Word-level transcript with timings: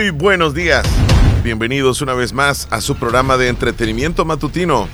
Muy 0.00 0.08
buenos 0.08 0.54
días. 0.54 0.86
Bienvenidos 1.44 2.00
una 2.00 2.14
vez 2.14 2.32
más 2.32 2.68
a 2.70 2.80
su 2.80 2.96
programa 2.96 3.36
de 3.36 3.48
entretenimiento 3.48 4.24
matutino, 4.24 4.88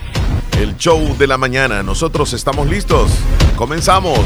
el 0.61 0.77
show 0.79 1.17
de 1.17 1.29
la 1.29 1.39
mañana. 1.39 1.85
Nosotros 1.85 2.33
estamos 2.33 2.67
listos. 2.67 3.13
Comenzamos. 3.57 4.19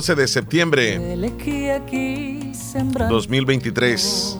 14 0.00 0.14
de 0.14 0.28
septiembre 0.28 0.98
2023. 3.10 4.38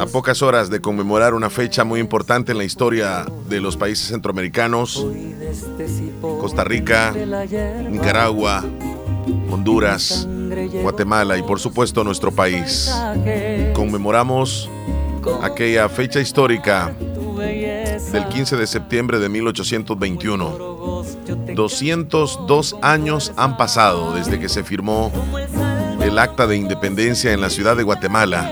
A 0.00 0.06
pocas 0.06 0.40
horas 0.40 0.70
de 0.70 0.80
conmemorar 0.80 1.34
una 1.34 1.50
fecha 1.50 1.84
muy 1.84 2.00
importante 2.00 2.52
en 2.52 2.58
la 2.58 2.64
historia 2.64 3.26
de 3.46 3.60
los 3.60 3.76
países 3.76 4.08
centroamericanos, 4.08 5.06
Costa 6.40 6.64
Rica, 6.64 7.12
Nicaragua, 7.90 8.64
Honduras, 9.50 10.26
Guatemala 10.80 11.36
y 11.36 11.42
por 11.42 11.60
supuesto 11.60 12.02
nuestro 12.04 12.32
país. 12.32 12.90
Conmemoramos 13.74 14.70
aquella 15.42 15.90
fecha 15.90 16.20
histórica 16.20 16.90
del 18.12 18.26
15 18.28 18.56
de 18.56 18.66
septiembre 18.66 19.18
de 19.18 19.28
1821. 19.28 20.74
202 21.54 22.76
años 22.82 23.32
han 23.36 23.56
pasado 23.56 24.14
desde 24.14 24.40
que 24.40 24.48
se 24.48 24.64
firmó 24.64 25.12
el 26.00 26.18
acta 26.18 26.46
de 26.46 26.56
independencia 26.56 27.32
en 27.32 27.40
la 27.40 27.50
ciudad 27.50 27.76
de 27.76 27.84
Guatemala, 27.84 28.50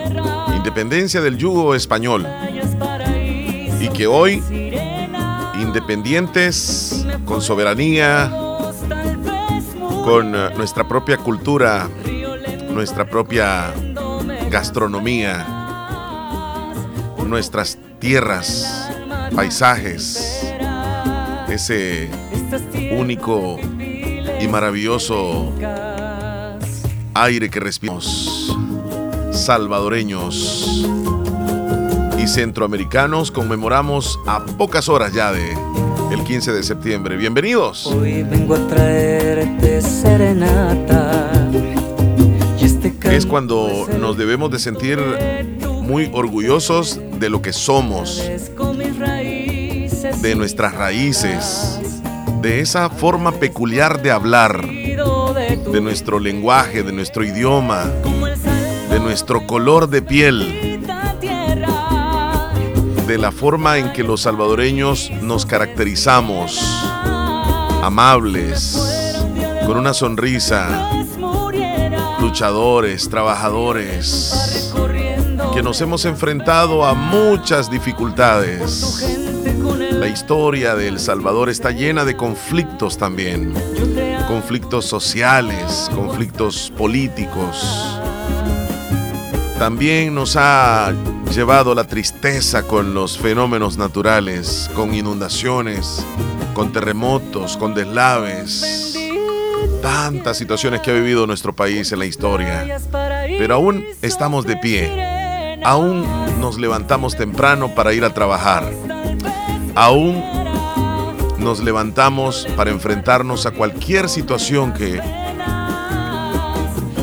independencia 0.57 1.21
del 1.21 1.39
yugo 1.39 1.75
español, 1.75 2.27
y 3.81 3.89
que 3.89 4.07
hoy, 4.07 4.43
independientes, 5.61 7.05
con 7.25 7.43
soberanía, 7.43 8.31
con 10.05 10.35
eh, 10.35 10.51
nuestra 10.57 10.87
propia 10.87 11.17
cultura, 11.17 11.89
nuestra 12.71 13.09
propia 13.09 13.73
gastronomía, 14.51 15.47
nuestras 17.27 17.79
tierras, 17.99 18.82
paisajes, 19.35 20.45
ese 21.49 22.09
único 22.97 23.59
y 24.41 24.49
maravilloso 24.49 25.53
aire 27.15 27.49
que 27.51 27.61
respiramos, 27.61 28.57
salvadoreños 29.33 30.87
y 32.19 32.27
centroamericanos, 32.27 33.31
conmemoramos 33.31 34.19
a 34.27 34.45
pocas 34.45 34.89
horas 34.89 35.13
ya 35.13 35.33
de 35.33 35.57
el 36.11 36.25
15 36.25 36.53
de 36.53 36.63
septiembre. 36.63 37.17
Bienvenidos. 37.17 37.87
Hoy 37.87 38.23
vengo 38.23 38.55
a 38.55 38.69
traerte 38.69 39.81
serenata. 39.81 41.31
Este 42.61 43.17
es 43.17 43.27
cuando 43.27 43.87
nos 43.99 44.17
debemos 44.17 44.51
de 44.51 44.59
sentir 44.59 44.99
muy 45.83 46.11
orgullosos 46.13 47.01
de 47.19 47.29
lo 47.29 47.43
que 47.43 47.53
somos, 47.53 48.23
de 50.23 50.37
nuestras 50.37 50.73
raíces, 50.73 51.81
de 52.41 52.61
esa 52.61 52.89
forma 52.89 53.33
peculiar 53.33 54.03
de 54.03 54.13
hablar, 54.13 54.65
de 54.65 55.81
nuestro 55.81 56.21
lenguaje, 56.21 56.85
de 56.85 56.93
nuestro 56.93 57.25
idioma, 57.25 57.91
de 58.89 59.01
nuestro 59.01 59.49
color 59.49 59.89
de 59.89 60.01
piel, 60.01 60.81
de 63.09 63.19
la 63.19 63.33
forma 63.33 63.79
en 63.79 63.93
que 63.93 64.05
los 64.05 64.21
salvadoreños 64.21 65.11
nos 65.23 65.45
caracterizamos, 65.45 66.61
amables, 67.83 68.79
con 69.67 69.77
una 69.77 69.93
sonrisa, 69.93 70.89
luchadores, 72.21 73.09
trabajadores, 73.09 74.73
que 75.53 75.65
nos 75.65 75.81
hemos 75.81 76.05
enfrentado 76.05 76.85
a 76.85 76.95
muchas 76.95 77.69
dificultades. 77.69 79.22
La 80.03 80.09
historia 80.09 80.75
de 80.75 80.89
El 80.89 80.99
Salvador 80.99 81.49
está 81.49 81.71
llena 81.71 82.05
de 82.05 82.17
conflictos 82.17 82.99
también, 82.99 83.55
conflictos 84.27 84.85
sociales, 84.85 85.89
conflictos 85.95 86.73
políticos. 86.77 88.01
También 89.61 90.13
nos 90.13 90.35
ha 90.35 90.93
llevado 91.33 91.73
la 91.77 91.85
tristeza 91.85 92.65
con 92.65 92.95
los 92.95 93.17
fenómenos 93.17 93.79
naturales, 93.79 94.69
con 94.75 94.93
inundaciones, 94.93 96.05
con 96.53 96.73
terremotos, 96.73 97.57
con 97.57 97.73
deslaves. 97.73 98.99
Tantas 99.83 100.37
situaciones 100.37 100.81
que 100.81 100.91
ha 100.91 100.95
vivido 100.95 101.29
nuestro 101.29 101.55
país 101.55 101.93
en 101.93 102.01
la 102.01 102.07
historia. 102.07 102.81
Pero 103.39 103.55
aún 103.55 103.87
estamos 104.03 104.47
de 104.47 104.57
pie 104.57 105.13
Aún 105.65 106.05
nos 106.41 106.59
levantamos 106.59 107.17
temprano 107.17 107.73
para 107.75 107.93
ir 107.93 108.05
a 108.05 108.13
trabajar. 108.13 108.65
Aún 109.75 110.23
nos 111.39 111.61
levantamos 111.61 112.47
para 112.57 112.71
enfrentarnos 112.71 113.47
a 113.47 113.51
cualquier 113.51 114.09
situación 114.09 114.73
que, 114.73 115.01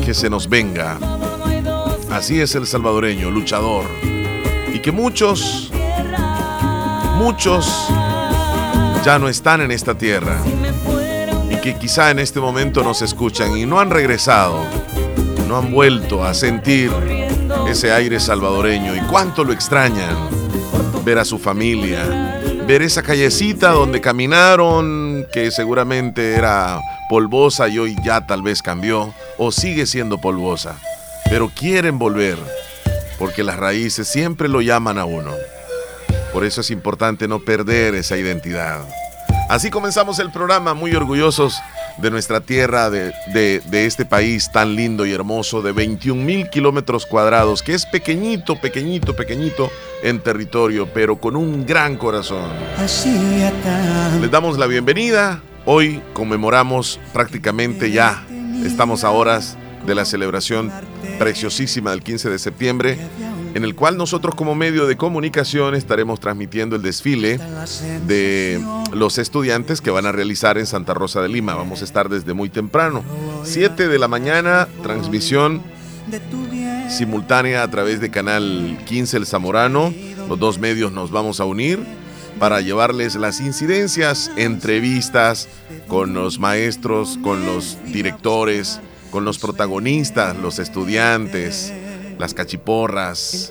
que 0.04 0.14
se 0.14 0.30
nos 0.30 0.48
venga. 0.48 0.98
Así 2.10 2.40
es 2.40 2.54
el 2.54 2.66
salvadoreño, 2.66 3.30
luchador. 3.30 3.84
Y 4.72 4.80
que 4.80 4.92
muchos, 4.92 5.70
muchos 7.16 7.88
ya 9.04 9.18
no 9.18 9.28
están 9.28 9.60
en 9.60 9.70
esta 9.72 9.96
tierra. 9.96 10.38
Y 11.50 11.56
que 11.56 11.76
quizá 11.76 12.10
en 12.10 12.18
este 12.18 12.40
momento 12.40 12.82
nos 12.82 13.02
escuchan 13.02 13.56
y 13.56 13.66
no 13.66 13.80
han 13.80 13.90
regresado, 13.90 14.64
no 15.48 15.56
han 15.56 15.72
vuelto 15.72 16.24
a 16.24 16.34
sentir 16.34 16.92
ese 17.68 17.92
aire 17.92 18.20
salvadoreño 18.20 18.94
y 18.96 19.00
cuánto 19.00 19.44
lo 19.44 19.52
extrañan. 19.52 20.16
Ver 21.04 21.18
a 21.18 21.24
su 21.24 21.38
familia, 21.38 22.39
ver 22.66 22.82
esa 22.82 23.02
callecita 23.02 23.70
donde 23.70 24.00
caminaron, 24.00 25.26
que 25.32 25.50
seguramente 25.50 26.34
era 26.34 26.80
polvosa 27.08 27.68
y 27.68 27.78
hoy 27.78 27.96
ya 28.04 28.26
tal 28.26 28.42
vez 28.42 28.62
cambió, 28.62 29.12
o 29.38 29.50
sigue 29.50 29.86
siendo 29.86 30.20
polvosa. 30.20 30.76
Pero 31.28 31.50
quieren 31.54 31.98
volver, 31.98 32.38
porque 33.18 33.42
las 33.42 33.56
raíces 33.56 34.08
siempre 34.08 34.48
lo 34.48 34.60
llaman 34.60 34.98
a 34.98 35.04
uno. 35.04 35.32
Por 36.32 36.44
eso 36.44 36.60
es 36.60 36.70
importante 36.70 37.26
no 37.26 37.40
perder 37.40 37.94
esa 37.94 38.16
identidad. 38.16 38.82
Así 39.50 39.68
comenzamos 39.68 40.20
el 40.20 40.30
programa, 40.30 40.74
muy 40.74 40.94
orgullosos 40.94 41.60
de 41.98 42.08
nuestra 42.12 42.40
tierra, 42.40 42.88
de, 42.88 43.12
este 43.72 44.04
país 44.04 44.52
tan 44.52 44.76
lindo 44.76 45.04
y 45.04 45.12
hermoso, 45.12 45.60
de 45.60 45.72
21 45.72 46.22
mil 46.22 46.48
kilómetros 46.50 47.04
cuadrados, 47.04 47.60
que 47.60 47.74
es 47.74 47.84
pequeñito, 47.84 48.60
pequeñito, 48.60 49.16
pequeñito 49.16 49.68
en 50.04 50.20
territorio, 50.20 50.88
pero 50.94 51.16
con 51.16 51.34
un 51.34 51.66
gran 51.66 51.96
corazón. 51.96 52.48
Les 54.20 54.30
damos 54.30 54.56
la 54.56 54.68
bienvenida. 54.68 55.42
Hoy 55.64 56.00
conmemoramos 56.12 57.00
prácticamente 57.12 57.90
ya, 57.90 58.24
estamos 58.64 59.02
a 59.02 59.10
horas 59.10 59.56
de 59.84 59.96
la 59.96 60.04
celebración 60.04 60.70
preciosísima 61.18 61.90
del 61.90 62.04
15 62.04 62.30
de 62.30 62.38
septiembre, 62.38 62.98
en 63.54 63.64
el 63.64 63.74
cual 63.74 63.96
nosotros 63.96 64.34
como 64.34 64.54
medio 64.54 64.86
de 64.86 64.96
comunicación 64.96 65.74
estaremos 65.74 66.20
transmitiendo 66.20 66.76
el 66.76 66.82
desfile 66.82 67.38
de 68.06 68.64
los 68.92 69.18
estudiantes 69.18 69.80
que 69.80 69.90
van 69.90 70.06
a 70.06 70.12
realizar 70.12 70.58
en 70.58 70.66
Santa 70.66 70.94
Rosa 70.94 71.20
de 71.22 71.28
Lima. 71.28 71.54
Vamos 71.54 71.82
a 71.82 71.84
estar 71.84 72.08
desde 72.08 72.34
muy 72.34 72.48
temprano, 72.48 73.02
7 73.44 73.88
de 73.88 73.98
la 73.98 74.08
mañana, 74.08 74.68
transmisión 74.82 75.62
simultánea 76.88 77.62
a 77.62 77.70
través 77.70 78.00
de 78.00 78.10
Canal 78.10 78.78
15 78.86 79.18
El 79.18 79.26
Zamorano. 79.26 79.92
Los 80.28 80.38
dos 80.38 80.58
medios 80.58 80.92
nos 80.92 81.10
vamos 81.10 81.40
a 81.40 81.44
unir 81.44 81.80
para 82.38 82.60
llevarles 82.60 83.16
las 83.16 83.40
incidencias, 83.40 84.30
entrevistas 84.36 85.48
con 85.88 86.14
los 86.14 86.38
maestros, 86.38 87.18
con 87.22 87.44
los 87.44 87.78
directores, 87.86 88.80
con 89.10 89.24
los 89.24 89.38
protagonistas, 89.38 90.36
los 90.36 90.58
estudiantes, 90.58 91.72
las 92.20 92.34
cachiporras, 92.34 93.50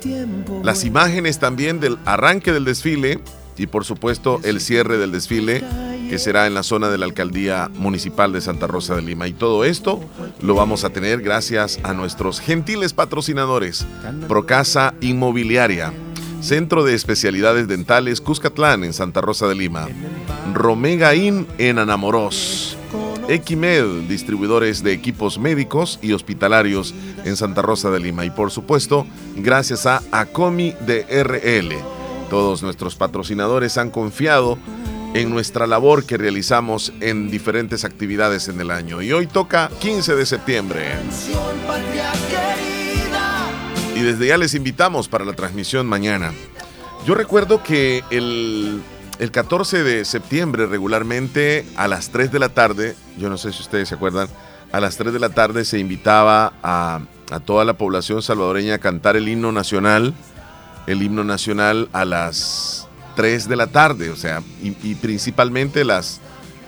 las 0.62 0.84
imágenes 0.84 1.38
también 1.38 1.80
del 1.80 1.98
arranque 2.06 2.52
del 2.52 2.64
desfile 2.64 3.20
y 3.58 3.66
por 3.66 3.84
supuesto 3.84 4.40
el 4.42 4.60
cierre 4.60 4.96
del 4.96 5.12
desfile 5.12 5.62
que 6.08 6.18
será 6.18 6.46
en 6.46 6.54
la 6.54 6.64
zona 6.64 6.88
de 6.88 6.98
la 6.98 7.04
alcaldía 7.04 7.70
municipal 7.74 8.32
de 8.32 8.40
Santa 8.40 8.66
Rosa 8.66 8.96
de 8.96 9.02
Lima. 9.02 9.28
Y 9.28 9.32
todo 9.32 9.64
esto 9.64 10.00
lo 10.40 10.54
vamos 10.56 10.82
a 10.84 10.90
tener 10.90 11.20
gracias 11.20 11.78
a 11.84 11.92
nuestros 11.92 12.40
gentiles 12.40 12.94
patrocinadores, 12.94 13.86
Procasa 14.26 14.94
Inmobiliaria, 15.00 15.92
Centro 16.40 16.84
de 16.84 16.94
Especialidades 16.94 17.68
Dentales 17.68 18.20
Cuscatlán 18.20 18.82
en 18.82 18.92
Santa 18.92 19.20
Rosa 19.20 19.46
de 19.46 19.54
Lima, 19.54 19.88
Romegaín 20.52 21.46
en 21.58 21.78
Anamoros, 21.78 22.76
Equimed, 23.30 24.08
distribuidores 24.08 24.82
de 24.82 24.92
equipos 24.92 25.38
médicos 25.38 26.00
y 26.02 26.12
hospitalarios 26.14 26.92
en 27.24 27.36
Santa 27.36 27.62
Rosa 27.62 27.88
de 27.88 28.00
Lima. 28.00 28.24
Y 28.24 28.30
por 28.30 28.50
supuesto, 28.50 29.06
gracias 29.36 29.86
a 29.86 30.02
Acomi 30.10 30.72
DRL. 30.84 31.76
Todos 32.28 32.64
nuestros 32.64 32.96
patrocinadores 32.96 33.78
han 33.78 33.90
confiado 33.90 34.58
en 35.14 35.30
nuestra 35.30 35.68
labor 35.68 36.04
que 36.06 36.16
realizamos 36.16 36.92
en 37.00 37.30
diferentes 37.30 37.84
actividades 37.84 38.48
en 38.48 38.60
el 38.60 38.72
año. 38.72 39.00
Y 39.00 39.12
hoy 39.12 39.28
toca 39.28 39.70
15 39.78 40.16
de 40.16 40.26
septiembre. 40.26 40.88
Y 43.94 44.00
desde 44.00 44.26
ya 44.26 44.38
les 44.38 44.54
invitamos 44.54 45.08
para 45.08 45.24
la 45.24 45.34
transmisión 45.34 45.86
mañana. 45.86 46.32
Yo 47.06 47.14
recuerdo 47.14 47.62
que 47.62 48.02
el, 48.10 48.82
14 49.30 49.82
de 49.84 50.04
septiembre 50.06 50.66
regularmente 50.66 51.66
a 51.76 51.86
las 51.86 52.08
3 52.08 52.32
de 52.32 52.38
la 52.38 52.48
tarde, 52.48 52.96
yo 53.18 53.28
no 53.28 53.36
sé 53.36 53.52
si 53.52 53.60
ustedes 53.60 53.90
se 53.90 53.94
acuerdan, 53.94 54.28
a 54.72 54.80
las 54.80 54.96
3 54.96 55.12
de 55.12 55.18
la 55.18 55.28
tarde 55.28 55.66
se 55.66 55.78
invitaba 55.78 56.54
a, 56.62 57.00
a 57.30 57.40
toda 57.40 57.64
la 57.64 57.74
población 57.74 58.22
salvadoreña 58.22 58.74
a 58.74 58.78
cantar 58.78 59.16
el 59.16 59.28
himno 59.28 59.52
nacional, 59.52 60.14
el 60.86 61.02
himno 61.02 61.24
nacional 61.24 61.88
a 61.92 62.04
las 62.04 62.88
3 63.16 63.48
de 63.48 63.56
la 63.56 63.66
tarde, 63.66 64.10
o 64.10 64.16
sea, 64.16 64.42
y, 64.62 64.94
principalmente 64.94 65.84
las, 65.84 66.20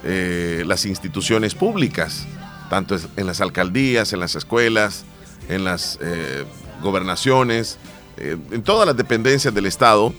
eh, 0.04 0.64
las 0.66 0.84
instituciones 0.84 1.54
públicas, 1.54 2.26
tanto 2.68 2.96
en 3.16 3.26
las 3.26 3.40
alcaldías, 3.40 4.12
en 4.12 4.20
las 4.20 4.34
escuelas, 4.34 5.04
en 5.48 5.64
las 5.64 5.98
eh, 6.00 6.44
gobernaciones, 6.82 7.78
eh, 8.16 8.36
en 8.50 8.62
todas 8.62 8.86
las 8.86 8.96
dependencias 8.96 9.54
del 9.54 9.66
Estado, 9.66 10.12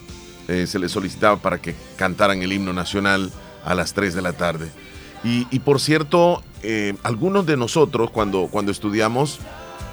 se 0.47 0.79
les 0.79 0.91
solicitaba 0.91 1.37
para 1.37 1.59
que 1.59 1.75
cantaran 1.95 2.41
el 2.41 2.51
himno 2.51 2.73
nacional 2.73 3.31
a 3.63 3.75
las 3.75 3.93
3 3.93 4.13
de 4.13 4.21
la 4.21 4.33
tarde. 4.33 4.69
Y, 5.23 5.59
por 5.59 5.79
cierto, 5.79 6.43
algunos 7.03 7.45
de 7.45 7.55
nosotros 7.55 8.09
cuando, 8.11 8.47
cuando 8.51 8.71
estudiamos 8.71 9.39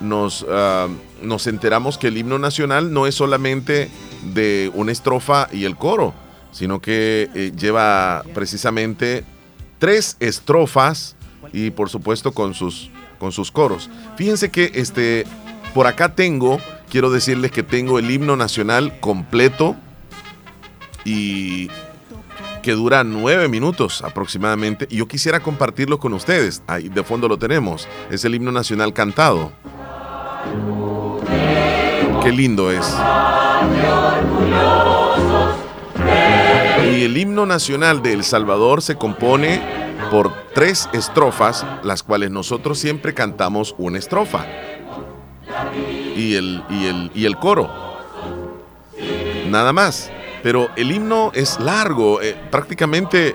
nos, 0.00 0.47
ah, 0.49 0.88
nos 1.23 1.47
enteramos 1.47 1.99
que 1.99 2.08
el 2.08 2.17
himno 2.17 2.38
nacional 2.38 2.93
no 2.93 3.06
es 3.06 3.14
solamente 3.14 3.91
de 4.35 4.70
una 4.75 4.93
estrofa 4.93 5.49
y 5.52 5.64
el 5.64 5.76
coro, 5.76 6.14
sino 6.52 6.81
que 6.81 7.31
eh, 7.35 7.52
lleva 7.56 8.25
precisamente 8.35 9.25
tres 9.79 10.17
estrofas 10.20 11.17
y 11.52 11.70
por 11.70 11.88
supuesto 11.88 12.32
con 12.32 12.55
sus, 12.55 12.91
con 13.19 13.32
sus 13.32 13.50
coros. 13.50 13.91
Fíjense 14.17 14.50
que 14.50 14.73
este, 14.75 15.26
por 15.75 15.87
acá 15.87 16.14
tengo, 16.14 16.58
quiero 16.91 17.11
decirles 17.11 17.50
que 17.50 17.62
tengo 17.62 17.99
el 17.99 18.11
himno 18.11 18.37
nacional 18.37 18.99
completo 19.00 19.76
y 21.05 21.69
que 22.62 22.73
dura 22.73 23.05
nueve 23.05 23.49
minutos 23.49 24.02
aproximadamente. 24.02 24.87
Y 24.91 24.99
yo 24.99 25.08
quisiera 25.08 25.41
compartirlo 25.41 25.99
con 25.99 26.12
ustedes. 26.12 26.62
Ahí 26.67 26.88
de 26.88 27.02
fondo 27.02 27.29
lo 27.29 27.38
tenemos. 27.38 27.88
Es 28.11 28.25
el 28.25 28.35
himno 28.35 28.52
nacional 28.52 28.93
cantado. 28.93 29.52
Qué 32.23 32.32
lindo 32.32 32.70
es. 32.70 32.94
Y 36.93 37.05
el 37.05 37.17
himno 37.17 37.47
nacional 37.47 38.02
de 38.02 38.12
El 38.12 38.25
Salvador 38.25 38.82
se 38.82 38.97
compone 38.97 39.62
por 40.11 40.32
tres 40.55 40.88
estrofas, 40.93 41.64
las 41.82 42.02
cuales 42.02 42.31
nosotros 42.31 42.79
siempre 42.79 43.14
cantamos 43.14 43.75
una 43.79 43.99
estrofa. 43.99 44.44
Y 46.17 46.35
el, 46.35 46.62
y 46.69 46.87
el, 46.87 47.11
y 47.14 47.25
el 47.26 47.37
coro. 47.37 47.70
Nada 49.49 49.73
más. 49.73 50.11
Pero 50.42 50.70
el 50.76 50.92
himno 50.92 51.31
es 51.34 51.58
largo. 51.60 52.20
Eh, 52.22 52.37
prácticamente 52.50 53.34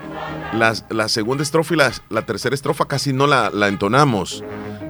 la, 0.53 1.07
segunda 1.09 1.43
estrofa 1.43 1.73
y 1.73 1.77
la, 1.77 2.21
tercera 2.23 2.55
estrofa 2.55 2.85
casi 2.85 3.13
no 3.13 3.27
la, 3.27 3.49
la 3.49 3.67
entonamos. 3.67 4.43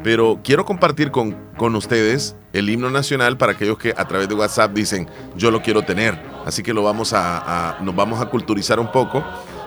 Pero 0.03 0.39
quiero 0.43 0.65
compartir 0.65 1.11
con, 1.11 1.35
con, 1.57 1.75
ustedes 1.75 2.35
el 2.53 2.69
himno 2.69 2.89
nacional 2.89 3.37
para 3.37 3.53
aquellos 3.53 3.77
que 3.77 3.93
a 3.97 4.07
través 4.07 4.29
de 4.29 4.35
WhatsApp 4.35 4.71
dicen, 4.71 5.09
yo 5.35 5.49
lo 5.51 5.61
quiero 5.61 5.83
tener. 5.83 6.21
Así 6.45 6.61
que 6.61 6.73
lo 6.73 6.83
vamos 6.83 7.11
a, 7.13 7.77
nos 7.81 7.95
vamos 7.95 8.21
a 8.21 8.27
culturizar 8.27 8.79
un 8.79 8.91
poco. 8.91 9.23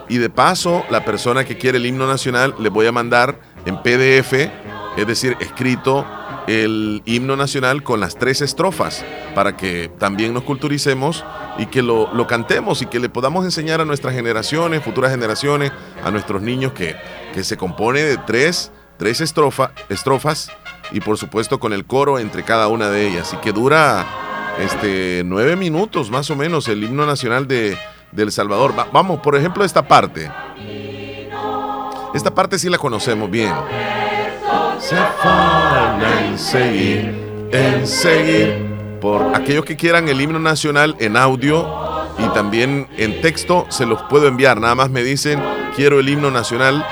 Y 0.08 0.18
de 0.18 0.30
paso, 0.30 0.84
la 0.90 1.04
persona 1.04 1.44
que 1.44 1.58
quiere 1.58 1.78
el 1.78 1.86
himno 1.86 2.06
nacional, 2.06 2.54
le 2.58 2.68
voy 2.68 2.86
a 2.86 2.92
mandar 2.92 3.40
en 3.66 3.82
PDF, 3.82 4.32
es 4.96 5.06
decir, 5.06 5.36
escrito 5.40 6.06
el 6.48 7.02
himno 7.04 7.36
nacional 7.36 7.82
con 7.82 8.00
las 8.00 8.16
tres 8.16 8.40
estrofas, 8.40 9.04
para 9.34 9.56
que 9.56 9.90
también 9.98 10.34
nos 10.34 10.42
culturicemos 10.42 11.24
y 11.58 11.66
que 11.66 11.82
lo, 11.82 12.12
lo 12.14 12.26
cantemos 12.26 12.82
y 12.82 12.86
que 12.86 12.98
le 12.98 13.08
podamos 13.08 13.44
enseñar 13.44 13.80
a 13.80 13.84
nuestras 13.84 14.14
generaciones, 14.14 14.82
futuras 14.82 15.10
generaciones, 15.10 15.70
a 16.02 16.10
nuestros 16.10 16.42
niños 16.42 16.72
que, 16.72 16.96
que 17.34 17.44
se 17.44 17.56
compone 17.56 18.02
de 18.02 18.16
tres 18.16 18.72
tres 18.98 19.20
estrofa, 19.20 19.70
estrofas 19.88 20.50
y 20.90 21.00
por 21.00 21.16
supuesto 21.16 21.58
con 21.58 21.72
el 21.72 21.86
coro 21.86 22.18
entre 22.18 22.42
cada 22.42 22.68
una 22.68 22.90
de 22.90 23.08
ellas. 23.08 23.32
Y 23.32 23.36
que 23.38 23.52
dura 23.52 24.04
este, 24.58 25.22
nueve 25.24 25.56
minutos 25.56 26.10
más 26.10 26.30
o 26.30 26.36
menos 26.36 26.68
el 26.68 26.84
himno 26.84 27.06
nacional 27.06 27.48
de, 27.48 27.78
El 28.14 28.32
Salvador. 28.32 28.74
vamos, 28.92 29.20
por 29.20 29.36
ejemplo, 29.36 29.64
esta 29.64 29.86
parte. 29.86 30.30
Esta 32.14 32.34
parte 32.34 32.58
sí 32.58 32.68
la 32.68 32.78
conocemos 32.78 33.30
bien. 33.30 33.54
Se 34.80 34.96
en 34.96 36.38
seguir, 36.38 37.48
en 37.52 37.86
seguir. 37.86 38.66
Por 39.00 39.34
aquellos 39.34 39.64
que 39.64 39.76
quieran 39.76 40.08
el 40.08 40.20
himno 40.20 40.38
nacional 40.38 40.96
en 40.98 41.16
audio 41.16 41.66
y 42.18 42.28
también 42.34 42.88
en 42.96 43.20
texto, 43.20 43.66
se 43.68 43.86
los 43.86 44.02
puedo 44.02 44.28
enviar. 44.28 44.60
Nada 44.60 44.74
más 44.74 44.90
me 44.90 45.02
dicen, 45.02 45.42
quiero 45.74 46.00
el 46.00 46.08
himno 46.08 46.30
nacional 46.30 46.84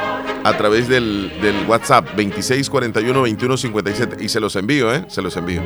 a 0.44 0.56
través 0.56 0.88
del, 0.88 1.32
WhatsApp 1.68 2.06
2641 2.16 3.20
2157 3.20 4.25
y 4.25 4.28
se 4.28 4.40
los 4.40 4.54
envío, 4.56 4.92
¿eh? 4.94 5.04
Se 5.08 5.22
los 5.22 5.37
envío. 5.37 5.62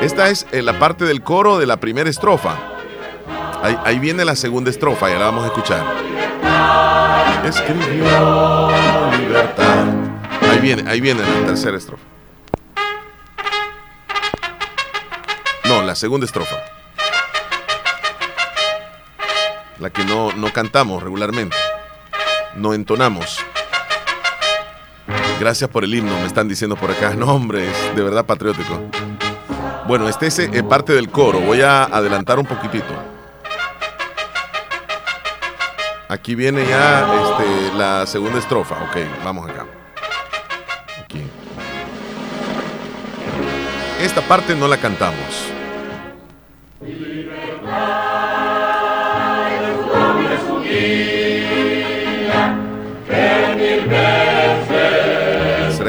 Esta 0.00 0.30
es 0.30 0.46
eh, 0.52 0.62
la 0.62 0.78
parte 0.78 1.04
del 1.04 1.22
coro 1.22 1.58
de 1.58 1.66
la 1.66 1.78
primera 1.78 2.10
estrofa. 2.10 2.56
Ahí, 3.84 4.00
viene 4.00 4.24
la 4.24 4.34
segunda 4.34 4.70
estrofa, 4.70 5.08
ya 5.08 5.18
la 5.20 5.26
vamos 5.26 5.44
a 5.44 5.46
escuchar. 5.46 5.84
Escribió 7.44 8.70
libertad. 9.18 10.01
Viene, 10.62 10.88
ahí 10.88 11.00
viene 11.00 11.22
la 11.22 11.44
tercera 11.44 11.76
estrofa. 11.76 12.04
No, 15.64 15.82
la 15.82 15.96
segunda 15.96 16.24
estrofa. 16.24 16.54
La 19.80 19.90
que 19.90 20.04
no, 20.04 20.30
no 20.34 20.52
cantamos 20.52 21.02
regularmente. 21.02 21.56
No 22.54 22.74
entonamos. 22.74 23.40
Gracias 25.40 25.68
por 25.68 25.82
el 25.82 25.92
himno, 25.92 26.14
me 26.20 26.26
están 26.26 26.46
diciendo 26.46 26.76
por 26.76 26.92
acá. 26.92 27.12
No, 27.16 27.34
hombre, 27.34 27.68
es 27.68 27.96
de 27.96 28.02
verdad 28.04 28.24
patriótico. 28.24 28.80
Bueno, 29.88 30.08
este 30.08 30.28
es 30.28 30.38
eh, 30.38 30.62
parte 30.62 30.92
del 30.92 31.08
coro. 31.08 31.40
Voy 31.40 31.60
a 31.62 31.82
adelantar 31.82 32.38
un 32.38 32.46
poquitito. 32.46 32.94
Aquí 36.08 36.36
viene 36.36 36.64
ya 36.68 37.00
este, 37.00 37.76
la 37.76 38.06
segunda 38.06 38.38
estrofa. 38.38 38.76
Ok, 38.84 39.24
vamos 39.24 39.50
acá. 39.50 39.66
Esta 44.00 44.20
parte 44.22 44.54
no 44.54 44.66
la 44.66 44.76
cantamos. 44.78 45.52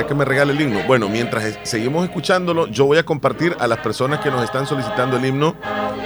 que 0.05 0.13
me 0.13 0.25
regale 0.25 0.53
el 0.53 0.61
himno? 0.61 0.81
Bueno, 0.85 1.09
mientras 1.09 1.59
seguimos 1.63 2.03
escuchándolo, 2.03 2.67
yo 2.67 2.85
voy 2.85 2.97
a 2.97 3.03
compartir 3.03 3.55
a 3.59 3.67
las 3.67 3.79
personas 3.79 4.19
que 4.19 4.29
nos 4.29 4.43
están 4.43 4.67
solicitando 4.67 5.17
el 5.17 5.25
himno 5.25 5.55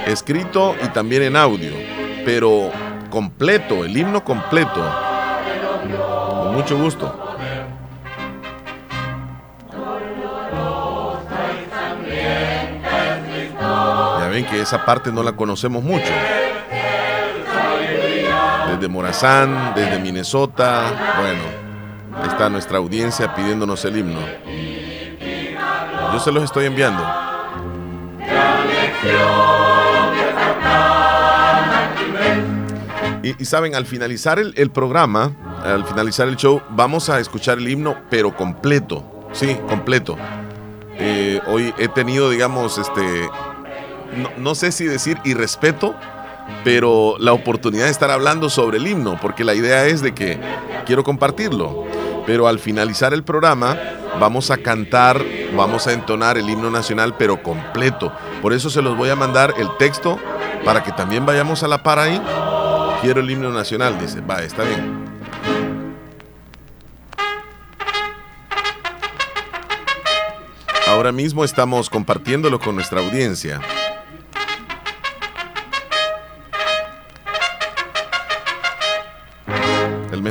escrito 0.06 0.76
y 0.82 0.88
también 0.88 1.22
en 1.22 1.36
audio, 1.36 1.72
pero 2.24 2.70
completo, 3.10 3.84
el 3.84 3.96
himno 3.96 4.22
completo. 4.24 4.84
Con 6.42 6.54
mucho 6.54 6.78
gusto. 6.78 7.27
Que 14.44 14.60
esa 14.60 14.84
parte 14.84 15.12
no 15.12 15.22
la 15.22 15.32
conocemos 15.32 15.82
mucho. 15.82 16.12
Desde 18.70 18.88
Morazán, 18.88 19.72
desde 19.74 19.98
Minnesota, 19.98 21.14
bueno, 21.18 22.28
está 22.30 22.48
nuestra 22.48 22.78
audiencia 22.78 23.34
pidiéndonos 23.34 23.84
el 23.84 23.98
himno. 23.98 24.20
Yo 26.12 26.20
se 26.20 26.32
los 26.32 26.44
estoy 26.44 26.66
enviando. 26.66 27.02
Y, 33.22 33.44
saben, 33.44 33.74
al 33.74 33.84
finalizar 33.84 34.38
el, 34.38 34.70
programa, 34.70 35.32
al 35.62 35.84
finalizar 35.84 36.28
el 36.28 36.36
show, 36.36 36.62
vamos 36.70 37.10
a 37.10 37.20
escuchar 37.20 37.58
el 37.58 37.68
himno, 37.68 37.96
pero 38.08 38.34
completo. 38.34 39.04
Sí, 39.32 39.56
completo. 39.68 40.16
Eh, 40.94 41.40
hoy 41.46 41.74
he 41.78 41.88
tenido, 41.88 42.30
digamos, 42.30 42.78
este, 42.78 43.28
no, 44.36 44.54
sé 44.54 44.72
si 44.72 44.84
decir 44.84 45.18
irrespeto, 45.24 45.94
pero 46.64 47.16
la 47.18 47.32
oportunidad 47.32 47.84
de 47.84 47.90
estar 47.90 48.10
hablando 48.10 48.50
sobre 48.50 48.78
el 48.78 48.86
himno, 48.86 49.18
porque 49.20 49.44
la 49.44 49.54
idea 49.54 49.86
es 49.86 50.00
de 50.00 50.14
que 50.14 50.38
quiero 50.86 51.04
compartirlo. 51.04 51.84
Pero 52.26 52.46
al 52.46 52.58
finalizar 52.58 53.14
el 53.14 53.24
programa, 53.24 53.78
vamos 54.20 54.50
a 54.50 54.58
cantar, 54.58 55.24
vamos 55.56 55.86
a 55.86 55.92
entonar 55.92 56.36
el 56.36 56.48
himno 56.48 56.70
nacional, 56.70 57.14
pero 57.18 57.42
completo. 57.42 58.12
Por 58.42 58.52
eso 58.52 58.68
se 58.68 58.82
los 58.82 58.96
voy 58.96 59.08
a 59.08 59.16
mandar 59.16 59.54
el 59.56 59.68
texto 59.78 60.18
para 60.64 60.82
que 60.82 60.92
también 60.92 61.24
vayamos 61.24 61.62
a 61.62 61.68
la 61.68 61.82
par 61.82 61.98
ahí. 61.98 62.20
Quiero 63.00 63.20
el 63.20 63.30
himno 63.30 63.50
nacional, 63.50 63.98
dice. 63.98 64.20
Va, 64.20 64.42
está 64.42 64.64
bien. 64.64 65.08
Ahora 70.88 71.12
mismo 71.12 71.44
estamos 71.44 71.88
compartiéndolo 71.90 72.58
con 72.58 72.74
nuestra 72.74 73.00
audiencia. 73.00 73.60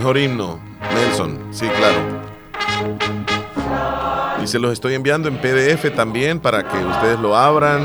Mejor 0.08 0.20
himno, 0.20 0.60
Nelson, 0.94 1.38
sí, 1.52 1.68
claro. 1.68 1.98
Y 4.42 4.48
se 4.48 4.58
los 4.58 4.72
estoy 4.72 4.94
enviando 4.94 5.28
en 5.28 5.36
PDF 5.36 5.94
también 5.94 6.40
para 6.40 6.66
que 6.66 6.78
ustedes 6.78 7.20
lo 7.20 7.36
abran. 7.36 7.82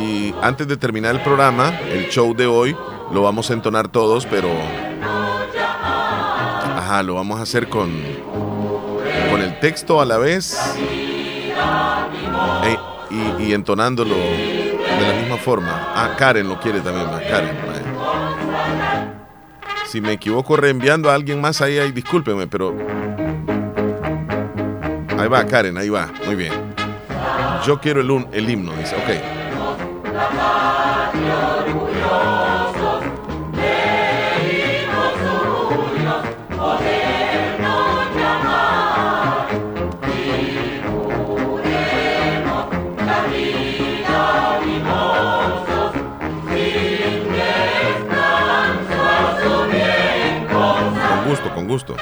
Y 0.00 0.32
antes 0.42 0.68
de 0.68 0.76
terminar 0.76 1.16
el 1.16 1.20
programa, 1.20 1.76
el 1.90 2.08
show 2.08 2.36
de 2.36 2.46
hoy, 2.46 2.76
lo 3.10 3.22
vamos 3.22 3.50
a 3.50 3.54
entonar 3.54 3.88
todos, 3.88 4.26
pero... 4.26 4.48
Ajá, 6.76 7.02
lo 7.02 7.14
vamos 7.14 7.40
a 7.40 7.42
hacer 7.42 7.68
con, 7.68 7.90
con 9.28 9.40
el 9.42 9.58
texto 9.58 10.00
a 10.00 10.04
la 10.04 10.18
vez 10.18 10.56
e, 12.62 12.78
y, 13.42 13.54
entonándolo 13.54 14.14
de 14.14 15.04
la 15.04 15.20
misma 15.20 15.36
forma. 15.36 15.88
Ah, 15.96 16.14
Karen 16.16 16.48
lo 16.48 16.60
quiere 16.60 16.78
también, 16.78 17.08
Karen. 17.28 17.77
Si 19.90 20.02
me 20.02 20.12
equivoco 20.12 20.54
reenviando 20.54 21.10
a 21.10 21.14
alguien 21.14 21.40
más 21.40 21.62
ahí, 21.62 21.78
ahí 21.78 21.92
discúlpeme, 21.92 22.46
pero... 22.46 22.76
Ahí 25.18 25.28
va, 25.28 25.46
Karen, 25.46 25.78
ahí 25.78 25.88
va. 25.88 26.10
Muy 26.26 26.34
bien. 26.36 26.52
Yo 27.66 27.80
quiero 27.80 28.02
el, 28.02 28.26
el 28.32 28.50
himno, 28.50 28.74
dice. 28.74 28.94
Ok. 28.96 29.38
Gusto. 51.68 51.96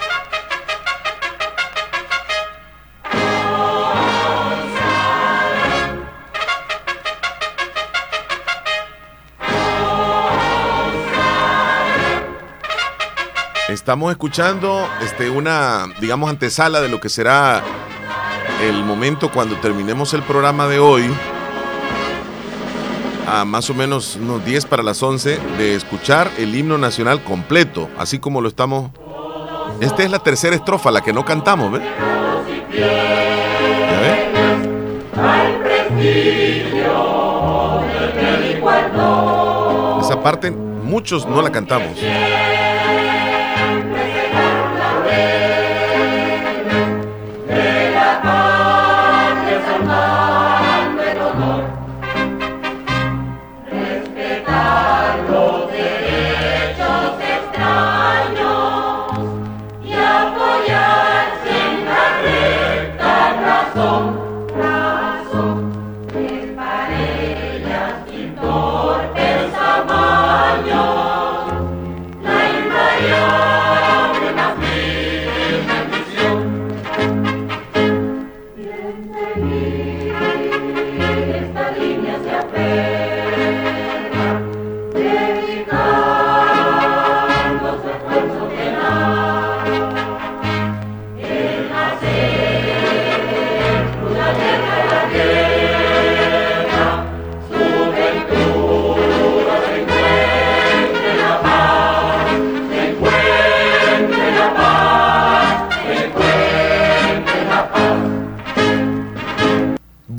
Estamos 13.68 14.11
escuchando 14.11 14.88
este, 15.02 15.28
una, 15.28 15.87
digamos, 16.00 16.30
antesala 16.30 16.80
de 16.80 16.88
lo 16.88 17.00
que 17.00 17.08
será 17.08 17.62
el 18.62 18.82
momento 18.85 19.30
cuando 19.30 19.56
terminemos 19.56 20.14
el 20.14 20.23
programa 20.23 20.66
de 20.66 20.78
hoy, 20.78 21.04
a 23.28 23.44
más 23.44 23.68
o 23.68 23.75
menos 23.75 24.16
unos 24.16 24.44
10 24.44 24.66
para 24.66 24.82
las 24.82 25.02
11, 25.02 25.38
de 25.58 25.75
escuchar 25.75 26.30
el 26.38 26.54
himno 26.54 26.78
nacional 26.78 27.23
completo, 27.23 27.90
así 27.99 28.18
como 28.18 28.40
lo 28.40 28.49
estamos 28.49 28.92
esta 29.80 30.02
es 30.02 30.11
la 30.11 30.18
tercera 30.18 30.56
estrofa, 30.56 30.90
la 30.90 31.00
que 31.00 31.12
no 31.12 31.25
cantamos, 31.25 31.73
¿ves? 31.73 31.83
Esa 40.02 40.23
parte 40.23 40.50
muchos 40.50 41.26
no 41.26 41.42
la 41.42 41.50
cantamos. 41.50 41.99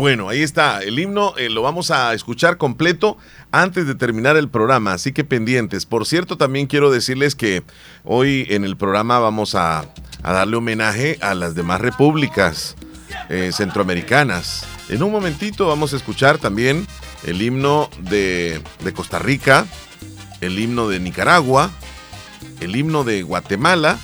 Bueno, 0.07 0.29
ahí 0.29 0.41
está. 0.41 0.79
El 0.83 0.97
himno 0.99 1.33
eh, 1.35 1.49
lo 1.49 1.61
vamos 1.61 1.91
a 1.91 2.13
escuchar 2.13 2.55
completo 2.55 3.17
antes 3.51 3.85
de 3.87 3.93
terminar 3.93 4.37
el 4.37 4.47
programa, 4.47 4.93
así 4.93 5.11
que 5.11 5.25
pendientes. 5.25 5.85
Por 5.85 6.05
cierto, 6.05 6.37
también 6.37 6.67
quiero 6.67 6.89
decirles 6.91 7.35
que 7.35 7.63
hoy 8.05 8.47
en 8.49 8.63
el 8.63 8.77
programa 8.77 9.19
vamos 9.19 9.53
a, 9.53 9.83
darle 10.23 10.55
homenaje 10.55 11.17
a 11.19 11.35
las 11.35 11.55
demás 11.55 11.81
repúblicas 11.81 12.77
eh, 13.27 13.51
centroamericanas. 13.51 14.65
En 14.87 15.03
un 15.03 15.11
momentito 15.11 15.67
vamos 15.67 15.91
a 15.91 15.97
escuchar 15.97 16.37
también 16.37 16.87
el 17.25 17.41
himno 17.41 17.89
de, 17.99 18.61
de 18.85 18.93
Costa 18.93 19.19
Rica, 19.19 19.65
el 20.39 20.57
himno 20.57 20.87
de 20.87 21.01
Nicaragua, 21.01 21.69
el 22.61 22.77
himno 22.77 23.03
de 23.03 23.23
Guatemala, 23.23 23.99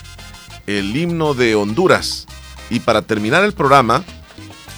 el 0.67 0.97
himno 0.97 1.33
de 1.33 1.55
Honduras. 1.55 2.27
Y 2.69 2.81
para 2.81 3.03
terminar 3.03 3.45
el 3.45 3.53
programa, 3.53 4.03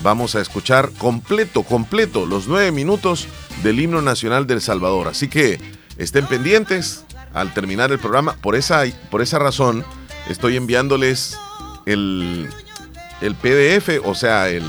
vamos 0.01 0.35
a 0.35 0.41
escuchar 0.41 0.91
completo, 0.97 1.63
completo 1.63 2.25
los 2.25 2.47
nueve 2.47 2.71
minutos 2.71 3.27
del 3.63 3.79
himno 3.79 4.01
nacional 4.01 4.47
del 4.47 4.61
Salvador. 4.61 5.07
Así 5.07 5.27
que 5.27 5.59
estén 5.97 6.27
pendientes 6.27 7.03
al 7.33 7.53
terminar 7.53 7.91
el 7.91 7.99
programa. 7.99 8.35
Por 8.41 8.55
esa, 8.55 8.83
por 9.09 9.21
esa 9.21 9.39
razón 9.39 9.85
estoy 10.29 10.57
enviándoles 10.57 11.37
el, 11.85 12.49
el 13.21 13.35
PDF, 13.35 14.05
o 14.05 14.15
sea, 14.15 14.49
el, 14.49 14.63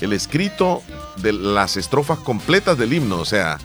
el 0.00 0.12
escrito 0.12 0.82
de 1.16 1.32
las 1.32 1.76
estrofas 1.76 2.18
completas 2.18 2.78
del 2.78 2.92
himno. 2.92 3.18
O 3.18 3.24
sea, 3.24 3.58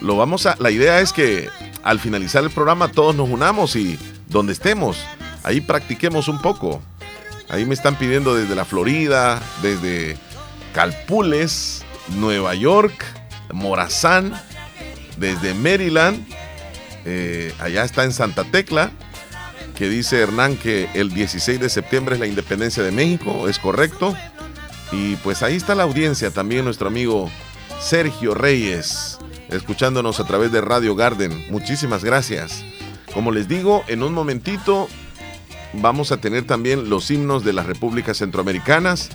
lo 0.00 0.16
vamos 0.16 0.46
a, 0.46 0.56
la 0.58 0.70
idea 0.70 1.00
es 1.00 1.12
que 1.12 1.48
al 1.82 2.00
finalizar 2.00 2.44
el 2.44 2.50
programa 2.50 2.88
todos 2.88 3.14
nos 3.14 3.28
unamos 3.28 3.76
y 3.76 3.98
donde 4.28 4.52
estemos, 4.52 4.98
ahí 5.42 5.60
practiquemos 5.60 6.28
un 6.28 6.40
poco. 6.40 6.82
Ahí 7.48 7.64
me 7.64 7.74
están 7.74 7.96
pidiendo 7.96 8.34
desde 8.34 8.56
la 8.56 8.64
Florida, 8.64 9.40
desde 9.62 10.18
Calpules, 10.76 11.86
Nueva 12.18 12.54
York, 12.54 13.02
Morazán, 13.50 14.34
desde 15.16 15.54
Maryland, 15.54 16.22
eh, 17.06 17.54
allá 17.60 17.82
está 17.82 18.04
en 18.04 18.12
Santa 18.12 18.44
Tecla, 18.44 18.90
que 19.74 19.88
dice 19.88 20.20
Hernán 20.20 20.58
que 20.58 20.90
el 20.92 21.14
16 21.14 21.60
de 21.60 21.70
septiembre 21.70 22.16
es 22.16 22.20
la 22.20 22.26
independencia 22.26 22.82
de 22.82 22.92
México, 22.92 23.48
es 23.48 23.58
correcto. 23.58 24.14
Y 24.92 25.16
pues 25.16 25.42
ahí 25.42 25.56
está 25.56 25.74
la 25.74 25.84
audiencia, 25.84 26.30
también 26.30 26.66
nuestro 26.66 26.88
amigo 26.88 27.30
Sergio 27.80 28.34
Reyes, 28.34 29.16
escuchándonos 29.48 30.20
a 30.20 30.26
través 30.26 30.52
de 30.52 30.60
Radio 30.60 30.94
Garden. 30.94 31.46
Muchísimas 31.50 32.04
gracias. 32.04 32.62
Como 33.14 33.32
les 33.32 33.48
digo, 33.48 33.82
en 33.88 34.02
un 34.02 34.12
momentito 34.12 34.88
vamos 35.72 36.12
a 36.12 36.18
tener 36.18 36.46
también 36.46 36.90
los 36.90 37.10
himnos 37.10 37.44
de 37.44 37.54
las 37.54 37.64
repúblicas 37.64 38.18
centroamericanas 38.18 39.08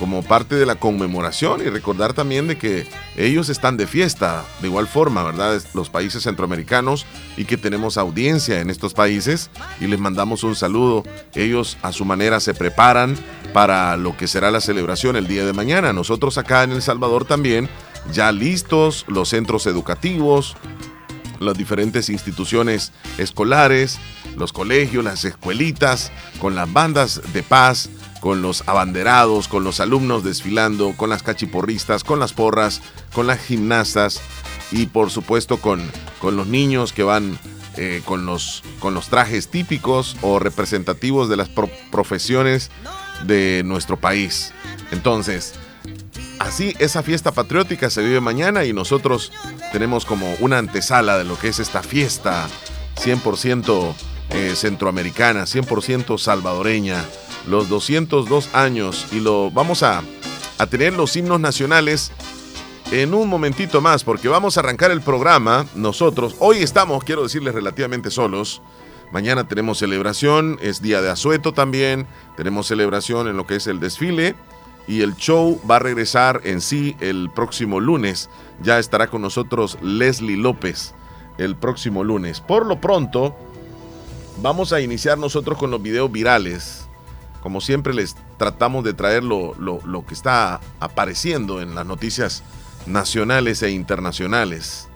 como 0.00 0.22
parte 0.22 0.54
de 0.54 0.64
la 0.64 0.76
conmemoración 0.76 1.60
y 1.60 1.68
recordar 1.68 2.14
también 2.14 2.48
de 2.48 2.56
que 2.56 2.88
ellos 3.16 3.50
están 3.50 3.76
de 3.76 3.86
fiesta 3.86 4.44
de 4.62 4.68
igual 4.68 4.88
forma, 4.88 5.22
¿verdad? 5.22 5.62
Los 5.74 5.90
países 5.90 6.22
centroamericanos 6.22 7.04
y 7.36 7.44
que 7.44 7.58
tenemos 7.58 7.98
audiencia 7.98 8.60
en 8.60 8.70
estos 8.70 8.94
países 8.94 9.50
y 9.78 9.86
les 9.86 10.00
mandamos 10.00 10.42
un 10.42 10.56
saludo. 10.56 11.04
Ellos 11.34 11.76
a 11.82 11.92
su 11.92 12.06
manera 12.06 12.40
se 12.40 12.54
preparan 12.54 13.14
para 13.52 13.98
lo 13.98 14.16
que 14.16 14.26
será 14.26 14.50
la 14.50 14.62
celebración 14.62 15.16
el 15.16 15.28
día 15.28 15.44
de 15.44 15.52
mañana. 15.52 15.92
Nosotros 15.92 16.38
acá 16.38 16.62
en 16.62 16.72
El 16.72 16.82
Salvador 16.82 17.26
también 17.26 17.68
ya 18.10 18.32
listos 18.32 19.04
los 19.06 19.28
centros 19.28 19.66
educativos, 19.66 20.56
las 21.40 21.56
diferentes 21.56 22.08
instituciones 22.08 22.92
escolares, 23.18 23.98
los 24.36 24.52
colegios, 24.52 25.04
las 25.04 25.24
escuelitas, 25.24 26.10
con 26.40 26.54
las 26.54 26.72
bandas 26.72 27.20
de 27.32 27.42
paz, 27.42 27.90
con 28.20 28.42
los 28.42 28.62
abanderados, 28.66 29.48
con 29.48 29.64
los 29.64 29.80
alumnos 29.80 30.22
desfilando, 30.22 30.94
con 30.96 31.10
las 31.10 31.22
cachiporristas, 31.22 32.04
con 32.04 32.20
las 32.20 32.32
porras, 32.32 32.82
con 33.12 33.26
las 33.26 33.40
gimnastas 33.40 34.20
y 34.70 34.86
por 34.86 35.10
supuesto 35.10 35.56
con, 35.58 35.90
con 36.20 36.36
los 36.36 36.46
niños 36.46 36.92
que 36.92 37.02
van 37.02 37.38
eh, 37.76 38.02
con, 38.04 38.26
los, 38.26 38.62
con 38.78 38.94
los 38.94 39.08
trajes 39.08 39.48
típicos 39.48 40.16
o 40.22 40.38
representativos 40.38 41.28
de 41.28 41.36
las 41.36 41.48
profesiones 41.90 42.70
de 43.26 43.62
nuestro 43.64 43.96
país. 43.96 44.52
Entonces, 44.90 45.54
así 46.38 46.74
esa 46.78 47.02
fiesta 47.02 47.32
patriótica 47.32 47.88
se 47.88 48.02
vive 48.02 48.20
mañana 48.20 48.64
y 48.64 48.72
nosotros 48.72 49.32
tenemos 49.72 50.04
como 50.04 50.34
una 50.40 50.58
antesala 50.58 51.16
de 51.16 51.24
lo 51.24 51.38
que 51.38 51.48
es 51.48 51.58
esta 51.58 51.82
fiesta 51.82 52.48
100% 52.96 53.94
eh, 54.30 54.52
centroamericana, 54.56 55.44
100% 55.44 56.18
salvadoreña, 56.18 57.04
los 57.46 57.68
202 57.68 58.54
años 58.54 59.06
y 59.12 59.20
lo 59.20 59.50
vamos 59.50 59.82
a, 59.82 60.02
a 60.58 60.66
tener 60.66 60.92
los 60.94 61.16
himnos 61.16 61.40
nacionales 61.40 62.12
en 62.92 63.14
un 63.14 63.28
momentito 63.28 63.80
más 63.80 64.04
porque 64.04 64.28
vamos 64.28 64.56
a 64.56 64.60
arrancar 64.60 64.90
el 64.90 65.00
programa 65.00 65.66
nosotros. 65.74 66.36
Hoy 66.38 66.58
estamos, 66.58 67.04
quiero 67.04 67.22
decirles, 67.22 67.54
relativamente 67.54 68.10
solos. 68.10 68.62
Mañana 69.12 69.48
tenemos 69.48 69.78
celebración, 69.78 70.58
es 70.62 70.82
día 70.82 71.02
de 71.02 71.10
asueto 71.10 71.52
también, 71.52 72.06
tenemos 72.36 72.68
celebración 72.68 73.26
en 73.26 73.36
lo 73.36 73.46
que 73.46 73.56
es 73.56 73.66
el 73.66 73.80
desfile 73.80 74.36
y 74.86 75.02
el 75.02 75.16
show 75.16 75.60
va 75.68 75.76
a 75.76 75.80
regresar 75.80 76.40
en 76.44 76.60
sí 76.60 76.96
el 77.00 77.30
próximo 77.34 77.80
lunes. 77.80 78.30
Ya 78.62 78.78
estará 78.78 79.08
con 79.08 79.22
nosotros 79.22 79.78
Leslie 79.82 80.36
López 80.36 80.94
el 81.38 81.56
próximo 81.56 82.04
lunes. 82.04 82.40
Por 82.40 82.66
lo 82.66 82.80
pronto, 82.80 83.36
vamos 84.42 84.72
a 84.72 84.80
iniciar 84.80 85.18
nosotros 85.18 85.58
con 85.58 85.70
los 85.70 85.82
videos 85.82 86.10
virales 86.10 86.89
como 87.42 87.60
siempre 87.60 87.94
les 87.94 88.16
tratamos 88.36 88.84
de 88.84 88.94
traer 88.94 89.24
lo, 89.24 89.54
que 90.06 90.14
está 90.14 90.60
apareciendo 90.78 91.60
en 91.60 91.74
las 91.74 91.86
noticias 91.86 92.42
nacionales 92.86 93.62
e 93.62 93.70
internacionales. 93.70 94.88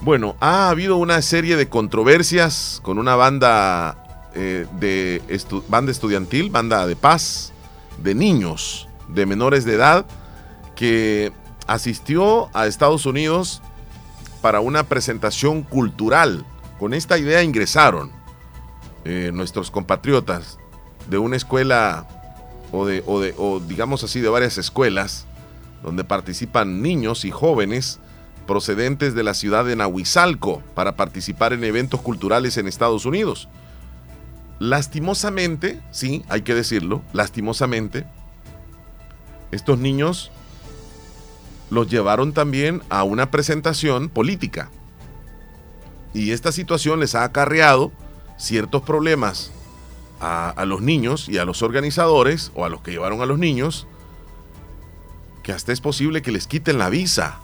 Bueno, 0.00 0.36
ha 0.40 0.70
habido 0.70 0.96
una 0.96 1.20
serie 1.20 1.56
de 1.56 1.68
controversias 1.68 2.80
con 2.82 2.98
una 2.98 3.16
banda 3.16 4.30
eh, 4.34 4.66
de 4.78 5.22
banda 5.68 5.92
estudiantil, 5.92 6.50
banda 6.50 6.86
de 6.86 6.96
paz, 6.96 7.52
de 8.02 8.14
niños, 8.14 8.88
de 9.08 9.26
menores 9.26 9.64
de 9.64 9.74
edad, 9.74 10.06
que 10.74 11.32
asistió 11.66 12.48
a 12.56 12.66
Estados 12.66 13.04
Unidos 13.04 13.60
para 14.40 14.60
una 14.60 14.84
presentación 14.84 15.62
cultural. 15.62 16.46
Con 16.78 16.94
esta 16.94 17.18
idea 17.18 17.42
ingresaron 17.42 18.10
eh, 19.04 19.30
nuestros 19.34 19.70
compatriotas 19.70 20.59
de 21.10 21.18
una 21.18 21.36
escuela 21.36 22.06
o, 22.72 22.86
de, 22.86 23.02
o, 23.06 23.20
de, 23.20 23.34
o 23.36 23.60
digamos 23.60 24.04
así 24.04 24.20
de 24.20 24.28
varias 24.28 24.56
escuelas 24.56 25.26
donde 25.82 26.04
participan 26.04 26.82
niños 26.82 27.24
y 27.24 27.30
jóvenes 27.30 27.98
procedentes 28.46 29.14
de 29.14 29.22
la 29.22 29.34
ciudad 29.34 29.64
de 29.64 29.76
Nahuizalco 29.76 30.62
para 30.74 30.96
participar 30.96 31.52
en 31.52 31.64
eventos 31.64 32.00
culturales 32.00 32.56
en 32.56 32.66
Estados 32.66 33.04
Unidos. 33.04 33.48
Lastimosamente, 34.58 35.80
sí, 35.90 36.24
hay 36.28 36.42
que 36.42 36.54
decirlo, 36.54 37.02
lastimosamente, 37.12 38.06
estos 39.52 39.78
niños 39.78 40.30
los 41.70 41.88
llevaron 41.88 42.32
también 42.32 42.82
a 42.88 43.04
una 43.04 43.30
presentación 43.30 44.08
política. 44.08 44.70
Y 46.12 46.32
esta 46.32 46.52
situación 46.52 47.00
les 47.00 47.14
ha 47.14 47.24
acarreado 47.24 47.92
ciertos 48.36 48.82
problemas 48.82 49.52
a, 50.20 50.64
los 50.66 50.82
niños 50.82 51.28
y 51.28 51.38
a 51.38 51.44
los 51.44 51.62
organizadores 51.62 52.52
o 52.54 52.64
a 52.64 52.68
los 52.68 52.82
que 52.82 52.90
llevaron 52.90 53.22
a 53.22 53.26
los 53.26 53.38
niños 53.38 53.86
que 55.42 55.52
hasta 55.52 55.72
es 55.72 55.80
posible 55.80 56.20
que 56.20 56.32
les 56.32 56.46
quiten 56.46 56.78
la 56.78 56.90
visa. 56.90 57.40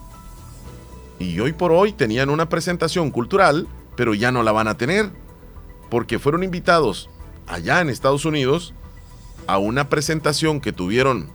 Y 1.19 1.41
hoy 1.41 1.55
por 1.55 1.73
hoy 1.73 1.93
tenían 1.93 2.29
una 2.29 2.51
presentación 2.51 3.11
cultural, 3.11 3.67
pero 3.97 4.13
ya 4.13 4.31
no 4.31 4.43
la 4.43 4.53
van 4.53 4.69
a 4.69 4.77
tener, 4.77 5.11
porque 5.89 6.19
fueron 6.19 6.45
invitados 6.45 7.09
allá 7.47 7.81
en 7.81 7.89
Estados 7.89 8.27
Unidos 8.27 8.75
a 9.47 9.57
una 9.57 9.89
presentación 9.89 10.61
que 10.61 10.73
tuvieron 10.73 11.31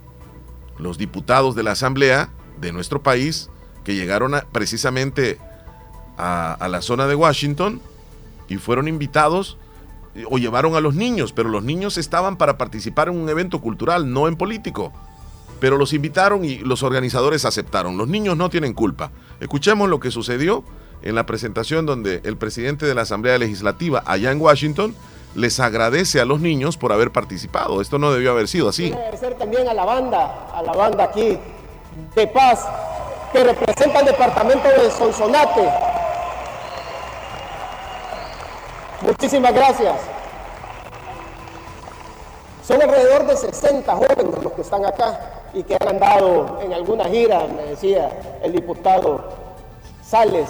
los 0.77 0.99
diputados 0.99 1.55
de 1.55 1.63
la 1.63 1.71
Asamblea 1.71 2.29
de 2.59 2.71
nuestro 2.71 3.01
país, 3.01 3.49
que 3.83 3.95
llegaron 3.95 4.33
precisamente 4.51 5.39
a, 6.17 6.53
a 6.53 6.67
la 6.67 6.83
zona 6.83 7.07
de 7.07 7.15
Washington 7.15 7.81
y 8.47 8.57
fueron 8.57 8.87
invitados 8.87 9.57
o 10.29 10.37
llevaron 10.37 10.75
a 10.75 10.81
los 10.81 10.95
niños, 10.95 11.33
pero 11.33 11.49
los 11.49 11.63
niños 11.63 11.97
estaban 11.97 12.37
para 12.37 12.57
participar 12.57 13.07
en 13.07 13.17
un 13.17 13.29
evento 13.29 13.61
cultural, 13.61 14.11
no 14.11 14.27
en 14.27 14.35
político. 14.35 14.91
Pero 15.59 15.77
los 15.77 15.93
invitaron 15.93 16.43
y 16.43 16.57
los 16.57 16.83
organizadores 16.83 17.45
aceptaron. 17.45 17.97
Los 17.97 18.07
niños 18.07 18.35
no 18.35 18.49
tienen 18.49 18.73
culpa. 18.73 19.11
Escuchemos 19.39 19.89
lo 19.89 19.99
que 19.99 20.09
sucedió 20.09 20.63
en 21.03 21.15
la 21.15 21.25
presentación 21.25 21.85
donde 21.85 22.21
el 22.23 22.37
presidente 22.37 22.85
de 22.85 22.95
la 22.95 23.03
Asamblea 23.03 23.37
Legislativa 23.37 24.03
allá 24.05 24.31
en 24.31 24.41
Washington 24.41 24.95
les 25.35 25.59
agradece 25.59 26.19
a 26.19 26.25
los 26.25 26.41
niños 26.41 26.77
por 26.77 26.91
haber 26.91 27.11
participado. 27.11 27.81
Esto 27.81 27.99
no 27.99 28.11
debió 28.11 28.31
haber 28.31 28.47
sido 28.47 28.69
así. 28.69 28.91
Agradecer 28.91 29.35
también 29.35 29.67
a 29.67 29.73
la 29.73 29.85
banda, 29.85 30.49
a 30.53 30.61
la 30.61 30.73
banda 30.73 31.05
aquí 31.05 31.37
de 32.15 32.27
paz 32.27 32.67
que 33.31 33.43
representa 33.43 33.99
el 33.99 34.07
departamento 34.07 34.67
de 34.67 34.91
Sonsonate, 34.91 35.69
Muchísimas 39.01 39.53
gracias. 39.53 39.95
Son 42.63 42.79
alrededor 42.79 43.25
de 43.25 43.35
60 43.35 43.95
jóvenes 43.95 44.43
los 44.43 44.53
que 44.53 44.61
están 44.61 44.85
acá 44.85 45.41
y 45.53 45.63
que 45.63 45.75
han 45.75 45.87
andado 45.87 46.59
en 46.61 46.71
alguna 46.71 47.05
gira, 47.05 47.47
me 47.47 47.63
decía 47.63 48.39
el 48.43 48.51
diputado 48.51 49.21
Sales, 50.03 50.49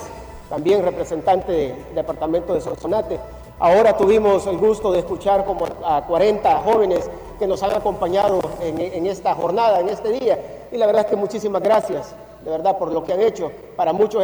también 0.49 0.83
representante 0.83 1.51
del 1.51 1.95
departamento 1.95 2.53
de 2.53 2.59
Sonsonate. 2.59 3.19
Ahora 3.57 3.95
tuvimos 3.95 4.45
el 4.47 4.57
gusto 4.57 4.91
de 4.91 4.99
escuchar 4.99 5.45
como 5.45 5.65
a 5.85 6.03
40 6.05 6.57
jóvenes 6.57 7.09
que 7.39 7.47
nos 7.47 7.63
han 7.63 7.71
acompañado 7.71 8.41
en, 8.59 8.79
en, 8.81 9.05
esta 9.05 9.33
jornada, 9.33 9.79
en 9.79 9.87
este 9.87 10.09
día. 10.09 10.67
Y 10.71 10.77
la 10.77 10.87
verdad 10.87 11.05
es 11.05 11.11
que 11.11 11.15
muchísimas 11.15 11.61
gracias, 11.61 12.13
de 12.43 12.51
verdad, 12.51 12.77
por 12.77 12.91
lo 12.91 13.03
que 13.03 13.13
han 13.13 13.21
hecho. 13.21 13.51
Para 13.77 13.93
muchos 13.93 14.23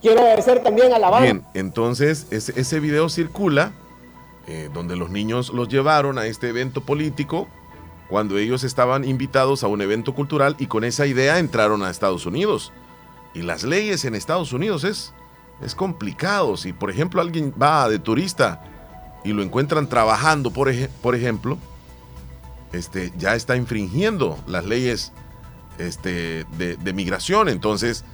Quiero 0.00 0.20
agradecer 0.20 0.62
también 0.62 0.92
a 0.92 0.98
la 0.98 1.10
banda. 1.10 1.24
Bien, 1.24 1.44
entonces 1.54 2.26
ese, 2.30 2.80
video 2.80 3.08
circula 3.08 3.72
eh, 4.46 4.70
donde 4.72 4.96
los 4.96 5.10
niños 5.10 5.50
los 5.50 5.68
llevaron 5.68 6.18
a 6.18 6.26
este 6.26 6.48
evento 6.48 6.80
político 6.80 7.48
cuando 8.08 8.38
ellos 8.38 8.64
estaban 8.64 9.04
invitados 9.04 9.62
a 9.62 9.68
un 9.68 9.82
evento 9.82 10.14
cultural 10.14 10.56
y 10.58 10.66
con 10.66 10.84
esa 10.84 11.06
idea 11.06 11.38
entraron 11.38 11.82
a 11.82 11.90
Estados 11.90 12.26
Unidos. 12.26 12.72
Y 13.34 13.42
las 13.42 13.62
leyes 13.62 14.04
en 14.04 14.14
Estados 14.14 14.52
Unidos 14.52 14.84
es, 14.84 15.12
es 15.62 15.74
complicado. 15.74 16.56
Si, 16.56 16.72
por 16.72 16.90
ejemplo, 16.90 17.20
alguien 17.20 17.54
va 17.60 17.88
de 17.88 17.98
turista 17.98 18.64
y 19.22 19.32
lo 19.32 19.42
encuentran 19.42 19.88
trabajando, 19.88 20.50
por, 20.50 20.72
por 21.02 21.14
ejemplo, 21.14 21.58
este, 22.72 23.12
ya 23.16 23.34
está 23.34 23.54
infringiendo 23.54 24.38
las 24.48 24.64
leyes 24.64 25.12
este, 25.78 26.44
de, 26.56 26.76
de 26.76 26.92
migración. 26.92 27.48
Entonces, 27.48 28.04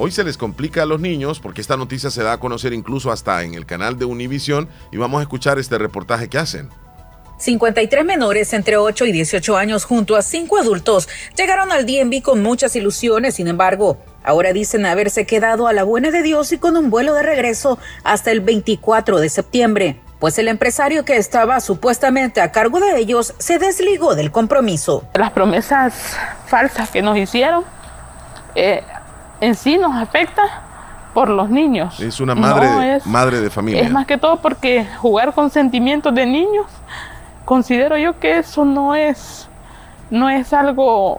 Hoy 0.00 0.12
se 0.12 0.22
les 0.22 0.38
complica 0.38 0.84
a 0.84 0.86
los 0.86 1.00
niños 1.00 1.40
porque 1.40 1.60
esta 1.60 1.76
noticia 1.76 2.08
se 2.10 2.22
da 2.22 2.34
a 2.34 2.38
conocer 2.38 2.72
incluso 2.72 3.10
hasta 3.10 3.42
en 3.42 3.54
el 3.54 3.66
canal 3.66 3.98
de 3.98 4.04
Univisión 4.04 4.68
y 4.92 4.96
vamos 4.96 5.18
a 5.18 5.22
escuchar 5.22 5.58
este 5.58 5.76
reportaje 5.76 6.28
que 6.28 6.38
hacen. 6.38 6.70
53 7.38 8.04
menores 8.04 8.52
entre 8.52 8.76
8 8.76 9.06
y 9.06 9.12
18 9.12 9.56
años 9.56 9.84
junto 9.84 10.14
a 10.14 10.22
5 10.22 10.56
adultos 10.56 11.08
llegaron 11.36 11.72
al 11.72 11.84
DMV 11.84 12.22
con 12.22 12.44
muchas 12.44 12.76
ilusiones, 12.76 13.34
sin 13.34 13.48
embargo, 13.48 13.98
ahora 14.22 14.52
dicen 14.52 14.86
haberse 14.86 15.26
quedado 15.26 15.66
a 15.66 15.72
la 15.72 15.82
buena 15.82 16.12
de 16.12 16.22
Dios 16.22 16.52
y 16.52 16.58
con 16.58 16.76
un 16.76 16.90
vuelo 16.90 17.12
de 17.14 17.24
regreso 17.24 17.80
hasta 18.04 18.30
el 18.30 18.40
24 18.40 19.18
de 19.18 19.28
septiembre, 19.28 20.00
pues 20.20 20.38
el 20.38 20.46
empresario 20.46 21.04
que 21.04 21.16
estaba 21.16 21.58
supuestamente 21.58 22.40
a 22.40 22.52
cargo 22.52 22.78
de 22.78 22.96
ellos 22.98 23.34
se 23.38 23.58
desligó 23.58 24.14
del 24.14 24.30
compromiso. 24.30 25.08
Las 25.14 25.32
promesas 25.32 25.92
falsas 26.46 26.88
que 26.90 27.02
nos 27.02 27.18
hicieron 27.18 27.64
eh, 28.54 28.82
en 29.40 29.54
sí 29.54 29.78
nos 29.78 29.94
afecta 29.94 30.42
por 31.14 31.28
los 31.28 31.50
niños. 31.50 31.98
Es 32.00 32.20
una 32.20 32.34
madre, 32.34 33.00
madre 33.04 33.40
de 33.40 33.50
familia. 33.50 33.82
Es 33.82 33.90
más 33.90 34.06
que 34.06 34.18
todo 34.18 34.36
porque 34.36 34.86
jugar 34.98 35.32
con 35.34 35.50
sentimientos 35.50 36.14
de 36.14 36.26
niños 36.26 36.66
considero 37.48 37.96
yo 37.96 38.18
que 38.20 38.40
eso 38.40 38.66
no 38.66 38.94
es, 38.94 39.48
no 40.10 40.28
es 40.28 40.52
algo 40.52 41.16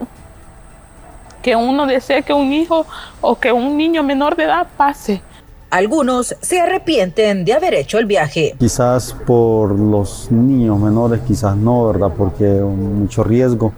que 1.41 1.55
uno 1.55 1.88
desee 1.88 2.21
que 2.21 2.34
un 2.34 2.53
hijo 2.53 2.86
o 3.19 3.39
que 3.39 3.51
un 3.51 3.75
niño 3.75 4.03
menor 4.03 4.36
de 4.36 4.43
edad 4.43 4.67
pase. 4.77 5.23
Algunos 5.71 6.36
se 6.39 6.60
arrepienten 6.60 7.45
de 7.45 7.53
haber 7.53 7.73
hecho 7.73 7.97
el 7.97 8.05
viaje. 8.05 8.55
Quizás 8.60 9.15
por 9.25 9.71
los 9.71 10.32
niños 10.32 10.79
menores, 10.79 11.21
quizás 11.27 11.58
no, 11.58 11.88
¿verdad? 11.88 12.12
Porque 12.15 12.45
mucho 12.45 13.23
riesgo. 13.23 13.73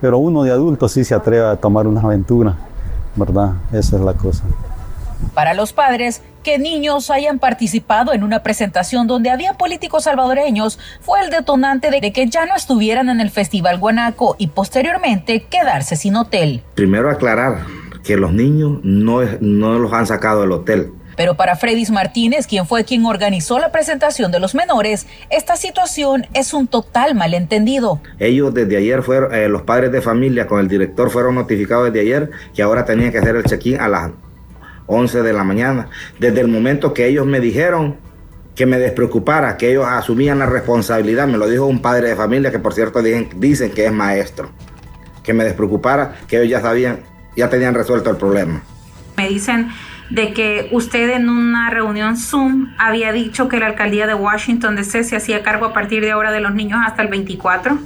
Pero 0.00 0.18
uno 0.18 0.44
de 0.44 0.52
adulto 0.52 0.88
sí 0.88 1.02
se 1.02 1.16
atreve 1.16 1.46
a 1.46 1.56
tomar 1.56 1.88
una 1.88 2.00
aventura, 2.00 2.54
¿verdad? 3.16 3.52
Esa 3.72 3.96
es 3.96 4.02
la 4.02 4.14
cosa. 4.14 4.44
Para 5.34 5.54
los 5.54 5.72
padres, 5.72 6.22
que 6.42 6.58
niños 6.58 7.10
hayan 7.10 7.38
participado 7.38 8.12
en 8.12 8.24
una 8.24 8.42
presentación 8.42 9.06
donde 9.06 9.30
había 9.30 9.54
políticos 9.54 10.04
salvadoreños 10.04 10.78
fue 11.00 11.20
el 11.20 11.30
detonante 11.30 11.90
de 11.90 12.12
que 12.12 12.28
ya 12.28 12.46
no 12.46 12.56
estuvieran 12.56 13.08
en 13.08 13.20
el 13.20 13.30
Festival 13.30 13.78
Guanaco 13.78 14.34
y 14.38 14.48
posteriormente 14.48 15.44
quedarse 15.44 15.96
sin 15.96 16.16
hotel. 16.16 16.62
Primero 16.74 17.10
aclarar 17.10 17.58
que 18.02 18.16
los 18.16 18.32
niños 18.32 18.80
no, 18.82 19.20
no 19.40 19.78
los 19.78 19.92
han 19.92 20.06
sacado 20.06 20.40
del 20.42 20.52
hotel. 20.52 20.92
Pero 21.16 21.36
para 21.36 21.56
Fredis 21.56 21.90
Martínez, 21.90 22.46
quien 22.46 22.66
fue 22.66 22.84
quien 22.84 23.04
organizó 23.06 23.58
la 23.58 23.72
presentación 23.72 24.32
de 24.32 24.40
los 24.40 24.54
menores, 24.54 25.06
esta 25.30 25.56
situación 25.56 26.26
es 26.34 26.54
un 26.54 26.66
total 26.66 27.14
malentendido. 27.14 28.00
Ellos 28.18 28.52
desde 28.54 28.76
ayer 28.76 29.02
fueron, 29.02 29.34
eh, 29.34 29.48
los 29.48 29.62
padres 29.62 29.92
de 29.92 30.00
familia 30.00 30.46
con 30.46 30.60
el 30.60 30.68
director 30.68 31.10
fueron 31.10 31.34
notificados 31.34 31.92
desde 31.92 32.00
ayer 32.00 32.30
que 32.54 32.62
ahora 32.62 32.84
tenían 32.84 33.12
que 33.12 33.18
hacer 33.18 33.36
el 33.36 33.44
check-in 33.44 33.80
a 33.80 33.88
las 33.88 34.10
11 34.86 35.22
de 35.22 35.32
la 35.32 35.44
mañana. 35.44 35.88
Desde 36.18 36.40
el 36.40 36.48
momento 36.48 36.92
que 36.92 37.06
ellos 37.06 37.26
me 37.26 37.40
dijeron 37.40 37.96
que 38.54 38.66
me 38.66 38.78
despreocupara, 38.78 39.56
que 39.56 39.70
ellos 39.70 39.86
asumían 39.88 40.38
la 40.38 40.46
responsabilidad, 40.46 41.26
me 41.26 41.38
lo 41.38 41.48
dijo 41.48 41.66
un 41.66 41.80
padre 41.80 42.10
de 42.10 42.16
familia 42.16 42.50
que 42.50 42.58
por 42.58 42.74
cierto 42.74 43.02
dicen, 43.02 43.30
dicen 43.36 43.70
que 43.70 43.86
es 43.86 43.92
maestro, 43.92 44.50
que 45.22 45.32
me 45.32 45.44
despreocupara, 45.44 46.16
que 46.28 46.36
ellos 46.36 46.50
ya 46.50 46.60
sabían, 46.60 47.00
ya 47.36 47.48
tenían 47.48 47.74
resuelto 47.74 48.10
el 48.10 48.16
problema. 48.16 48.62
Me 49.16 49.28
dicen 49.28 49.68
de 50.12 50.34
que 50.34 50.68
usted 50.72 51.08
en 51.10 51.30
una 51.30 51.70
reunión 51.70 52.18
Zoom 52.18 52.74
había 52.76 53.12
dicho 53.12 53.48
que 53.48 53.58
la 53.58 53.66
alcaldía 53.66 54.06
de 54.06 54.12
Washington 54.12 54.76
DC 54.76 55.04
se 55.04 55.16
hacía 55.16 55.42
cargo 55.42 55.64
a 55.64 55.72
partir 55.72 56.02
de 56.02 56.10
ahora 56.10 56.30
de 56.32 56.40
los 56.40 56.54
niños 56.54 56.80
hasta 56.86 57.00
el 57.00 57.08
24. 57.08 57.78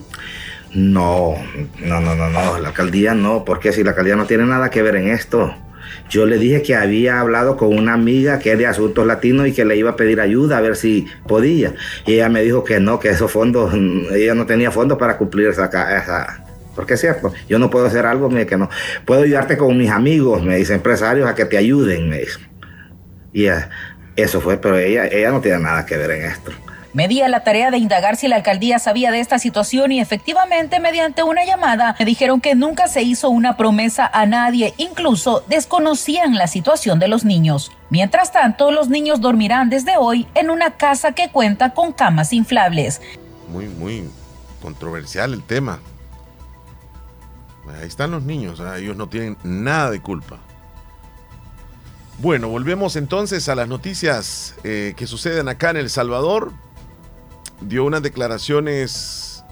No, 0.75 1.35
no, 1.79 2.01
no, 2.01 2.17
no, 2.17 2.29
no, 2.29 2.59
la 2.59 2.69
alcaldía 2.69 3.15
no, 3.15 3.45
porque 3.45 3.73
si 3.73 3.85
la 3.85 3.91
alcaldía 3.91 4.17
no 4.17 4.27
tiene 4.27 4.45
nada 4.45 4.71
que 4.71 4.83
ver 4.83 4.97
en 4.97 5.09
esto. 5.09 5.55
Yo 6.11 6.27
le 6.27 6.39
dije 6.39 6.63
que 6.63 6.75
había 6.75 7.21
hablado 7.21 7.57
con 7.57 7.77
una 7.77 7.95
amiga 7.95 8.41
que 8.41 8.53
es 8.53 8.59
de 8.59 8.67
asuntos 8.67 9.07
latinos 9.07 9.47
y 9.47 9.53
que 9.53 9.65
le 9.65 9.77
iba 9.77 9.91
a 9.91 9.97
pedir 9.97 10.21
ayuda 10.21 10.59
a 10.59 10.61
ver 10.61 10.75
si 10.75 11.07
podía. 11.29 11.75
Y 12.07 12.15
ella 12.15 12.29
me 12.29 12.43
dijo 12.43 12.65
que 12.65 12.81
no, 12.81 12.99
que 12.99 13.11
esos 13.11 13.31
fondos, 13.31 13.73
ella 14.13 14.35
no 14.35 14.47
tenía 14.47 14.73
fondos 14.73 14.99
para 14.99 15.17
cumplir 15.17 15.47
esa, 15.47 15.67
esa 15.67 16.46
porque 16.77 16.95
es 16.95 17.01
cierto, 17.01 17.33
yo 17.49 17.59
no 17.59 17.71
puedo 17.71 17.87
hacer 17.87 18.07
algo 18.07 18.29
que 18.29 18.57
no. 18.57 18.69
Puedo 19.05 19.23
ayudarte 19.23 19.57
con 19.57 19.77
mis 19.77 19.91
amigos, 19.91 20.43
me 20.43 20.57
dice 20.57 20.75
empresarios, 20.75 21.29
a 21.29 21.35
que 21.35 21.47
te 21.47 21.57
ayuden, 21.57 22.09
me 22.09 22.21
dice. 22.21 22.39
Y 23.33 23.47
eso 24.15 24.41
fue, 24.41 24.59
pero 24.59 24.79
ella, 24.79 25.07
ella 25.07 25.31
no 25.31 25.41
tiene 25.41 25.59
nada 25.59 25.85
que 25.85 25.97
ver 25.97 26.11
en 26.13 26.25
esto. 26.27 26.53
Me 26.93 27.09
di 27.09 27.21
a 27.21 27.29
la 27.29 27.45
tarea 27.45 27.71
de 27.71 27.77
indagar 27.77 28.17
si 28.17 28.27
la 28.27 28.37
alcaldía 28.37 28.79
sabía 28.79 29.11
de 29.11 29.21
esta 29.21 29.39
situación 29.39 29.93
y 29.93 30.01
efectivamente 30.01 30.81
mediante 30.81 31.23
una 31.23 31.45
llamada 31.45 31.95
me 31.99 32.07
dijeron 32.07 32.41
que 32.41 32.55
nunca 32.55 32.89
se 32.89 33.03
hizo 33.03 33.29
una 33.29 33.59
promesa 33.59 34.11
a 34.11 34.25
nadie, 34.25 34.73
incluso 34.79 35.45
desconocían 35.47 36.37
la 36.37 36.47
situación 36.47 36.99
de 36.99 37.09
los 37.09 37.23
niños. 37.27 37.71
Mientras 37.91 38.33
tanto, 38.33 38.71
los 38.71 38.89
niños 38.89 39.21
dormirán 39.21 39.69
desde 39.69 39.99
hoy 39.99 40.27
en 40.35 40.49
una 40.49 40.79
casa 40.79 41.13
que 41.13 41.29
cuenta 41.29 41.75
con 41.75 41.93
camas 41.93 42.33
inflables. 42.33 43.03
Muy, 43.51 43.67
muy 43.67 44.09
controversial 44.63 45.35
el 45.35 45.43
tema. 45.43 45.81
Ahí 47.81 47.89
están 47.89 48.11
los 48.11 48.23
niños, 48.23 48.61
¿eh? 48.61 48.79
ellos 48.79 48.97
no 48.97 49.09
tienen 49.09 49.37
nada 49.43 49.91
de 49.91 50.01
culpa. 50.01 50.39
Bueno, 52.19 52.49
volvemos 52.49 52.97
entonces 52.97 53.49
a 53.49 53.55
las 53.55 53.69
noticias 53.69 54.55
eh, 54.65 54.95
que 54.97 55.07
suceden 55.07 55.49
acá 55.49 55.71
en 55.71 55.77
El 55.77 55.91
Salvador 55.91 56.53
dio 57.61 57.85
unas 57.85 58.03
declaraciones 58.03 59.45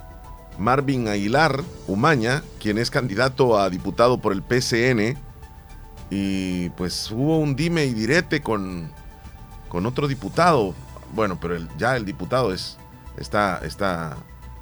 Marvin 0.59 1.09
Aguilar 1.09 1.63
Umaña, 1.87 2.43
quien 2.61 2.79
es 2.79 2.91
candidato 2.91 3.59
a 3.59 3.69
diputado 3.69 4.19
por 4.19 4.33
el 4.33 4.43
PCN, 4.43 5.19
y 6.11 6.71
pues 6.71 7.11
hubo 7.11 7.39
un 7.39 7.57
dime 7.57 7.85
y 7.85 7.93
direte 7.93 8.41
con, 8.41 8.91
con 9.69 9.85
otro 9.85 10.09
diputado. 10.09 10.75
Bueno, 11.13 11.39
pero 11.41 11.57
ya 11.77 11.97
el 11.97 12.05
diputado 12.05 12.53
es, 12.53 12.79
está, 13.19 13.61
está 13.65 14.17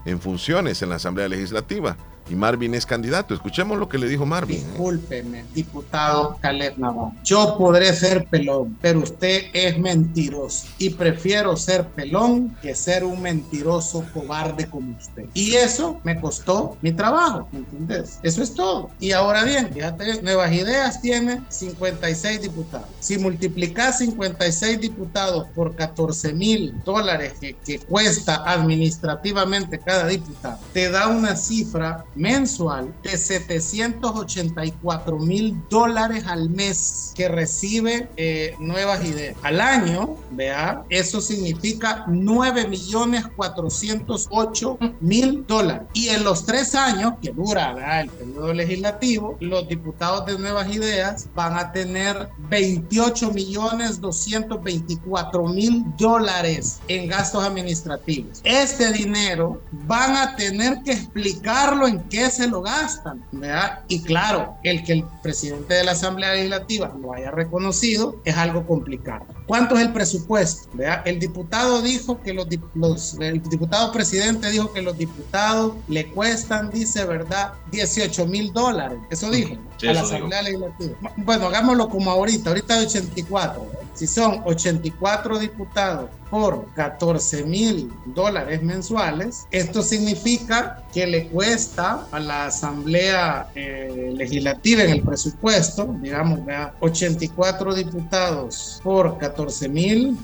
en 0.05 0.21
funciones 0.21 0.83
en 0.83 0.89
la 0.89 0.97
Asamblea 0.97 1.29
Legislativa 1.29 1.97
y 2.31 2.35
Marvin 2.35 2.75
es 2.75 2.87
candidato. 2.87 3.35
Escuchemos 3.35 3.79
lo 3.79 3.89
que 3.89 3.99
le 3.99 4.09
dijo 4.09 4.27
Marvin. 4.27 4.59
¿eh? 4.59 4.65
Discúlpeme, 4.65 5.45
diputado 5.55 6.37
Caleb 6.41 6.79
Navón. 6.79 7.19
Yo 7.25 7.57
podré 7.59 7.93
ser 7.95 8.25
pelón, 8.27 8.77
pero 8.81 9.01
usted 9.01 9.45
es 9.53 9.79
mentiroso 9.79 10.67
y 10.79 10.91
prefiero 10.91 11.57
ser 11.57 11.87
pelón 11.89 12.57
que 12.63 12.75
ser 12.75 13.05
un 13.05 13.21
mentiroso 13.21 14.05
cobarde 14.13 14.67
como 14.67 14.97
usted. 14.97 15.27
Y 15.35 15.55
eso 15.55 16.01
me 16.05 16.21
costó 16.21 16.77
mi 16.81 16.93
trabajo, 16.93 17.49
¿me 17.53 17.61
entiendes? 17.61 18.19
Eso 18.23 18.43
es 18.43 18.55
todo. 18.55 18.91
Y 19.01 19.13
ahora 19.13 19.45
bien, 19.45 19.71
fíjate, 19.73 20.23
Nuevas 20.23 20.53
Ideas 20.53 21.01
tiene 21.01 21.43
56 21.49 22.43
diputados. 22.43 22.89
Si 23.01 23.19
multiplicas 23.19 23.99
56 23.99 24.81
diputados 24.81 25.47
por 25.55 25.75
14 25.75 26.33
mil 26.35 26.75
dólares 26.85 27.35
que, 27.41 27.55
que 27.55 27.79
cuesta 27.79 28.43
administrativamente 28.47 29.79
cada 29.79 30.07
diputado, 30.07 30.59
te 30.73 30.91
da 30.91 31.09
una 31.09 31.37
cifra 31.37 32.05
mensual 32.15 32.95
de 33.03 33.17
784 33.17 35.19
mil 35.19 35.61
dólares 35.69 36.25
al 36.27 36.51
mes 36.51 37.13
que 37.15 37.29
recibe 37.29 38.09
eh, 38.17 38.55
nuevas 38.59 39.05
ideas. 39.05 39.37
Al 39.43 39.61
año, 39.61 40.17
vea, 40.31 40.85
eso 40.89 41.21
significa 41.21 42.05
9 42.09 42.69
millones 42.69 43.27
408 43.37 44.79
mil 45.01 45.47
dólares. 45.47 45.87
Y 45.95 46.09
en 46.09 46.25
los 46.25 46.45
tres 46.45 46.75
años 46.75 47.15
que 47.21 47.31
dura 47.31 48.01
el 48.01 48.11
periodo 48.11 48.53
legislativo, 48.53 49.37
los 49.41 49.69
diputados 49.69 50.27
de 50.27 50.39
nuevas 50.39 50.73
ideas 50.75 51.29
van 51.35 51.57
a 51.57 51.73
tener 51.73 52.29
28 52.51 53.33
millones 53.33 54.01
224 54.01 55.47
mil 55.49 55.85
dólares 55.97 56.81
en 56.89 57.09
gastos 57.09 57.45
administrativos. 57.45 58.41
Este 58.45 58.93
dinero 58.93 59.61
van 59.87 60.17
a 60.17 60.37
tener 60.37 60.83
que 60.83 60.93
explicarlo 60.93 61.87
en 61.87 62.02
qué 62.09 62.31
se 62.31 62.49
lo 62.49 62.63
gastan, 62.63 63.25
¿verdad? 63.33 63.81
Y 63.89 64.03
claro, 64.03 64.57
el 64.63 64.85
que 64.85 64.93
el 64.93 65.05
presidente 65.23 65.75
de 65.75 65.85
la 65.85 65.93
Asamblea 65.93 66.35
Legislativa 66.35 66.93
lo 67.01 67.13
haya 67.13 67.31
reconocido 67.31 68.21
es 68.25 68.37
algo 68.37 68.67
complicado. 68.67 69.27
¿Cuánto 69.53 69.77
es 69.77 69.83
el 69.83 69.93
presupuesto? 69.93 70.71
¿verdad? 70.73 71.03
El 71.05 71.19
diputado 71.19 71.83
dijo 71.83 72.23
que 72.23 72.33
los, 72.33 72.47
los, 72.73 73.19
el 73.21 73.43
diputado 73.43 73.93
presidente 73.93 74.49
dijo 74.49 74.73
que 74.73 74.81
los 74.81 74.97
diputados 74.97 75.75
le 75.89 76.07
cuestan, 76.11 76.71
dice 76.71 77.05
verdad, 77.05 77.53
18 77.71 78.25
mil 78.25 78.51
dólares. 78.51 78.99
Eso 79.11 79.31
dijo 79.31 79.59
a 79.83 79.93
la 79.93 80.01
Asamblea 80.01 80.41
Legislativa. 80.41 80.97
Bueno, 81.19 81.49
hagámoslo 81.49 81.91
como 81.91 82.11
ahorita, 82.11 82.49
ahorita 82.49 82.79
hay 82.79 82.87
84. 82.87 83.67
Si 83.93 84.07
son 84.07 84.41
84 84.47 85.39
diputados 85.39 86.09
por 86.31 86.65
14 86.73 87.45
mil 87.45 87.93
dólares 88.07 88.63
mensuales, 88.63 89.47
esto 89.51 89.83
significa 89.83 90.83
que 90.95 91.07
le 91.07 91.29
cuesta 91.29 92.07
a 92.11 92.19
la 92.19 92.47
Asamblea 92.47 93.51
eh, 93.55 94.15
Legislativa 94.17 94.83
en 94.83 94.91
el 94.91 95.03
presupuesto, 95.03 95.95
digamos, 96.01 96.41
84 96.81 97.75
diputados 97.75 98.81
por 98.83 99.19
14 99.19 99.42
mil, 99.69 100.17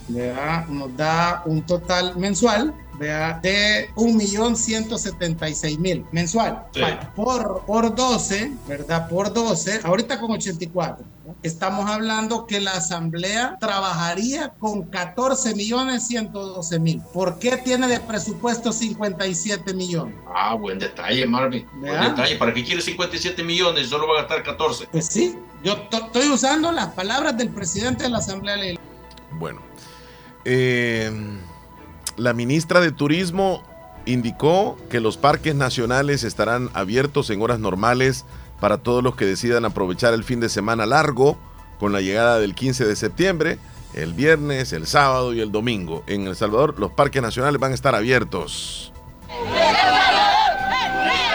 nos 0.69 0.97
da 0.97 1.43
un 1.47 1.63
total 1.63 2.17
mensual 2.17 2.75
vea, 2.99 3.39
de 3.43 3.91
1.176.000 3.95 6.05
mensual. 6.13 6.65
Sí. 6.75 6.81
Por, 7.15 7.63
por 7.67 7.95
12, 7.95 8.53
¿verdad? 8.67 9.09
Por 9.09 9.33
12, 9.33 9.81
ahorita 9.85 10.19
con 10.21 10.33
84. 10.33 11.05
¿no? 11.27 11.35
Estamos 11.43 11.89
hablando 11.89 12.47
que 12.47 12.61
la 12.61 12.73
asamblea 12.73 13.57
trabajaría 13.61 14.53
con 14.59 14.83
14 14.85 15.55
millones 15.55 16.07
112 16.09 16.81
mil. 16.81 17.01
¿Por 17.13 17.39
qué 17.39 17.57
tiene 17.59 17.87
de 17.87 18.01
presupuesto 18.01 18.73
57 18.73 19.75
millones? 19.75 20.15
Ah, 20.35 20.55
buen 20.55 20.79
detalle, 20.79 21.27
Marvin. 21.27 21.67
Buen 21.79 21.93
¿Verdad? 21.93 22.11
detalle. 22.11 22.37
¿Para 22.37 22.53
qué 22.55 22.65
quiere 22.65 22.81
57 22.83 23.43
millones 23.45 23.89
solo 23.89 24.09
va 24.09 24.15
a 24.15 24.19
gastar 24.23 24.43
14? 24.43 24.89
Pues 24.91 25.07
sí, 25.07 25.37
yo 25.63 25.77
to- 25.83 26.07
estoy 26.07 26.29
usando 26.31 26.73
las 26.73 26.89
palabras 26.89 27.37
del 27.37 27.51
presidente 27.51 28.05
de 28.05 28.11
la 28.11 28.19
asamblea 28.19 28.57
legislativa. 28.57 28.88
Bueno, 29.38 29.61
eh, 30.44 31.11
la 32.16 32.33
ministra 32.33 32.81
de 32.81 32.92
Turismo 32.92 33.62
indicó 34.07 34.77
que 34.90 35.01
los 35.01 35.16
parques 35.16 35.55
nacionales 35.55 36.24
estarán 36.24 36.70
abiertos 36.74 37.31
en 37.31 37.42
horas 37.42 37.61
normales 37.61 38.24
para 38.61 38.79
todos 38.79 39.03
los 39.03 39.14
que 39.14 39.27
decidan 39.27 39.64
aprovechar 39.64 40.14
el 40.14 40.24
fin 40.24 40.40
de 40.40 40.48
semana 40.48 40.87
largo 40.87 41.38
con 41.79 41.92
la 41.92 42.01
llegada 42.01 42.40
del 42.40 42.55
15 42.55 42.87
de 42.87 42.96
septiembre, 42.96 43.59
el 43.94 44.14
viernes, 44.14 44.72
el 44.72 44.87
sábado 44.87 45.33
y 45.33 45.40
el 45.40 45.53
domingo. 45.53 46.03
En 46.07 46.27
El 46.27 46.35
Salvador 46.35 46.79
los 46.79 46.90
parques 46.92 47.22
nacionales 47.22 47.61
van 47.61 47.72
a 47.72 47.74
estar 47.74 47.94
abiertos. 47.94 48.92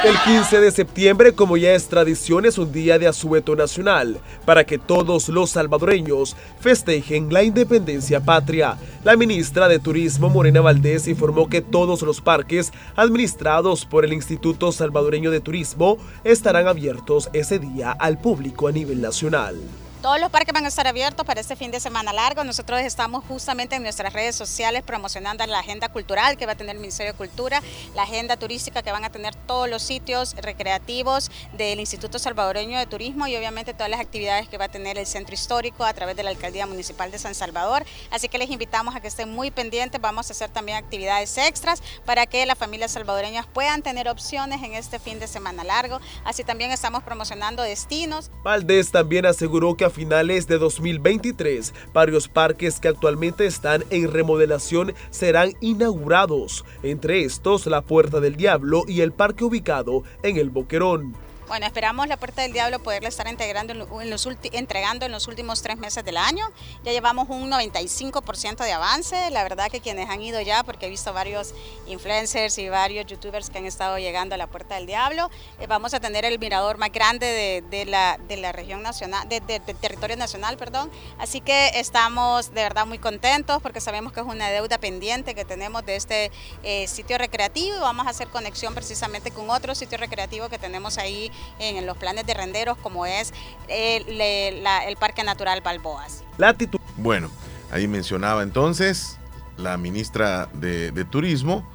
El 0.03 0.19
15 0.19 0.59
de 0.59 0.71
septiembre, 0.71 1.31
como 1.31 1.55
ya 1.55 1.73
es 1.73 1.87
tradición, 1.87 2.45
es 2.45 2.57
un 2.57 2.73
día 2.73 2.99
de 2.99 3.07
asueto 3.07 3.55
nacional 3.55 4.19
para 4.45 4.65
que 4.65 4.77
todos 4.77 5.29
los 5.29 5.51
salvadoreños 5.51 6.35
festejen 6.59 7.31
la 7.31 7.41
independencia 7.41 8.19
patria. 8.19 8.77
La 9.05 9.15
ministra 9.15 9.69
de 9.69 9.79
Turismo, 9.79 10.29
Morena 10.29 10.59
Valdés, 10.59 11.07
informó 11.07 11.47
que 11.47 11.61
todos 11.61 12.01
los 12.01 12.19
parques 12.19 12.73
administrados 12.97 13.85
por 13.85 14.03
el 14.03 14.11
Instituto 14.11 14.73
Salvadoreño 14.73 15.31
de 15.31 15.39
Turismo 15.39 15.97
estarán 16.25 16.67
abiertos 16.67 17.29
ese 17.31 17.59
día 17.59 17.91
al 17.91 18.19
público 18.19 18.67
a 18.67 18.73
nivel 18.73 18.99
nacional. 18.99 19.55
Todos 20.03 20.19
los 20.19 20.31
parques 20.31 20.53
van 20.53 20.65
a 20.65 20.67
estar 20.67 20.85
abiertos 20.85 21.25
para 21.25 21.39
este 21.39 21.55
fin 21.55 21.71
de 21.71 21.79
semana 21.79 22.11
largo. 22.11 22.43
Nosotros 22.43 22.81
estamos 22.81 23.23
justamente 23.23 23.77
en 23.77 23.83
nuestras 23.83 24.11
redes 24.11 24.35
sociales 24.35 24.83
promocionando 24.83 25.45
la 25.45 25.59
agenda 25.59 25.87
cultural 25.87 26.35
que 26.35 26.45
va 26.45 26.51
a 26.51 26.55
tener 26.55 26.75
el 26.75 26.81
Ministerio 26.81 27.13
de 27.13 27.17
Cultura, 27.17 27.61
la 27.95 28.03
agenda 28.03 28.35
turística 28.35 28.83
que 28.83 28.91
van 28.91 29.05
a 29.05 29.11
tener 29.11 29.33
todos 29.33 29.69
los 29.69 29.81
sitios 29.81 30.35
recreativos 30.35 31.31
del 31.53 31.79
Instituto 31.79 32.19
Salvadoreño 32.19 32.77
de 32.79 32.85
Turismo 32.85 33.27
y 33.27 33.37
obviamente 33.37 33.73
todas 33.73 33.89
las 33.89 34.01
actividades 34.01 34.49
que 34.49 34.57
va 34.57 34.65
a 34.65 34.67
tener 34.67 34.97
el 34.97 35.05
Centro 35.05 35.35
Histórico 35.35 35.85
a 35.85 35.93
través 35.93 36.17
de 36.17 36.23
la 36.23 36.31
Alcaldía 36.31 36.67
Municipal 36.67 37.09
de 37.09 37.17
San 37.17 37.33
Salvador. 37.33 37.85
Así 38.11 38.27
que 38.27 38.37
les 38.37 38.49
invitamos 38.49 38.97
a 38.97 38.99
que 38.99 39.07
estén 39.07 39.31
muy 39.31 39.51
pendientes. 39.51 40.01
Vamos 40.01 40.29
a 40.29 40.33
hacer 40.33 40.49
también 40.49 40.79
actividades 40.79 41.37
extras 41.37 41.81
para 42.05 42.25
que 42.25 42.45
las 42.45 42.57
familias 42.57 42.91
salvadoreñas 42.91 43.47
puedan 43.47 43.81
tener 43.81 44.09
opciones 44.09 44.63
en 44.63 44.73
este 44.73 44.99
fin 44.99 45.21
de 45.21 45.27
semana 45.29 45.63
largo. 45.63 46.01
Así 46.25 46.43
también 46.43 46.71
estamos 46.71 47.03
promocionando 47.03 47.63
destinos. 47.63 48.31
Valdés 48.43 48.91
también 48.91 49.25
aseguró 49.25 49.77
que 49.77 49.85
a 49.85 49.92
finales 49.93 50.47
de 50.47 50.58
2023 50.58 51.73
varios 51.93 52.27
parques 52.27 52.79
que 52.79 52.89
actualmente 52.89 53.45
están 53.45 53.84
en 53.89 54.12
remodelación 54.12 54.93
serán 55.12 55.53
inaugurados, 55.62 56.65
entre 56.84 57.23
estos 57.23 57.65
la 57.67 57.82
Puerta 57.82 58.19
del 58.19 58.36
Diablo 58.36 58.84
y 58.88 59.01
el 59.01 59.13
parque 59.13 59.45
ubicado 59.45 60.03
en 60.23 60.38
el 60.38 60.49
Boquerón. 60.49 61.13
Bueno, 61.47 61.67
esperamos 61.67 62.08
la 62.08 62.17
Puerta 62.17 62.41
del 62.41 62.53
Diablo 62.53 62.79
poderla 62.79 63.10
estar 63.10 63.27
integrando 63.27 63.73
en 63.73 63.79
lo- 63.79 64.01
en 64.01 64.10
los 64.10 64.27
entregando 64.53 65.06
en 65.06 65.12
los 65.12 65.27
últimos 65.27 65.62
tres 65.62 65.77
meses 65.77 66.03
del 66.03 66.17
año. 66.17 66.49
Ya 66.84 66.91
llevamos 66.93 67.29
un 67.29 67.47
95% 67.49 68.63
de 68.63 68.71
avance. 68.71 69.29
La 69.29 69.43
verdad 69.43 69.69
que 69.69 69.79
quienes 69.82 70.10
han 70.10 70.21
ido 70.21 70.41
ya, 70.41 70.63
porque 70.63 70.88
he 70.88 70.89
visto 70.89 71.13
varios 71.13 71.53
influencers 71.86 72.58
y 72.58 72.69
varios 72.69 73.06
youtubers 73.06 73.49
que 73.49 73.60
han 73.60 73.65
estado 73.65 73.99
llegando 73.99 74.34
a 74.34 74.38
la 74.38 74.47
Puerta 74.47 74.75
del 74.75 74.88
Diablo, 74.88 75.29
eh, 75.60 75.67
vamos 75.67 75.93
a 75.93 75.99
tener 75.99 76.25
el 76.25 76.39
mirador 76.39 76.77
más 76.77 76.91
grande 76.91 77.27
de, 77.27 77.62
de 77.69 77.86
la, 77.86 78.17
de 78.27 78.38
la 78.38 78.51
región 78.51 78.82
nacional, 78.82 79.27
de- 79.29 79.41
de- 79.41 79.60
territorio 79.60 80.15
nacional, 80.15 80.58
perdón. 80.58 80.89
Así 81.19 81.41
que 81.41 81.71
estamos 81.75 82.53
de 82.53 82.63
verdad 82.63 82.88
muy 82.88 82.97
contentos 82.99 83.62
porque 83.62 83.82
sabemos 83.82 84.12
que 84.13 84.21
es 84.21 84.25
una 84.25 84.49
deuda 84.49 84.77
pendiente 84.79 85.36
que 85.36 85.45
tenemos 85.45 85.86
de 85.86 85.97
este 85.97 86.32
eh, 86.63 86.88
sitio 86.88 87.17
recreativo 87.17 87.75
y 87.75 87.79
vamos 87.79 88.08
a 88.08 88.10
hacer 88.12 88.29
conexión 88.29 88.73
precisamente 88.73 89.29
con 89.29 89.49
otro 89.49 89.75
sitio 89.75 89.97
recreativo 89.97 90.47
que 90.49 90.58
tenemos 90.58 90.97
ahí 90.97 91.32
en 91.60 91.86
los 91.86 91.98
planes 91.98 92.26
de 92.26 92.34
renderos 92.34 92.78
como 92.80 93.06
es 93.06 93.34
el, 93.67 94.63
la- 94.63 94.86
el 94.86 94.96
Parque 94.98 95.24
Natural 95.24 95.62
Balboas. 95.62 96.24
La 96.38 96.54
titu- 96.58 96.80
Bueno, 96.98 97.30
ahí 97.72 97.88
mencionaba 97.88 98.43
entonces 98.43 99.17
la 99.58 99.78
ministra 99.78 100.50
de, 100.54 100.91
de 100.91 101.06
Turismo 101.06 101.67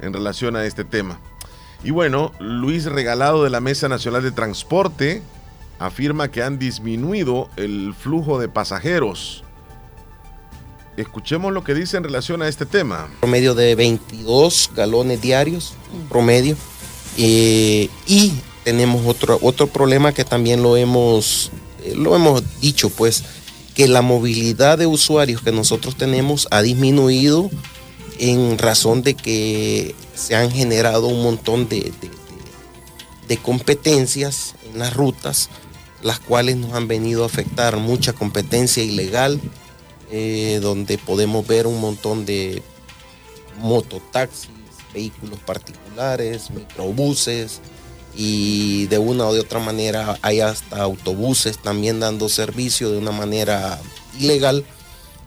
en 0.00 0.12
relación 0.12 0.56
a 0.56 0.64
este 0.64 0.84
tema. 0.84 1.20
Y 1.84 1.90
bueno, 1.90 2.32
Luis 2.40 2.84
Regalado 2.86 3.44
de 3.44 3.50
la 3.50 3.60
Mesa 3.60 3.88
Nacional 3.88 4.22
de 4.22 4.32
Transporte 4.32 5.22
afirma 5.78 6.30
que 6.30 6.42
han 6.42 6.58
disminuido 6.58 7.50
el 7.56 7.94
flujo 7.94 8.38
de 8.38 8.48
pasajeros. 8.48 9.44
Escuchemos 10.96 11.52
lo 11.52 11.62
que 11.62 11.74
dice 11.74 11.98
en 11.98 12.04
relación 12.04 12.40
a 12.40 12.48
este 12.48 12.64
tema. 12.64 13.08
promedio 13.20 13.54
de 13.54 13.74
22 13.74 14.70
galones 14.74 15.20
diarios, 15.20 15.74
promedio. 16.08 16.56
Eh, 17.18 17.90
y 18.06 18.32
tenemos 18.66 19.06
otro, 19.06 19.38
otro 19.42 19.68
problema 19.68 20.12
que 20.12 20.24
también 20.24 20.60
lo 20.60 20.76
hemos, 20.76 21.52
eh, 21.84 21.94
lo 21.94 22.16
hemos 22.16 22.42
dicho, 22.60 22.90
pues, 22.90 23.22
que 23.76 23.86
la 23.86 24.02
movilidad 24.02 24.76
de 24.76 24.88
usuarios 24.88 25.40
que 25.40 25.52
nosotros 25.52 25.94
tenemos 25.96 26.48
ha 26.50 26.62
disminuido 26.62 27.48
en 28.18 28.58
razón 28.58 29.02
de 29.04 29.14
que 29.14 29.94
se 30.16 30.34
han 30.34 30.50
generado 30.50 31.06
un 31.06 31.22
montón 31.22 31.68
de, 31.68 31.92
de- 33.28 33.36
competencias 33.36 34.56
en 34.72 34.80
las 34.80 34.94
rutas, 34.94 35.48
las 36.02 36.18
cuales 36.18 36.56
nos 36.56 36.72
han 36.72 36.88
venido 36.88 37.22
a 37.22 37.26
afectar 37.26 37.76
mucha 37.76 38.14
competencia 38.14 38.82
ilegal, 38.82 39.40
eh, 40.10 40.58
donde 40.60 40.98
podemos 40.98 41.46
ver 41.46 41.68
un 41.68 41.80
montón 41.80 42.26
de 42.26 42.62
mototaxis, 43.60 44.50
vehículos 44.92 45.38
particulares, 45.40 46.50
microbuses 46.50 47.60
y 48.16 48.86
de 48.86 48.98
una 48.98 49.26
o 49.26 49.34
de 49.34 49.40
otra 49.40 49.60
manera 49.60 50.18
hay 50.22 50.40
hasta 50.40 50.82
autobuses 50.82 51.58
también 51.58 52.00
dando 52.00 52.28
servicio 52.28 52.90
de 52.90 52.98
una 52.98 53.12
manera 53.12 53.80
ilegal 54.18 54.64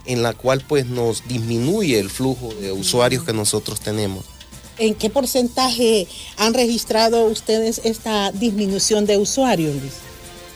en 0.05 0.23
la 0.23 0.33
cual 0.33 0.63
pues 0.67 0.87
nos 0.87 1.27
disminuye 1.27 1.99
el 1.99 2.09
flujo 2.09 2.53
de 2.59 2.71
usuarios 2.71 3.23
que 3.23 3.33
nosotros 3.33 3.79
tenemos. 3.79 4.25
¿En 4.79 4.95
qué 4.95 5.09
porcentaje 5.09 6.07
han 6.37 6.53
registrado 6.53 7.25
ustedes 7.25 7.81
esta 7.83 8.31
disminución 8.31 9.05
de 9.05 9.17
usuarios, 9.17 9.75
Luis? 9.75 9.93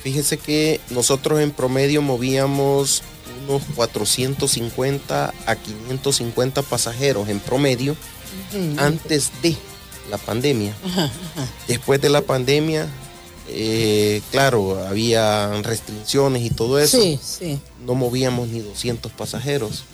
Fíjese 0.02 0.38
que 0.38 0.80
nosotros 0.90 1.40
en 1.40 1.52
promedio 1.52 2.02
movíamos 2.02 3.04
unos 3.48 3.62
450 3.76 5.34
a 5.46 5.56
550 5.56 6.62
pasajeros 6.64 7.30
en 7.30 7.40
promedio 7.40 7.96
antes 8.78 9.32
de 9.42 9.56
la 10.14 10.20
pandemia. 10.20 10.76
Ajá, 10.86 11.06
ajá. 11.06 11.48
Después 11.68 12.00
de 12.00 12.10
la 12.10 12.22
pandemia, 12.22 12.88
eh, 13.50 14.22
claro, 14.30 14.78
había 14.86 15.50
restricciones 15.64 16.44
y 16.44 16.52
todo 16.52 16.78
eso. 16.78 17.02
Sí, 17.02 17.20
sí. 17.22 17.60
No 17.84 17.96
movíamos 17.96 18.48
ni 18.50 18.60
200 18.60 19.12
pasajeros. 19.12 19.86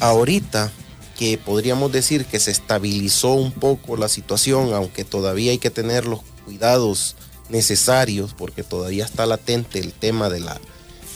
Ahorita 0.00 0.72
que 1.16 1.38
podríamos 1.38 1.92
decir 1.92 2.24
que 2.26 2.40
se 2.40 2.50
estabilizó 2.50 3.34
un 3.34 3.52
poco 3.52 3.96
la 3.96 4.08
situación, 4.08 4.74
aunque 4.74 5.04
todavía 5.04 5.52
hay 5.52 5.58
que 5.58 5.70
tener 5.70 6.06
los 6.06 6.20
cuidados 6.44 7.14
necesarios 7.48 8.34
porque 8.36 8.64
todavía 8.64 9.04
está 9.04 9.26
latente 9.26 9.78
el 9.78 9.92
tema 9.92 10.28
de 10.28 10.40
la, 10.40 10.60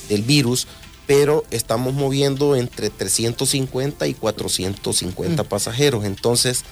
del 0.09 0.23
virus, 0.23 0.69
pero 1.09 1.45
estamos 1.51 1.95
moviendo 1.95 2.55
entre 2.55 2.91
350 2.91 4.07
y 4.07 4.15
450 4.15 5.45
pasajeros. 5.45 6.05
Entonces 6.05 6.65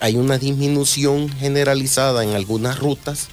hay 0.00 0.16
una 0.16 0.38
disminución 0.38 1.28
generalizada 1.28 2.24
en 2.24 2.30
algunas 2.30 2.78
rutas 2.78 3.28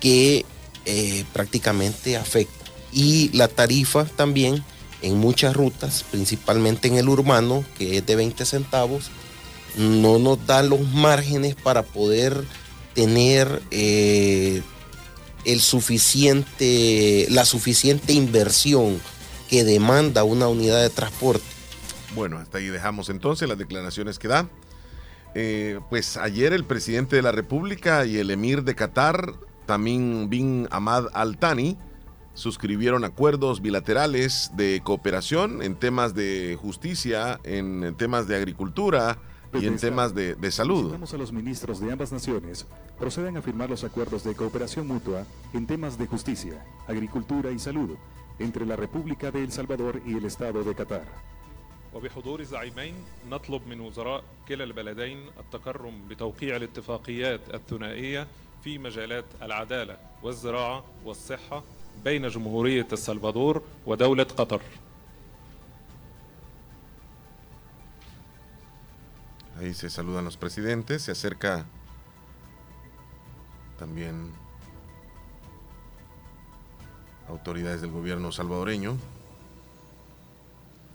que 0.00 0.44
eh, 0.84 1.24
prácticamente 1.32 2.16
afecta. 2.16 2.64
Y 2.92 3.30
la 3.36 3.48
tarifa 3.48 4.04
también 4.04 4.64
en 5.02 5.18
muchas 5.18 5.54
rutas, 5.54 6.04
principalmente 6.10 6.88
en 6.88 6.96
el 6.96 7.08
urbano, 7.08 7.64
que 7.76 7.98
es 7.98 8.06
de 8.06 8.16
20 8.16 8.44
centavos, 8.44 9.10
no 9.76 10.18
nos 10.18 10.44
da 10.46 10.62
los 10.62 10.80
márgenes 10.80 11.54
para 11.54 11.82
poder 11.82 12.44
tener 12.94 13.62
eh, 13.70 14.62
el 15.44 15.60
suficiente, 15.60 17.26
la 17.30 17.44
suficiente 17.44 18.12
inversión 18.12 19.00
que 19.48 19.64
demanda 19.64 20.24
una 20.24 20.48
unidad 20.48 20.82
de 20.82 20.90
transporte. 20.90 21.44
Bueno, 22.14 22.38
hasta 22.38 22.58
ahí 22.58 22.66
dejamos 22.66 23.08
entonces 23.08 23.48
las 23.48 23.58
declaraciones 23.58 24.18
que 24.18 24.28
da. 24.28 24.48
Eh, 25.34 25.80
pues 25.90 26.16
ayer 26.16 26.52
el 26.52 26.64
presidente 26.64 27.16
de 27.16 27.22
la 27.22 27.32
República 27.32 28.04
y 28.06 28.18
el 28.18 28.30
emir 28.30 28.64
de 28.64 28.74
Qatar, 28.74 29.34
Tamim 29.66 30.28
bin 30.28 30.68
Ahmad 30.70 31.06
Al 31.12 31.38
Thani, 31.38 31.76
suscribieron 32.34 33.04
acuerdos 33.04 33.60
bilaterales 33.60 34.52
de 34.54 34.80
cooperación 34.84 35.62
en 35.62 35.74
temas 35.74 36.14
de 36.14 36.56
justicia, 36.60 37.40
en 37.44 37.94
temas 37.96 38.28
de 38.28 38.36
agricultura, 38.36 39.18
y 39.54 39.66
en 39.66 39.76
temas 39.76 40.14
de, 40.14 40.34
de 40.34 40.50
salud. 40.50 40.94
A 40.94 41.16
los 41.16 41.32
ministros 41.32 41.80
de 41.80 41.90
ambas 41.90 42.12
naciones 42.12 42.66
procedan 42.98 43.36
a 43.36 43.42
firmar 43.42 43.70
los 43.70 43.84
acuerdos 43.84 44.24
de 44.24 44.34
cooperación 44.34 44.86
mutua 44.86 45.24
en 45.52 45.66
temas 45.66 45.98
de 45.98 46.06
justicia, 46.06 46.64
agricultura 46.86 47.50
y 47.50 47.58
salud 47.58 47.96
entre 48.38 48.66
la 48.66 48.76
República 48.76 49.30
de 49.30 49.42
El 49.42 49.52
Salvador 49.52 50.00
y 50.06 50.16
el 50.16 50.24
Estado 50.24 50.62
de 50.64 50.74
Qatar. 50.74 51.06
وبحضور 51.94 52.40
الزعيمين 52.40 52.94
نطلب 53.30 53.66
من 53.66 53.80
وزراء 53.80 54.24
كلا 54.48 54.64
البلدين 54.64 55.26
التكرم 55.40 56.08
بتوقيع 56.08 56.56
الاتفاقيات 56.56 57.40
الثنائية 57.54 58.26
في 58.64 58.78
مجالات 58.78 59.24
العدالة 59.42 59.96
والزراعة 60.22 60.84
والصحة 61.04 61.62
بين 62.04 62.28
جمهورية 62.28 62.86
السلفادور 62.92 63.62
ودولة 63.86 64.24
قطر 64.24 64.60
Ahí 69.60 69.74
se 69.74 69.90
saludan 69.90 70.24
los 70.24 70.36
presidentes, 70.36 71.02
se 71.02 71.10
acerca 71.10 71.66
también 73.76 74.32
autoridades 77.28 77.80
del 77.80 77.90
gobierno 77.90 78.30
salvadoreño. 78.30 78.96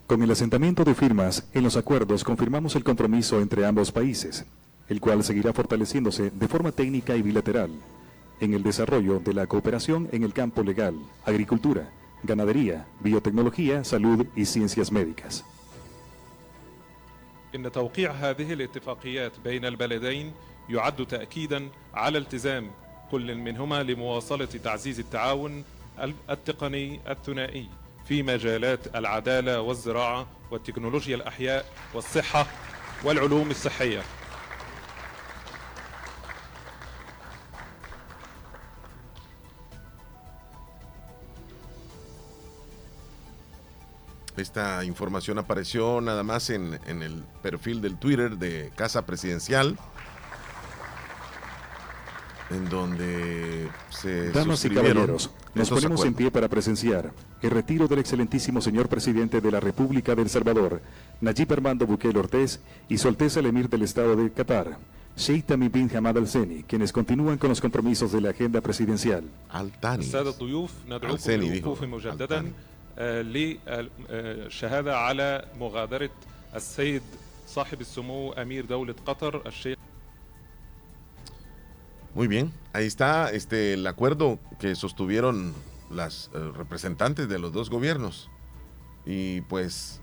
Con 0.07 0.23
el 0.23 0.31
asentamiento 0.31 0.83
de 0.83 0.95
firmas 0.95 1.47
en 1.53 1.63
los 1.63 1.77
acuerdos 1.77 2.23
confirmamos 2.23 2.75
el 2.75 2.83
compromiso 2.83 3.39
entre 3.41 3.65
ambos 3.65 3.91
países, 3.91 4.45
el 4.87 4.99
cual 4.99 5.23
seguirá 5.23 5.53
fortaleciéndose 5.53 6.31
de 6.31 6.47
forma 6.47 6.71
técnica 6.71 7.15
y 7.15 7.21
bilateral 7.21 7.69
en 8.39 8.53
el 8.53 8.63
desarrollo 8.63 9.19
de 9.19 9.33
la 9.33 9.47
cooperación 9.47 10.09
en 10.11 10.23
el 10.23 10.33
campo 10.33 10.63
legal, 10.63 10.95
agricultura, 11.25 11.89
ganadería, 12.23 12.87
biotecnología, 13.01 13.83
salud 13.83 14.25
y 14.35 14.45
ciencias 14.45 14.91
médicas. 14.91 15.43
إن 17.55 17.71
توقيع 17.71 18.11
هذه 18.11 18.53
الاتفاقيات 18.53 19.39
بين 19.43 19.65
البلدين 19.65 20.33
يعد 20.69 21.05
تأكيدا 21.05 21.69
على 21.93 22.17
التزام 22.17 22.71
كل 23.11 23.35
منهما 23.35 23.83
لمواصلة 23.83 24.45
تعزيز 24.45 24.99
التعاون 24.99 25.63
التقني 26.29 26.99
الثنائي 27.11 27.67
في 28.08 28.22
مجالات 28.22 28.96
العدالة 28.96 29.60
والزراعة 29.60 30.26
والتكنولوجيا 30.50 31.16
الأحياء 31.16 31.66
والصحة 31.94 32.46
والعلوم 33.04 33.50
الصحية 33.50 34.02
Esta 44.36 44.84
información 44.84 45.38
apareció 45.38 46.00
nada 46.00 46.24
más 46.24 46.50
en, 46.50 46.80
en 46.86 47.02
el 47.02 47.22
perfil 47.40 47.80
del 47.80 47.96
Twitter 47.96 48.36
de 48.36 48.72
Casa 48.74 49.06
Presidencial, 49.06 49.78
en 52.49 52.69
donde 52.69 53.69
se 53.89 54.31
Damas 54.31 54.59
y 54.59 54.69
suscribieron 54.69 54.93
caballeros, 54.93 55.31
nos 55.53 55.63
estos 55.63 55.77
ponemos 55.77 56.01
en 56.01 56.07
acuerdos. 56.07 56.17
pie 56.17 56.31
para 56.31 56.47
presenciar 56.47 57.11
el 57.41 57.51
retiro 57.51 57.87
del 57.87 57.99
excelentísimo 57.99 58.61
señor 58.61 58.89
presidente 58.89 59.39
de 59.41 59.51
la 59.51 59.59
República 59.59 60.15
de 60.15 60.23
El 60.23 60.29
Salvador, 60.29 60.81
Nayib 61.21 61.53
Armando 61.53 61.85
Bukele 61.85 62.19
Ortiz, 62.19 62.59
y 62.87 62.97
su 62.97 63.07
Alteza 63.07 63.39
el 63.39 63.45
Emir 63.47 63.69
del 63.69 63.83
Estado 63.83 64.15
de 64.15 64.31
Qatar, 64.31 64.77
Sheikh 65.15 65.45
Tamim 65.45 65.71
bin 65.71 65.89
Hamad 65.95 66.17
Al 66.17 66.27
Thani, 66.31 66.63
quienes 66.63 66.91
continúan 66.91 67.37
con 67.37 67.49
los 67.49 67.61
compromisos 67.61 68.11
de 68.11 68.21
la 68.21 68.29
agenda 68.29 68.61
presidencial. 68.61 69.23
السادة 69.83 70.29
الضيوف 70.29 70.71
ندعوكم 70.87 71.13
الثاني 71.15 71.49
للوقوف 71.49 71.83
مجددا 71.83 72.51
آه، 72.97 73.21
للشهادة 73.21 74.97
على 74.97 75.45
مغادرة 75.59 76.09
السيد 76.55 77.01
صاحب 77.47 77.81
السمو 77.81 78.31
أمير 78.33 78.65
دولة 78.65 78.95
قطر 79.05 79.47
الشيخ 79.47 79.77
muy 82.14 82.28
bien, 82.28 82.52
ahí 82.72 82.86
está 82.86 83.28
este 83.30 83.74
el 83.74 83.84
acuerdo 83.88 84.38
que 84.60 84.76
sostuvieron 84.76 85.52
las 85.90 86.30
eh, 86.32 86.38
representantes 86.54 87.28
de 87.28 87.40
los 87.40 87.52
dos 87.52 87.70
gobiernos 87.70 88.30
y 89.04 89.40
pues 89.40 90.00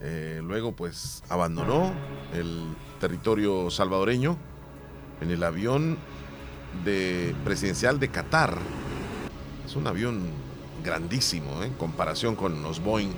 eh, 0.00 0.40
luego 0.42 0.72
pues 0.72 1.22
abandonó 1.28 1.92
el 2.32 2.74
territorio 2.98 3.68
salvadoreño 3.68 4.38
en 5.20 5.30
el 5.30 5.42
avión 5.42 5.98
de 6.82 7.34
presidencial 7.44 8.00
de 8.00 8.08
Qatar. 8.08 8.56
Es 9.66 9.76
un 9.76 9.86
avión 9.86 10.22
grandísimo 10.82 11.62
¿eh? 11.62 11.66
en 11.66 11.74
comparación 11.74 12.36
con 12.36 12.62
los 12.62 12.82
Boeing 12.82 13.12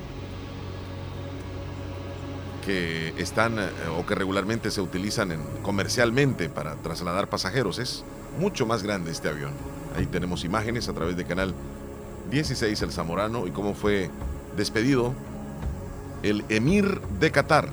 que 2.65 3.15
están 3.19 3.59
eh, 3.59 3.69
o 3.99 4.05
que 4.07 4.15
regularmente 4.15 4.71
se 4.71 4.81
utilizan 4.81 5.33
en- 5.33 5.43
comercialmente 5.63 6.49
para 6.49 6.75
trasladar 6.77 7.29
pasajeros. 7.29 7.79
Es 7.79 8.05
mucho 8.39 8.67
más 8.67 8.83
grande 8.83 9.11
este 9.11 9.29
avión. 9.29 9.53
Ahí 9.97 10.07
tenemos 10.07 10.45
imágenes 10.45 10.89
a 10.89 10.93
través 10.93 11.17
de 11.17 11.25
canal 11.25 11.55
16 12.31 12.81
El 12.83 12.93
Zamorano 12.93 13.47
y 13.47 13.51
cómo 13.51 13.75
fue 13.75 14.11
despedido 14.57 15.13
el 16.23 16.45
emir 16.49 17.01
de 17.19 17.31
Qatar. 17.31 17.69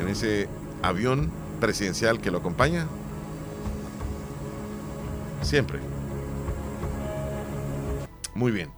En 0.00 0.08
ese 0.08 0.48
avión 0.82 1.30
presidencial 1.60 2.20
que 2.20 2.30
lo 2.30 2.38
acompaña. 2.38 2.86
Siempre. 5.42 5.78
Muy 8.34 8.52
bien. 8.52 8.70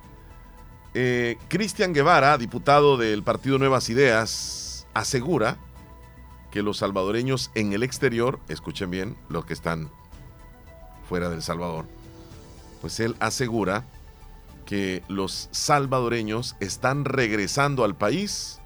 Eh, 0.95 1.39
Cristian 1.49 1.95
Guevara, 1.95 2.37
diputado 2.37 2.97
del 2.97 3.23
Partido 3.23 3.59
Nuevas 3.59 3.89
Ideas, 3.89 4.87
asegura 4.93 5.57
que 6.51 6.63
los 6.63 6.79
salvadoreños 6.79 7.51
en 7.55 7.73
el 7.73 7.83
exterior, 7.83 8.41
escuchen 8.49 8.91
bien, 8.91 9.17
los 9.31 9.47
que 9.47 9.55
están 9.55 9.91
fuera 11.09 11.31
del 11.31 11.43
Salvador, 11.43 11.87
pues 12.83 13.01
él 13.01 13.17
asegura 13.21 13.85
que 14.67 15.03
los 15.09 15.49
salvadoreños 15.51 16.57
están 16.61 17.05
regresando 17.05 17.85
al 17.85 17.97
país 17.97 18.61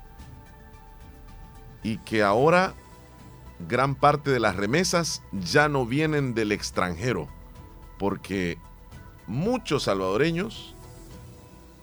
y 1.83 1.99
que 1.99 2.23
ahora 2.23 2.75
gran 3.69 3.95
parte 3.95 4.31
de 4.31 4.41
las 4.41 4.57
remesas 4.57 5.23
ya 5.33 5.69
no 5.69 5.87
vienen 5.87 6.35
del 6.35 6.53
extranjero, 6.53 7.29
porque 7.99 8.59
muchos 9.27 9.85
salvadoreños 9.85 10.76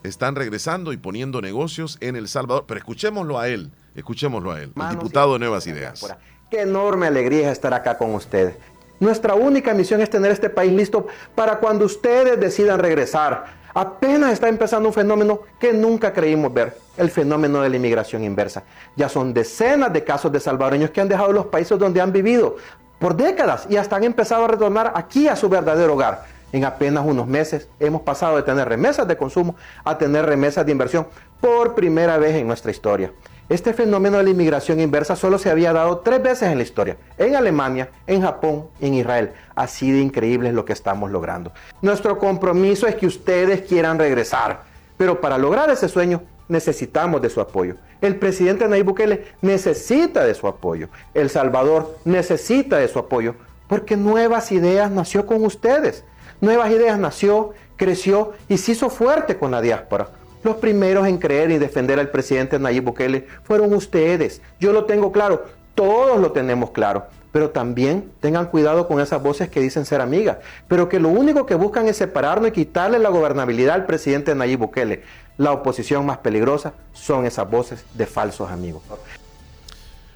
están 0.03 0.35
regresando 0.35 0.93
y 0.93 0.97
poniendo 0.97 1.41
negocios 1.41 1.97
en 2.01 2.15
El 2.15 2.27
Salvador. 2.27 2.65
Pero 2.67 2.77
escuchémoslo 2.77 3.39
a 3.39 3.47
él, 3.47 3.71
escuchémoslo 3.95 4.51
a 4.51 4.61
él, 4.61 4.73
el 4.75 4.89
diputado 4.89 5.33
de 5.33 5.39
Nuevas 5.39 5.67
Ideas. 5.67 6.05
Qué 6.49 6.61
enorme 6.61 7.07
alegría 7.07 7.47
es 7.47 7.53
estar 7.53 7.73
acá 7.73 7.97
con 7.97 8.13
ustedes. 8.13 8.55
Nuestra 8.99 9.33
única 9.33 9.73
misión 9.73 10.01
es 10.01 10.09
tener 10.09 10.31
este 10.31 10.49
país 10.49 10.71
listo 10.71 11.07
para 11.35 11.59
cuando 11.59 11.85
ustedes 11.85 12.39
decidan 12.39 12.79
regresar. 12.79 13.61
Apenas 13.73 14.33
está 14.33 14.47
empezando 14.47 14.87
un 14.87 14.93
fenómeno 14.93 15.41
que 15.59 15.73
nunca 15.73 16.13
creímos 16.13 16.53
ver, 16.53 16.77
el 16.95 17.09
fenómeno 17.09 17.61
de 17.61 17.69
la 17.69 17.75
inmigración 17.75 18.23
inversa. 18.23 18.63
Ya 18.95 19.09
son 19.09 19.33
decenas 19.33 19.91
de 19.91 20.03
casos 20.03 20.31
de 20.31 20.39
salvadoreños 20.39 20.91
que 20.91 21.01
han 21.01 21.09
dejado 21.09 21.33
los 21.33 21.47
países 21.47 21.79
donde 21.79 21.99
han 21.99 22.11
vivido 22.11 22.57
por 22.99 23.15
décadas 23.17 23.65
y 23.69 23.77
hasta 23.77 23.95
han 23.95 24.03
empezado 24.03 24.45
a 24.45 24.47
retornar 24.47 24.93
aquí 24.95 25.27
a 25.27 25.35
su 25.35 25.49
verdadero 25.49 25.93
hogar. 25.93 26.25
En 26.53 26.63
apenas 26.65 27.03
unos 27.05 27.27
meses 27.27 27.67
hemos 27.79 28.03
pasado 28.03 28.37
de 28.37 28.43
tener 28.43 28.69
remesas 28.69 29.07
de 29.07 29.17
consumo 29.17 29.55
a 29.83 29.97
tener 29.97 30.25
remesas 30.25 30.63
de 30.65 30.71
inversión 30.71 31.07
por 31.41 31.73
primera 31.73 32.17
vez 32.19 32.35
en 32.35 32.45
nuestra 32.45 32.69
historia. 32.69 33.11
Este 33.49 33.73
fenómeno 33.73 34.17
de 34.17 34.23
la 34.23 34.29
inmigración 34.29 34.79
inversa 34.79 35.15
solo 35.15 35.39
se 35.39 35.49
había 35.49 35.73
dado 35.73 35.97
tres 35.99 36.21
veces 36.21 36.51
en 36.51 36.57
la 36.57 36.63
historia, 36.63 36.95
en 37.17 37.35
Alemania, 37.35 37.89
en 38.05 38.21
Japón 38.21 38.67
en 38.79 38.93
Israel. 38.93 39.31
Así 39.55 39.91
de 39.91 39.99
increíble 39.99 40.53
lo 40.53 40.63
que 40.63 40.73
estamos 40.73 41.09
logrando. 41.09 41.51
Nuestro 41.81 42.19
compromiso 42.19 42.85
es 42.87 42.95
que 42.95 43.07
ustedes 43.07 43.63
quieran 43.63 43.97
regresar, 43.97 44.61
pero 44.95 45.19
para 45.19 45.39
lograr 45.39 45.71
ese 45.71 45.89
sueño 45.89 46.21
necesitamos 46.47 47.19
de 47.21 47.31
su 47.31 47.41
apoyo. 47.41 47.77
El 47.99 48.17
presidente 48.17 48.67
Nayib 48.67 48.85
Bukele 48.85 49.25
necesita 49.41 50.23
de 50.23 50.35
su 50.35 50.47
apoyo. 50.47 50.87
El 51.15 51.31
Salvador 51.31 51.97
necesita 52.05 52.77
de 52.77 52.87
su 52.87 52.99
apoyo, 52.99 53.33
porque 53.67 53.97
Nuevas 53.97 54.51
Ideas 54.51 54.91
nació 54.91 55.25
con 55.25 55.43
ustedes. 55.43 56.05
Nuevas 56.43 56.71
Ideas 56.71 56.99
nació, 56.99 57.53
creció 57.77 58.33
y 58.49 58.57
se 58.57 58.73
hizo 58.73 58.89
fuerte 58.89 59.37
con 59.37 59.51
la 59.51 59.61
diáspora. 59.61 60.09
Los 60.43 60.57
primeros 60.57 61.07
en 61.07 61.17
creer 61.17 61.51
y 61.51 61.57
defender 61.57 62.01
al 62.01 62.09
presidente 62.09 62.59
Nayib 62.59 62.83
Bukele 62.83 63.27
fueron 63.43 63.73
ustedes. 63.73 64.41
Yo 64.59 64.73
lo 64.73 64.83
tengo 64.83 65.13
claro, 65.13 65.45
todos 65.73 66.19
lo 66.19 66.33
tenemos 66.33 66.71
claro. 66.71 67.05
Pero 67.31 67.51
también 67.51 68.11
tengan 68.19 68.47
cuidado 68.47 68.89
con 68.89 68.99
esas 68.99 69.23
voces 69.23 69.47
que 69.47 69.61
dicen 69.61 69.85
ser 69.85 70.01
amigas, 70.01 70.39
pero 70.67 70.89
que 70.89 70.99
lo 70.99 71.07
único 71.07 71.45
que 71.45 71.55
buscan 71.55 71.87
es 71.87 71.95
separarnos 71.95 72.49
y 72.49 72.51
quitarle 72.51 72.99
la 72.99 73.07
gobernabilidad 73.07 73.75
al 73.75 73.85
presidente 73.85 74.35
Nayib 74.35 74.59
Bukele. 74.59 75.03
La 75.37 75.53
oposición 75.53 76.05
más 76.05 76.17
peligrosa 76.17 76.73
son 76.91 77.25
esas 77.25 77.49
voces 77.49 77.85
de 77.93 78.05
falsos 78.05 78.51
amigos. 78.51 78.83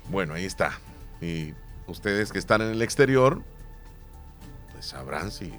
Bueno, 0.10 0.34
ahí 0.34 0.44
está. 0.44 0.78
Y 1.22 1.54
ustedes 1.88 2.34
que 2.34 2.38
están 2.38 2.62
en 2.62 2.72
el 2.72 2.82
exterior, 2.82 3.40
pues 4.74 4.88
sabrán 4.88 5.32
si, 5.32 5.54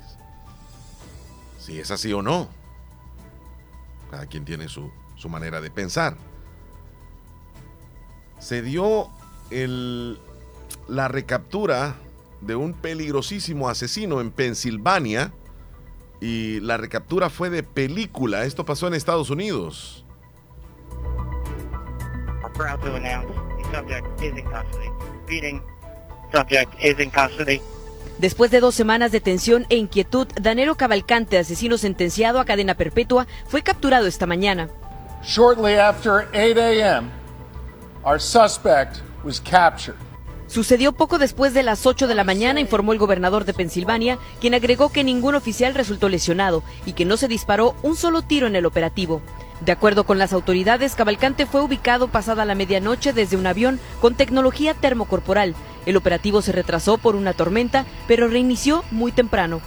si 1.69 1.79
es 1.79 1.91
así 1.91 2.11
o 2.15 2.23
no. 2.23 2.49
Cada 4.11 4.25
quien 4.25 4.47
tiene 4.47 4.69
su, 4.69 4.91
su 5.17 5.29
manera 5.29 5.61
de 5.61 5.71
pensar. 5.71 6.17
se 8.39 8.63
dio 8.63 9.11
el, 9.51 10.19
la 10.89 11.09
recaptura 11.09 11.97
de 12.41 12.57
un 12.57 12.73
peligrosísimo 12.73 13.69
asesino 13.69 14.23
en 14.23 14.31
Pensilvania 14.31 15.31
y 16.23 16.61
la 16.61 16.79
recaptura 16.79 17.29
fue 17.29 17.51
de 17.51 17.63
película. 17.63 18.45
Esto 18.45 18.65
pasó 18.65 18.87
en 18.87 18.95
Estados 18.95 19.29
Unidos. 19.29 20.07
custody. 24.43 24.89
Custody. 27.11 27.61
Después 28.19 28.51
de 28.51 28.59
dos 28.59 28.75
semanas 28.75 29.13
de 29.13 29.21
tensión 29.21 29.65
e 29.69 29.77
inquietud, 29.77 30.27
Danero 30.41 30.75
Cavalcante, 30.75 31.39
asesino 31.39 31.79
sentenciado 31.79 32.41
a 32.41 32.45
cadena 32.45 32.75
perpetua, 32.75 33.29
fue 33.47 33.63
capturado 33.63 34.09
esta 34.09 34.27
mañana. 34.27 34.69
Shortly 35.23 35.75
after 35.75 36.27
8 36.35 36.59
a.m., 36.59 37.11
our 38.05 38.21
suspect 38.21 38.99
was 39.25 39.41
captured. 39.41 39.95
Sucedió 40.49 40.93
poco 40.93 41.19
después 41.19 41.55
de 41.55 41.63
las 41.63 41.87
8 41.87 42.09
de 42.09 42.15
la 42.15 42.25
mañana, 42.25 42.59
informó 42.59 42.93
el 42.93 42.99
gobernador 42.99 43.45
de 43.45 43.55
Pensilvania, 43.55 44.19
quien 44.41 44.55
agregó 44.55 44.91
que 44.91 45.05
ningún 45.05 45.35
oficial 45.35 45.75
resultó 45.75 46.09
lesionado 46.09 46.65
y 46.87 46.95
que 46.95 47.05
no 47.05 47.19
se 47.19 47.29
disparó 47.29 47.77
un 47.83 47.97
solo 47.97 48.23
tiro 48.23 48.47
en 48.47 48.57
el 48.57 48.67
operativo. 48.67 49.21
De 49.61 49.73
acuerdo 49.73 50.05
con 50.05 50.19
las 50.19 50.33
autoridades, 50.33 50.95
Cavalcante 50.95 51.45
fue 51.45 51.63
ubicado 51.63 52.09
pasada 52.09 52.45
la 52.45 52.55
medianoche 52.55 53.13
desde 53.13 53.37
un 53.37 53.47
avión 53.47 53.81
con 54.01 54.15
tecnología 54.15 54.75
termocorporal. 54.75 55.55
El 55.85 55.97
operativo 55.97 56.43
se 56.43 56.53
retrasó 56.53 56.99
por 56.99 57.17
una 57.17 57.33
tormenta, 57.33 57.85
pero 58.07 58.29
reinició 58.29 58.85
muy 58.91 59.11
temprano. 59.11 59.61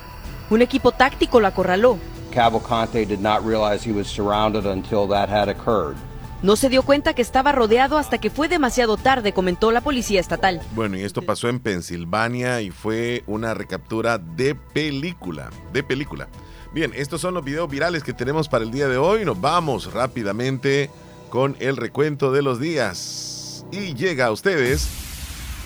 Un 0.49 0.61
equipo 0.61 0.91
táctico 0.91 1.39
lo 1.39 1.47
acorraló. 1.47 1.97
Cavalcante 2.33 3.05
did 3.05 3.19
not 3.19 3.45
realize 3.45 3.87
he 3.87 3.93
was 3.93 4.07
surrounded 4.07 4.65
until 4.65 5.07
that 5.09 5.29
had 5.29 5.49
occurred. 5.49 5.97
No 6.41 6.55
se 6.55 6.69
dio 6.69 6.81
cuenta 6.81 7.13
que 7.13 7.21
estaba 7.21 7.51
rodeado 7.51 7.99
hasta 7.99 8.17
que 8.17 8.31
fue 8.31 8.47
demasiado 8.47 8.97
tarde, 8.97 9.31
comentó 9.31 9.71
la 9.71 9.81
policía 9.81 10.19
estatal. 10.19 10.59
Bueno, 10.73 10.97
y 10.97 11.03
esto 11.03 11.21
pasó 11.21 11.49
en 11.49 11.59
Pensilvania 11.59 12.61
y 12.61 12.71
fue 12.71 13.23
una 13.27 13.53
recaptura 13.53 14.17
de 14.17 14.55
película, 14.55 15.51
de 15.71 15.83
película. 15.83 16.29
Bien, 16.73 16.93
estos 16.95 17.19
son 17.19 17.33
los 17.33 17.43
videos 17.43 17.69
virales 17.69 18.01
que 18.01 18.13
tenemos 18.13 18.47
para 18.47 18.63
el 18.63 18.71
día 18.71 18.87
de 18.87 18.95
hoy. 18.95 19.25
Nos 19.25 19.41
vamos 19.41 19.91
rápidamente 19.91 20.89
con 21.29 21.57
el 21.59 21.75
recuento 21.75 22.31
de 22.31 22.41
los 22.41 22.61
días. 22.61 23.65
Y 23.73 23.93
llega 23.93 24.27
a 24.27 24.31
ustedes 24.31 24.87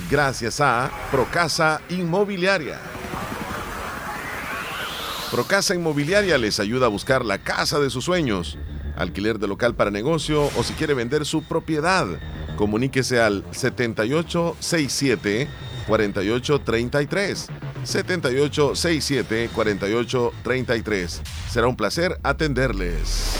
gracias 0.09 0.59
a 0.61 0.89
Procasa 1.11 1.79
Inmobiliaria. 1.89 2.79
Procasa 5.29 5.75
Inmobiliaria 5.75 6.39
les 6.39 6.59
ayuda 6.59 6.87
a 6.87 6.89
buscar 6.89 7.23
la 7.23 7.37
casa 7.37 7.79
de 7.79 7.91
sus 7.91 8.05
sueños, 8.05 8.57
alquiler 8.97 9.37
de 9.37 9.47
local 9.47 9.75
para 9.75 9.91
negocio 9.91 10.49
o 10.57 10.63
si 10.63 10.73
quiere 10.73 10.95
vender 10.95 11.23
su 11.27 11.43
propiedad. 11.43 12.07
Comuníquese 12.57 13.21
al 13.21 13.43
7867 13.51 15.47
4833. 15.87 17.47
7867 17.83 19.49
4833. 19.53 21.21
Será 21.49 21.67
un 21.67 21.75
placer 21.75 22.19
atenderles. 22.23 23.35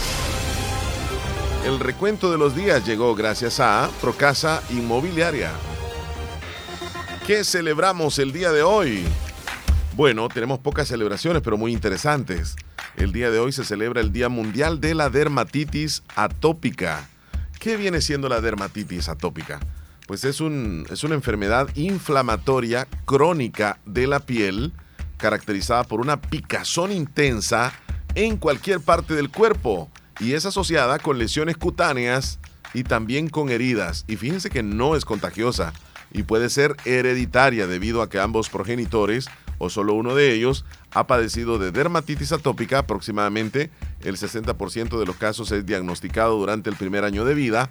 El 1.64 1.80
recuento 1.80 2.30
de 2.30 2.38
los 2.38 2.54
días 2.54 2.86
llegó 2.86 3.14
gracias 3.14 3.58
a 3.58 3.90
Procasa 4.00 4.62
Inmobiliaria. 4.70 5.50
¿Qué 7.26 7.42
celebramos 7.42 8.20
el 8.20 8.32
día 8.32 8.52
de 8.52 8.62
hoy? 8.62 9.04
Bueno, 9.96 10.28
tenemos 10.28 10.60
pocas 10.60 10.86
celebraciones, 10.86 11.42
pero 11.42 11.56
muy 11.56 11.72
interesantes. 11.72 12.54
El 12.96 13.12
día 13.12 13.30
de 13.30 13.40
hoy 13.40 13.50
se 13.50 13.64
celebra 13.64 14.00
el 14.00 14.12
Día 14.12 14.28
Mundial 14.28 14.80
de 14.80 14.94
la 14.94 15.10
Dermatitis 15.10 16.04
Atópica. 16.14 17.08
¿Qué 17.58 17.76
viene 17.76 18.00
siendo 18.00 18.28
la 18.28 18.40
dermatitis 18.40 19.08
atópica? 19.08 19.58
Pues 20.06 20.24
es, 20.24 20.40
un, 20.40 20.86
es 20.90 21.02
una 21.02 21.16
enfermedad 21.16 21.68
inflamatoria 21.74 22.86
crónica 23.04 23.80
de 23.84 24.06
la 24.06 24.20
piel 24.20 24.72
caracterizada 25.16 25.84
por 25.84 26.00
una 26.00 26.20
picazón 26.20 26.92
intensa 26.92 27.72
en 28.14 28.36
cualquier 28.36 28.80
parte 28.80 29.14
del 29.14 29.30
cuerpo 29.30 29.90
y 30.20 30.32
es 30.32 30.46
asociada 30.46 30.98
con 30.98 31.18
lesiones 31.18 31.56
cutáneas 31.56 32.38
y 32.72 32.84
también 32.84 33.28
con 33.28 33.50
heridas. 33.50 34.04
Y 34.06 34.16
fíjense 34.16 34.50
que 34.50 34.62
no 34.62 34.96
es 34.96 35.04
contagiosa 35.04 35.72
y 36.12 36.22
puede 36.22 36.50
ser 36.50 36.76
hereditaria 36.84 37.66
debido 37.66 38.00
a 38.00 38.08
que 38.08 38.20
ambos 38.20 38.48
progenitores 38.48 39.28
o 39.58 39.70
solo 39.70 39.94
uno 39.94 40.14
de 40.14 40.32
ellos 40.32 40.64
ha 40.92 41.06
padecido 41.06 41.58
de 41.58 41.72
dermatitis 41.72 42.32
atópica. 42.32 42.78
Aproximadamente 42.78 43.70
el 44.02 44.16
60% 44.16 44.98
de 44.98 45.06
los 45.06 45.16
casos 45.16 45.50
es 45.52 45.66
diagnosticado 45.66 46.38
durante 46.38 46.70
el 46.70 46.76
primer 46.76 47.04
año 47.04 47.24
de 47.24 47.34
vida, 47.34 47.70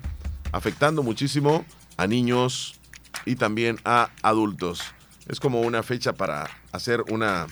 afectando 0.51 1.01
muchísimo 1.01 1.63
a 1.97 2.07
niños 2.07 2.79
y 3.25 3.35
también 3.35 3.79
a 3.85 4.09
adultos. 4.21 4.81
Es 5.27 5.39
como 5.39 5.61
una 5.61 5.83
fecha 5.83 6.13
para 6.13 6.49
hacer 6.71 7.03
una 7.09 7.47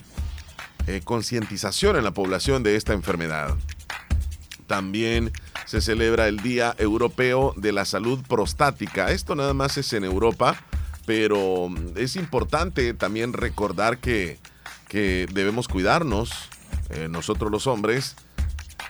eh, 0.87 1.01
concientización 1.03 1.95
en 1.95 2.03
la 2.03 2.11
población 2.11 2.61
de 2.63 2.75
esta 2.75 2.93
enfermedad. 2.93 3.55
También 4.67 5.31
se 5.65 5.81
celebra 5.81 6.27
el 6.27 6.37
Día 6.37 6.75
Europeo 6.77 7.53
de 7.57 7.71
la 7.71 7.85
Salud 7.85 8.19
Prostática. 8.27 9.11
Esto 9.11 9.35
nada 9.35 9.53
más 9.53 9.77
es 9.77 9.93
en 9.93 10.03
Europa, 10.03 10.57
pero 11.05 11.69
es 11.95 12.15
importante 12.15 12.93
también 12.93 13.33
recordar 13.33 13.97
que, 13.97 14.39
que 14.87 15.27
debemos 15.33 15.67
cuidarnos, 15.67 16.49
eh, 16.89 17.07
nosotros 17.09 17.51
los 17.51 17.65
hombres. 17.67 18.15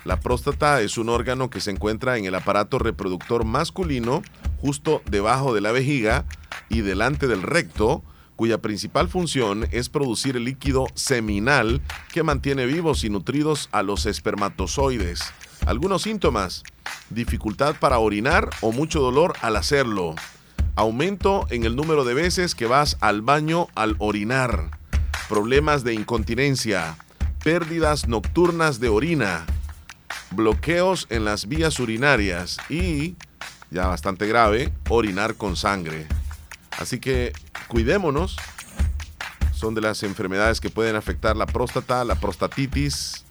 La 0.06 0.20
próstata 0.20 0.82
es 0.82 0.98
un 0.98 1.10
órgano 1.10 1.50
que 1.50 1.62
se 1.62 1.72
encuentra 1.72 2.18
en 2.18 2.26
el 2.26 2.36
aparato 2.36 2.80
reproductor 2.80 3.46
masculino, 3.46 4.22
justo 4.60 5.02
debajo 5.10 5.54
de 5.54 5.62
la 5.62 5.72
vejiga 5.72 6.26
y 6.70 6.82
delante 6.82 7.28
del 7.28 7.42
recto, 7.42 8.04
cuya 8.36 8.60
principal 8.60 9.08
función 9.08 9.68
es 9.72 9.90
producir 9.90 10.36
el 10.36 10.46
líquido 10.46 10.88
seminal 10.96 11.82
que 12.12 12.24
mantiene 12.24 12.66
vivos 12.66 13.04
y 13.04 13.10
nutridos 13.10 13.70
a 13.72 13.84
los 13.84 14.06
espermatozoides. 14.06 15.22
Algunos 15.66 16.02
síntomas, 16.02 16.64
dificultad 17.10 17.76
para 17.80 18.00
orinar 18.00 18.50
o 18.62 18.72
mucho 18.72 19.00
dolor 19.00 19.36
al 19.42 19.56
hacerlo, 19.56 20.16
aumento 20.76 21.46
en 21.52 21.64
el 21.64 21.76
número 21.76 22.04
de 22.04 22.14
veces 22.14 22.56
que 22.56 22.66
vas 22.66 22.98
al 23.00 23.22
baño 23.22 23.68
al 23.76 23.96
orinar, 24.00 24.72
problemas 25.30 25.84
de 25.84 25.94
incontinencia, 25.94 26.98
pérdidas 27.44 28.08
nocturnas 28.08 28.80
de 28.80 28.90
orina, 28.90 29.46
bloqueos 30.36 31.08
en 31.10 31.26
las 31.26 31.48
vías 31.48 31.80
urinarias 31.80 32.58
y, 32.70 33.16
ya 33.72 33.88
bastante 33.88 34.28
grave, 34.28 34.74
orinar 34.90 35.36
con 35.36 35.56
sangre. 35.56 36.08
Así 36.78 37.00
que 37.00 37.34
cuidémonos. 37.68 38.38
Son 39.54 39.76
de 39.76 39.82
las 39.82 40.04
enfermedades 40.04 40.60
que 40.60 40.70
pueden 40.70 40.98
afectar 40.98 41.38
la 41.38 41.46
próstata, 41.46 42.04
la 42.04 42.16
prostatitis 42.16 43.24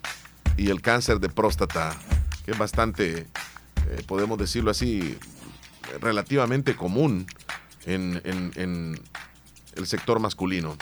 y 0.57 0.69
el 0.69 0.81
cáncer 0.81 1.19
de 1.19 1.29
próstata, 1.29 1.95
que 2.43 2.51
es 2.51 2.57
bastante, 2.57 3.27
eh, 3.89 4.03
podemos 4.07 4.39
decirlo 4.39 4.71
así, 4.71 5.17
relativamente 6.01 6.75
común 6.75 7.27
en, 7.85 8.99
el 9.75 9.87
sector 9.87 10.19
masculino. 10.19 10.77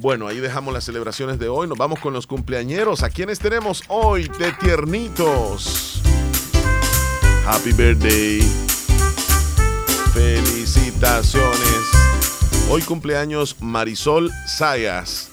Bueno, 0.00 0.26
ahí 0.26 0.40
dejamos 0.40 0.72
las 0.72 0.84
celebraciones 0.84 1.38
de 1.38 1.50
hoy. 1.50 1.68
Nos 1.68 1.76
vamos 1.76 2.00
con 2.00 2.14
los 2.14 2.26
cumpleañeros. 2.26 3.02
¿A 3.02 3.10
quienes 3.10 3.38
tenemos 3.38 3.84
hoy 3.88 4.30
de 4.38 4.50
tiernitos? 4.54 6.00
Happy 7.46 7.72
birthday. 7.72 8.40
Felicitaciones. 10.14 11.50
Hoy 12.70 12.80
cumpleaños 12.80 13.60
Marisol 13.60 14.30
Sayas. 14.46 15.28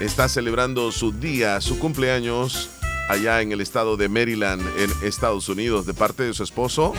Está 0.00 0.30
celebrando 0.30 0.90
su 0.90 1.12
día, 1.12 1.60
su 1.60 1.78
cumpleaños 1.78 2.70
allá 3.10 3.42
en 3.42 3.52
el 3.52 3.60
estado 3.60 3.98
de 3.98 4.08
Maryland, 4.08 4.62
en 4.78 4.90
Estados 5.06 5.50
Unidos, 5.50 5.84
de 5.84 5.92
parte 5.92 6.22
de 6.22 6.32
su 6.32 6.42
esposo 6.42 6.94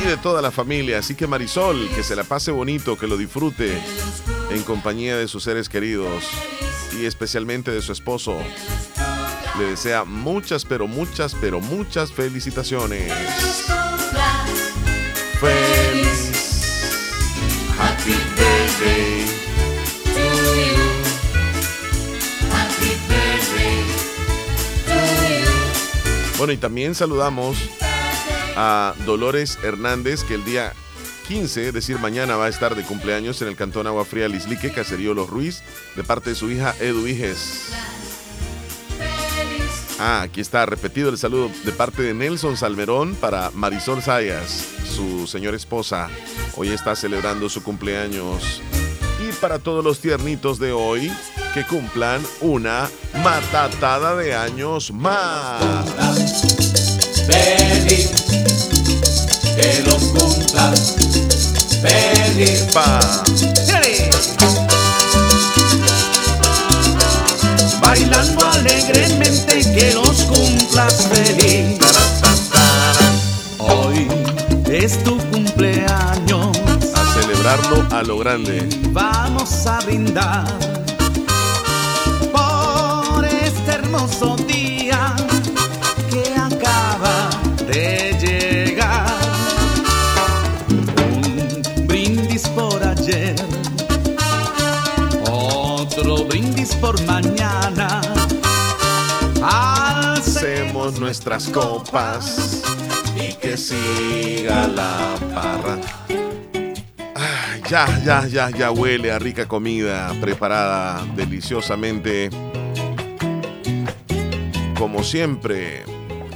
y 0.00 0.02
de 0.02 0.16
toda 0.16 0.42
la 0.42 0.50
familia. 0.50 0.98
Así 0.98 1.14
que 1.14 1.28
Marisol, 1.28 1.88
que 1.94 2.02
se 2.02 2.16
la 2.16 2.24
pase 2.24 2.50
bonito, 2.50 2.98
que 2.98 3.06
lo 3.06 3.16
disfrute 3.16 3.80
en 4.50 4.62
compañía 4.62 5.16
de 5.16 5.28
sus 5.28 5.44
seres 5.44 5.68
queridos 5.68 6.24
y 6.98 7.06
especialmente 7.06 7.70
de 7.70 7.82
su 7.82 7.92
esposo. 7.92 8.38
Le 9.58 9.64
desea 9.64 10.04
muchas, 10.04 10.64
pero 10.64 10.86
muchas, 10.86 11.34
pero 11.40 11.60
muchas 11.60 12.12
felicitaciones. 12.12 13.12
Feliz 15.40 16.36
Happy 17.78 18.14
birthday. 18.36 19.26
Happy 22.50 22.90
birthday. 23.08 23.84
Bueno, 26.38 26.52
y 26.52 26.56
también 26.56 26.94
saludamos 26.94 27.58
a 28.56 28.94
Dolores 29.04 29.58
Hernández, 29.62 30.24
que 30.24 30.34
el 30.34 30.44
día 30.44 30.72
15, 31.28 31.68
es 31.68 31.74
decir, 31.74 31.98
mañana 31.98 32.36
va 32.36 32.46
a 32.46 32.48
estar 32.48 32.74
de 32.74 32.82
cumpleaños 32.82 33.42
en 33.42 33.48
el 33.48 33.56
Cantón 33.56 33.86
Agua 33.86 34.04
Fría 34.04 34.28
Lislique, 34.28 34.72
Caserío 34.72 35.14
Los 35.14 35.28
Ruiz, 35.28 35.62
de 35.96 36.04
parte 36.04 36.30
de 36.30 36.36
su 36.36 36.50
hija 36.50 36.74
Edu 36.80 37.06
Iges. 37.06 37.72
Ah, 39.98 40.22
aquí 40.22 40.40
está 40.40 40.66
repetido 40.66 41.08
el 41.08 41.16
saludo 41.16 41.50
de 41.64 41.72
parte 41.72 42.02
de 42.02 42.12
Nelson 42.12 42.56
Salmerón 42.56 43.14
para 43.14 43.50
Marisol 43.52 44.02
Sayas, 44.02 44.66
su 44.94 45.26
señora 45.26 45.56
esposa. 45.56 46.08
Hoy 46.54 46.68
está 46.68 46.94
celebrando 46.94 47.48
su 47.48 47.62
cumpleaños. 47.62 48.60
Y 49.26 49.32
para 49.40 49.58
todos 49.58 49.82
los 49.82 50.00
tiernitos 50.00 50.58
de 50.58 50.72
hoy, 50.72 51.10
que 51.54 51.64
cumplan 51.64 52.20
una 52.42 52.90
matatada 53.24 54.14
de 54.16 54.34
años 54.34 54.92
más. 54.92 55.64
Feliz, 57.26 58.10
que 59.56 59.82
los 59.86 60.02
cumplas. 60.12 60.94
Feliz. 61.80 62.66
Pa. 62.72 63.00
Bailando 67.80 68.46
alegremente, 68.46 69.60
que 69.74 69.94
los 69.94 70.22
cumplas 70.24 71.08
feliz. 71.08 71.78
Hoy 73.58 74.08
es 74.70 75.02
tu 75.02 75.16
cumpleaños. 75.30 76.56
A 76.94 77.20
celebrarlo 77.20 77.86
a 77.90 78.02
lo 78.02 78.18
grande. 78.18 78.68
Vamos 78.90 79.66
a 79.66 79.80
brindar 79.80 80.46
por 82.32 83.24
este 83.24 83.72
hermoso 83.72 84.36
día 84.46 85.14
Nuestras 100.94 101.48
copas 101.48 102.62
y 103.16 103.34
que 103.34 103.56
siga 103.56 104.68
la 104.68 105.16
parra. 105.34 105.78
Ay, 107.14 107.60
ya, 107.68 108.02
ya, 108.04 108.26
ya, 108.26 108.50
ya 108.50 108.70
huele 108.70 109.10
a 109.10 109.18
rica 109.18 109.46
comida 109.48 110.14
preparada 110.20 111.04
deliciosamente. 111.16 112.30
Como 114.78 115.02
siempre, 115.02 115.82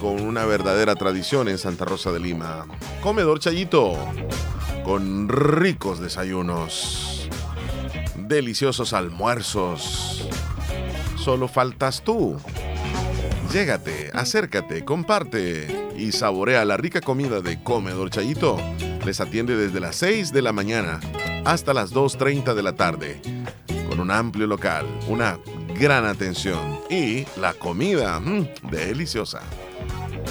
con 0.00 0.20
una 0.20 0.44
verdadera 0.46 0.96
tradición 0.96 1.48
en 1.48 1.56
Santa 1.56 1.84
Rosa 1.84 2.10
de 2.10 2.18
Lima. 2.18 2.66
Comedor 3.02 3.38
Chayito, 3.38 3.94
con 4.84 5.28
ricos 5.28 6.00
desayunos, 6.00 7.30
deliciosos 8.16 8.92
almuerzos. 8.94 10.28
Solo 11.16 11.46
faltas 11.46 12.02
tú. 12.02 12.36
Llégate, 13.52 14.12
acércate, 14.14 14.84
comparte 14.84 15.90
y 15.96 16.12
saborea 16.12 16.64
la 16.64 16.76
rica 16.76 17.00
comida 17.00 17.40
de 17.40 17.60
Comedor 17.60 18.08
Chayito. 18.08 18.56
Les 19.04 19.20
atiende 19.20 19.56
desde 19.56 19.80
las 19.80 19.96
6 19.96 20.32
de 20.32 20.40
la 20.40 20.52
mañana 20.52 21.00
hasta 21.44 21.74
las 21.74 21.92
2.30 21.92 22.54
de 22.54 22.62
la 22.62 22.74
tarde. 22.74 23.20
Con 23.88 23.98
un 23.98 24.12
amplio 24.12 24.46
local, 24.46 24.86
una 25.08 25.40
gran 25.74 26.04
atención 26.04 26.78
y 26.88 27.26
la 27.40 27.52
comida 27.54 28.20
mm, 28.20 28.70
deliciosa. 28.70 29.40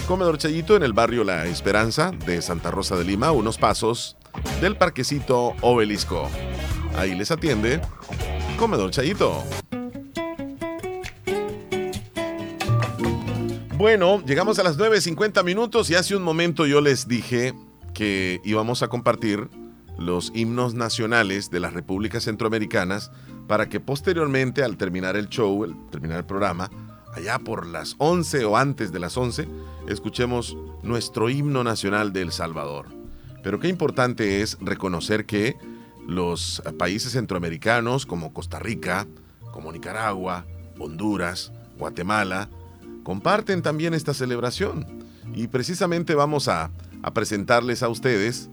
Comedor 0.08 0.38
Chayito 0.38 0.78
en 0.78 0.84
el 0.84 0.94
barrio 0.94 1.26
La 1.26 1.46
Esperanza 1.46 2.12
de 2.26 2.42
Santa 2.42 2.72
Rosa 2.72 2.96
de 2.96 3.04
Lima, 3.04 3.34
unos 3.34 3.58
pasos 3.58 4.16
del 4.62 4.78
parquecito 4.78 5.56
Obelisco. 5.60 6.30
Ahí 6.96 7.16
les 7.16 7.32
atiende 7.32 7.82
Comedor 8.58 8.92
Chayito. 8.92 9.44
Bueno, 13.80 14.22
llegamos 14.26 14.60
a 14.60 14.64
las 14.64 14.78
9.50 14.78 15.42
minutos 15.46 15.90
y 15.90 15.96
hace 15.96 16.14
un 16.14 16.22
momento 16.22 16.66
yo 16.66 16.82
les 16.82 17.08
dije 17.08 17.54
que 17.94 18.42
íbamos 18.44 18.84
a 18.84 18.90
compartir 18.90 19.48
los 19.98 20.34
himnos 20.36 20.74
nacionales 20.74 21.50
de 21.50 21.62
las 21.62 21.72
repúblicas 21.72 22.26
centroamericanas 22.26 23.10
para 23.48 23.70
que 23.70 23.80
posteriormente 23.80 24.64
al 24.64 24.76
terminar 24.76 25.16
el 25.16 25.30
show, 25.30 25.64
al 25.64 25.78
terminar 25.92 26.18
el 26.18 26.26
programa, 26.26 26.70
allá 27.14 27.40
por 27.40 27.66
las 27.66 27.96
11 28.00 28.44
o 28.44 28.58
antes 28.58 28.92
de 28.92 29.00
las 29.00 29.16
11, 29.16 29.48
escuchemos 29.88 30.58
nuestro 30.84 31.30
himno 31.30 31.64
nacional 31.64 32.12
de 32.12 32.24
El 32.24 32.34
Salvador. 32.34 32.88
Pero 33.44 33.62
qué 33.62 33.70
importante 33.70 34.42
es 34.42 34.58
reconocer 34.60 35.26
que 35.26 35.56
los 36.06 36.62
países 36.78 37.14
centroamericanos 37.14 38.06
como 38.06 38.34
Costa 38.34 38.60
Rica, 38.60 39.08
como 39.54 39.72
Nicaragua, 39.72 40.46
Honduras, 40.78 41.54
Guatemala, 41.78 42.50
comparten 43.04 43.62
también 43.62 43.94
esta 43.94 44.14
celebración. 44.14 44.86
Y 45.34 45.48
precisamente 45.48 46.16
vamos 46.16 46.48
a, 46.48 46.72
presentarles 47.14 47.82
a 47.82 47.90
ustedes 47.90 48.50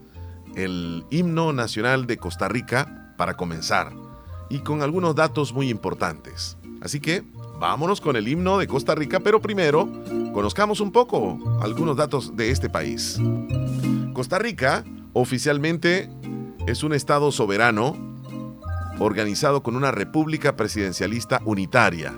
el 0.55 1.05
himno 1.09 1.51
nacional 1.51 2.07
de 2.07 2.17
Costa 2.17 2.47
Rica 2.47 3.13
para 3.17 3.35
comenzar 3.35 3.91
y 4.49 4.59
con 4.59 4.81
algunos 4.81 5.15
datos 5.15 5.53
muy 5.53 5.69
importantes. 5.69 6.57
Así 6.81 7.01
que 7.01 7.23
vámonos 7.59 7.99
con 7.99 8.15
el 8.15 8.27
himno 8.27 8.57
de 8.57 8.67
Costa 8.67 8.95
Rica, 8.95 9.19
pero 9.19 9.41
primero 9.41 9.89
conozcamos 10.33 10.79
un 10.79 10.91
poco 10.91 11.37
algunos 11.61 11.97
datos 11.97 12.37
de 12.37 12.51
este 12.51 12.69
país. 12.69 13.19
Costa 14.13 14.39
Rica 14.39 14.85
oficialmente 15.13 16.09
es 16.67 16.83
un 16.83 16.93
estado 16.93 17.31
soberano 17.31 17.97
organizado 18.99 19.61
con 19.61 19.75
una 19.75 19.91
república 19.91 20.55
presidencialista 20.55 21.41
unitaria 21.45 22.13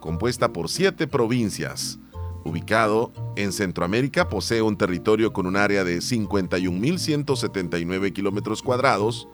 compuesta 0.00 0.52
por 0.52 0.68
siete 0.68 1.06
provincias. 1.06 2.00
Ubicado 2.42 3.12
en 3.36 3.52
Centroamérica, 3.52 4.28
posee 4.28 4.62
un 4.62 4.78
territorio 4.78 5.32
con 5.32 5.46
un 5.46 5.56
área 5.56 5.84
de 5.84 5.98
51.179 5.98 8.12
kilómetros 8.12 8.62
cuadrados. 8.62 9.28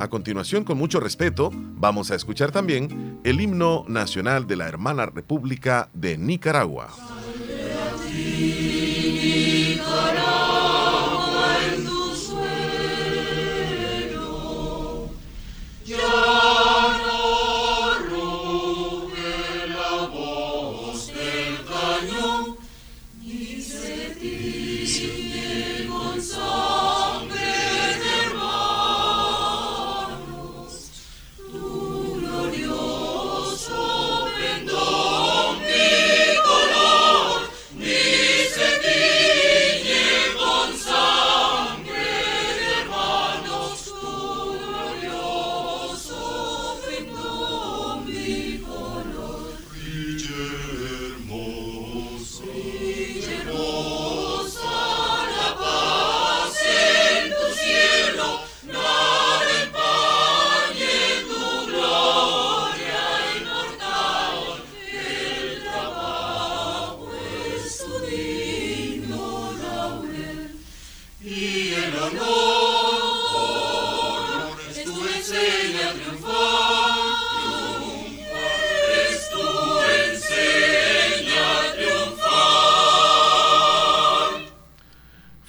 A 0.00 0.08
continuación, 0.08 0.64
con 0.64 0.76
mucho 0.76 1.00
respeto, 1.00 1.50
vamos 1.54 2.10
a 2.10 2.14
escuchar 2.14 2.50
también 2.50 3.20
el 3.24 3.40
himno 3.40 3.84
nacional 3.88 4.46
de 4.46 4.56
la 4.56 4.68
hermana 4.68 5.06
República 5.06 5.88
de 5.92 6.18
Nicaragua. 6.18 6.88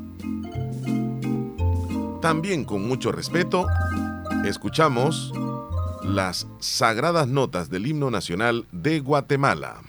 También 2.26 2.65
con 2.65 2.88
mucho 2.88 3.11
respeto, 3.11 3.67
escuchamos 4.45 5.32
las 6.01 6.47
sagradas 6.59 7.28
notas 7.28 7.69
del 7.69 7.86
himno 7.86 8.09
nacional 8.09 8.65
de 8.71 8.99
Guatemala. 8.99 9.84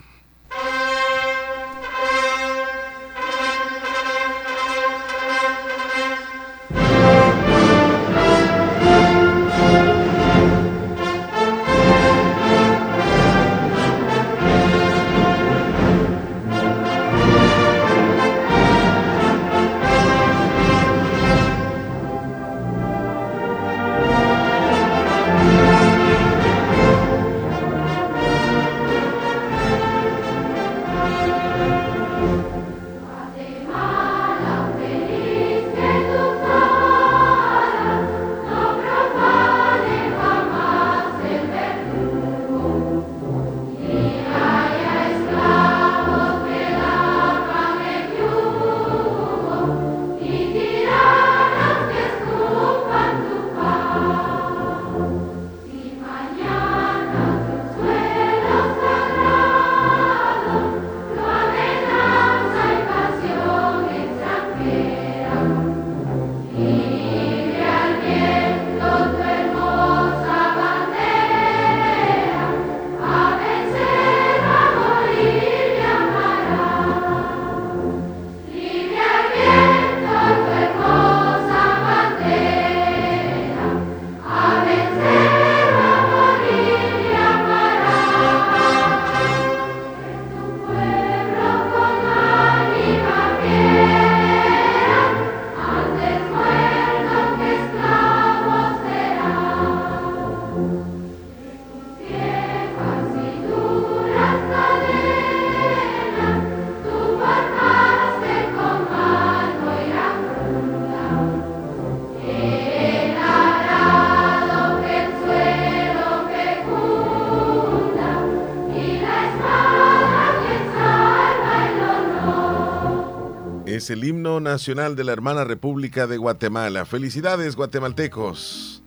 Nacional 124.40 124.96
de 124.96 125.04
la 125.04 125.12
hermana 125.12 125.44
República 125.44 126.06
de 126.06 126.16
Guatemala. 126.16 126.84
Felicidades, 126.84 127.56
guatemaltecos. 127.56 128.82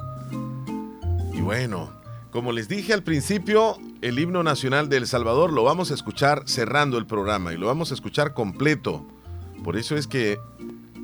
Y 1.34 1.42
bueno, 1.42 1.92
como 2.32 2.52
les 2.52 2.68
dije 2.68 2.94
al 2.94 3.04
principio, 3.04 3.78
el 4.02 4.20
himno 4.20 4.44
nacional 4.44 4.90
de 4.90 4.98
El 4.98 5.08
Salvador 5.08 5.52
lo 5.52 5.64
vamos 5.64 5.92
a 5.92 5.94
escuchar 5.94 6.44
cerrando 6.46 6.98
el 6.98 7.06
programa 7.06 7.54
y 7.54 7.58
lo 7.58 7.68
vamos 7.68 7.92
a 7.92 7.94
escuchar 7.94 8.34
completo. 8.34 9.06
Por 9.64 9.78
eso 9.78 9.96
es 9.96 10.08
que 10.08 10.40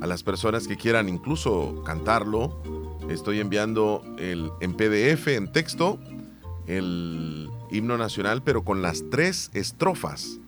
a 0.02 0.08
las 0.08 0.24
personas 0.24 0.68
que 0.68 0.78
quieran 0.78 1.10
incluso 1.10 1.84
cantarlo, 1.86 2.62
estoy 3.10 3.39
enviando 3.39 4.04
el, 4.18 4.52
en 4.62 4.74
PDF, 4.76 5.30
en 5.30 5.52
texto, 5.52 6.00
el 6.68 7.50
himno 7.72 7.98
nacional, 7.98 8.43
pero 8.43 8.64
con 8.64 8.82
las 8.82 9.04
tres 9.10 9.50
estrofas. 9.54 10.39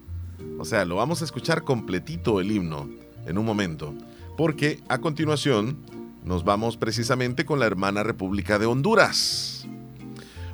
O 0.60 0.66
sea, 0.66 0.86
lo 0.86 0.96
vamos 0.96 1.22
a 1.22 1.26
escuchar 1.26 1.64
completito 1.64 2.40
el 2.40 2.52
himno 2.52 3.07
en 3.28 3.38
un 3.38 3.46
momento, 3.46 3.94
porque 4.38 4.80
a 4.88 5.00
continuación 5.00 5.78
nos 6.24 6.44
vamos 6.44 6.78
precisamente 6.78 7.46
con 7.46 7.60
la 7.60 7.66
hermana 7.66 8.04
República 8.04 8.60
de 8.60 8.66
Honduras. 8.66 9.68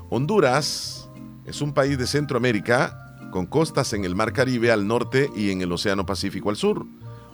Honduras 0.10 1.10
es 1.46 1.62
un 1.62 1.74
país 1.74 1.98
de 1.98 2.08
Centroamérica 2.08 3.00
con 3.32 3.46
costas 3.48 3.94
en 3.94 4.06
el 4.06 4.16
Mar 4.16 4.34
Caribe 4.34 4.72
al 4.72 4.88
norte 4.88 5.30
y 5.36 5.50
en 5.50 5.62
el 5.62 5.72
Océano 5.72 6.06
Pacífico 6.06 6.50
al 6.50 6.56
sur. 6.56 6.86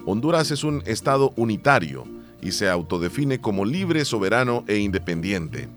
Honduras 0.06 0.52
es 0.52 0.64
un 0.64 0.82
estado 0.86 1.34
unitario 1.36 2.06
y 2.42 2.54
se 2.54 2.70
autodefine 2.70 3.42
como 3.42 3.66
libre, 3.66 4.06
soberano 4.06 4.64
e 4.68 4.78
independiente. 4.78 5.68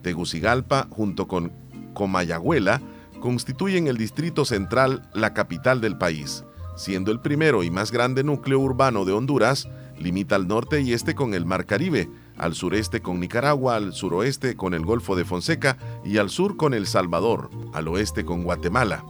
Tegucigalpa, 0.00 0.88
junto 0.90 1.28
con 1.28 1.52
Comayagüela, 1.92 2.80
constituyen 3.20 3.86
el 3.86 3.98
Distrito 3.98 4.44
Central, 4.44 5.02
la 5.12 5.34
capital 5.34 5.80
del 5.80 5.98
país. 5.98 6.44
Siendo 6.74 7.12
el 7.12 7.20
primero 7.20 7.62
y 7.62 7.70
más 7.70 7.92
grande 7.92 8.24
núcleo 8.24 8.58
urbano 8.58 9.04
de 9.04 9.12
Honduras, 9.12 9.68
limita 9.98 10.36
al 10.36 10.48
norte 10.48 10.80
y 10.80 10.94
este 10.94 11.14
con 11.14 11.34
el 11.34 11.44
Mar 11.44 11.66
Caribe, 11.66 12.08
al 12.36 12.54
sureste 12.54 13.02
con 13.02 13.20
Nicaragua, 13.20 13.76
al 13.76 13.92
suroeste 13.92 14.56
con 14.56 14.72
el 14.72 14.82
Golfo 14.84 15.14
de 15.14 15.26
Fonseca 15.26 15.76
y 16.04 16.16
al 16.16 16.30
sur 16.30 16.56
con 16.56 16.72
El 16.72 16.86
Salvador, 16.86 17.50
al 17.74 17.88
oeste 17.88 18.24
con 18.24 18.42
Guatemala. 18.42 19.04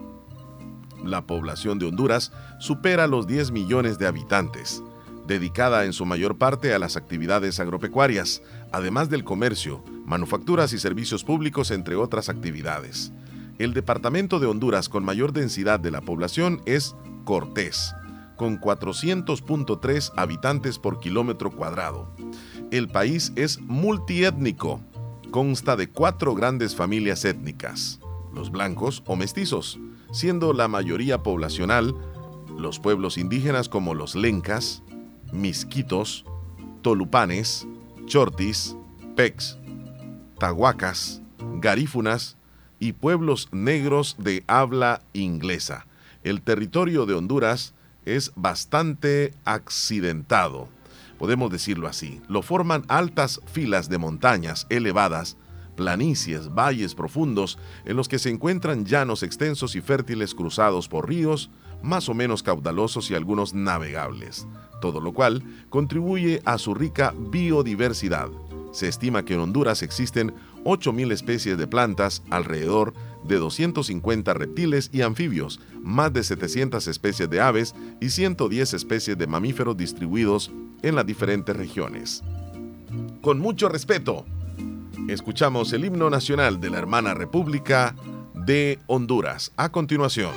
La 1.05 1.27
población 1.27 1.77
de 1.77 1.85
Honduras 1.85 2.31
supera 2.57 3.05
los 3.05 3.27
10 3.27 3.51
millones 3.51 3.99
de 3.99 4.07
habitantes, 4.07 4.81
dedicada 5.27 5.85
en 5.85 5.93
su 5.93 6.07
mayor 6.07 6.39
parte 6.39 6.73
a 6.73 6.79
las 6.79 6.97
actividades 6.97 7.59
agropecuarias, 7.59 8.41
además 8.71 9.11
del 9.11 9.23
comercio, 9.23 9.83
manufacturas 10.05 10.73
y 10.73 10.79
servicios 10.79 11.23
públicos, 11.23 11.69
entre 11.69 11.97
otras 11.97 12.29
actividades. 12.29 13.11
El 13.59 13.75
departamento 13.75 14.39
de 14.39 14.47
Honduras 14.47 14.89
con 14.89 15.05
mayor 15.05 15.33
densidad 15.33 15.79
de 15.79 15.91
la 15.91 16.01
población 16.01 16.63
es 16.65 16.95
Cortés, 17.25 17.93
con 18.37 18.59
400.3 18.59 20.13
habitantes 20.15 20.79
por 20.79 20.99
kilómetro 20.99 21.51
cuadrado. 21.51 22.09
El 22.71 22.87
país 22.87 23.33
es 23.35 23.61
multiétnico, 23.61 24.81
consta 25.29 25.75
de 25.75 25.91
cuatro 25.91 26.33
grandes 26.33 26.75
familias 26.75 27.23
étnicas, 27.23 27.99
los 28.37 28.51
blancos 28.51 29.03
o 29.07 29.15
mestizos, 29.15 29.79
siendo 30.11 30.53
la 30.53 30.67
mayoría 30.67 31.23
poblacional 31.23 31.95
los 32.57 32.79
pueblos 32.79 33.17
indígenas 33.17 33.69
como 33.69 33.93
los 33.93 34.15
lencas, 34.15 34.83
misquitos, 35.31 36.25
tolupanes, 36.81 37.67
chortis, 38.05 38.75
pecs, 39.15 39.57
tahuacas, 40.39 41.21
garífunas 41.59 42.37
y 42.79 42.93
pueblos 42.93 43.49
negros 43.51 44.15
de 44.19 44.43
habla 44.47 45.01
inglesa. 45.13 45.87
El 46.23 46.41
territorio 46.41 47.05
de 47.05 47.13
Honduras 47.13 47.73
es 48.05 48.31
bastante 48.35 49.33
accidentado, 49.45 50.69
podemos 51.17 51.51
decirlo 51.51 51.87
así. 51.87 52.21
Lo 52.27 52.41
forman 52.41 52.85
altas 52.87 53.41
filas 53.51 53.89
de 53.89 53.97
montañas 53.97 54.67
elevadas, 54.69 55.37
planicies, 55.77 56.53
valles 56.53 56.93
profundos, 56.93 57.57
en 57.85 57.95
los 57.95 58.09
que 58.09 58.19
se 58.19 58.29
encuentran 58.29 58.85
llanos 58.85 59.23
extensos 59.23 59.75
y 59.75 59.81
fértiles 59.81 60.35
cruzados 60.35 60.89
por 60.89 61.07
ríos, 61.07 61.49
más 61.81 62.09
o 62.09 62.13
menos 62.13 62.43
caudalosos 62.43 63.09
y 63.11 63.15
algunos 63.15 63.53
navegables, 63.53 64.45
todo 64.81 64.99
lo 64.99 65.13
cual 65.13 65.43
contribuye 65.69 66.41
a 66.43 66.57
su 66.57 66.73
rica 66.73 67.13
biodiversidad. 67.17 68.29
Se 68.71 68.87
estima 68.87 69.23
que 69.23 69.35
en 69.35 69.39
Honduras 69.39 69.81
existen 69.81 70.33
8.000 70.65 71.11
especies 71.13 71.57
de 71.57 71.67
plantas, 71.67 72.23
alrededor 72.29 72.93
de 73.23 73.37
250 73.37 74.33
reptiles 74.33 74.89
y 74.91 75.01
anfibios, 75.01 75.59
más 75.81 76.11
de 76.11 76.23
700 76.23 76.87
especies 76.87 77.29
de 77.29 77.39
aves 77.39 77.73
y 78.01 78.09
110 78.09 78.73
especies 78.73 79.17
de 79.17 79.27
mamíferos 79.27 79.77
distribuidos 79.77 80.51
en 80.81 80.95
las 80.95 81.05
diferentes 81.05 81.55
regiones. 81.55 82.23
Con 83.21 83.39
mucho 83.39 83.69
respeto, 83.69 84.25
escuchamos 85.07 85.73
el 85.73 85.85
himno 85.85 86.09
nacional 86.09 86.59
de 86.59 86.69
la 86.69 86.77
hermana 86.77 87.13
República 87.13 87.95
de 88.33 88.79
Honduras. 88.87 89.51
A 89.55 89.69
continuación. 89.69 90.31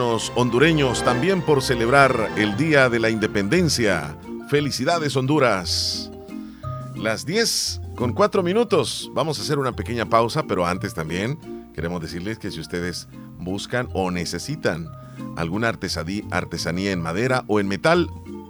Hondureños, 0.00 1.04
también 1.04 1.42
por 1.42 1.62
celebrar 1.62 2.30
el 2.36 2.56
Día 2.56 2.88
de 2.88 2.98
la 2.98 3.10
Independencia. 3.10 4.16
Felicidades, 4.48 5.16
Honduras. 5.16 6.10
Las 6.96 7.26
10 7.26 7.80
con 7.94 8.12
4 8.12 8.42
minutos. 8.42 9.10
Vamos 9.12 9.38
a 9.38 9.42
hacer 9.42 9.58
una 9.58 9.72
pequeña 9.72 10.06
pausa, 10.06 10.44
pero 10.44 10.66
antes 10.66 10.94
también 10.94 11.38
queremos 11.74 12.00
decirles 12.00 12.38
que 12.38 12.50
si 12.50 12.60
ustedes 12.60 13.08
buscan 13.38 13.88
o 13.92 14.10
necesitan 14.10 14.90
alguna 15.36 15.68
artesanía 15.68 16.92
en 16.92 17.02
madera 17.02 17.44
o 17.46 17.60
en 17.60 17.68
metal, 17.68 18.08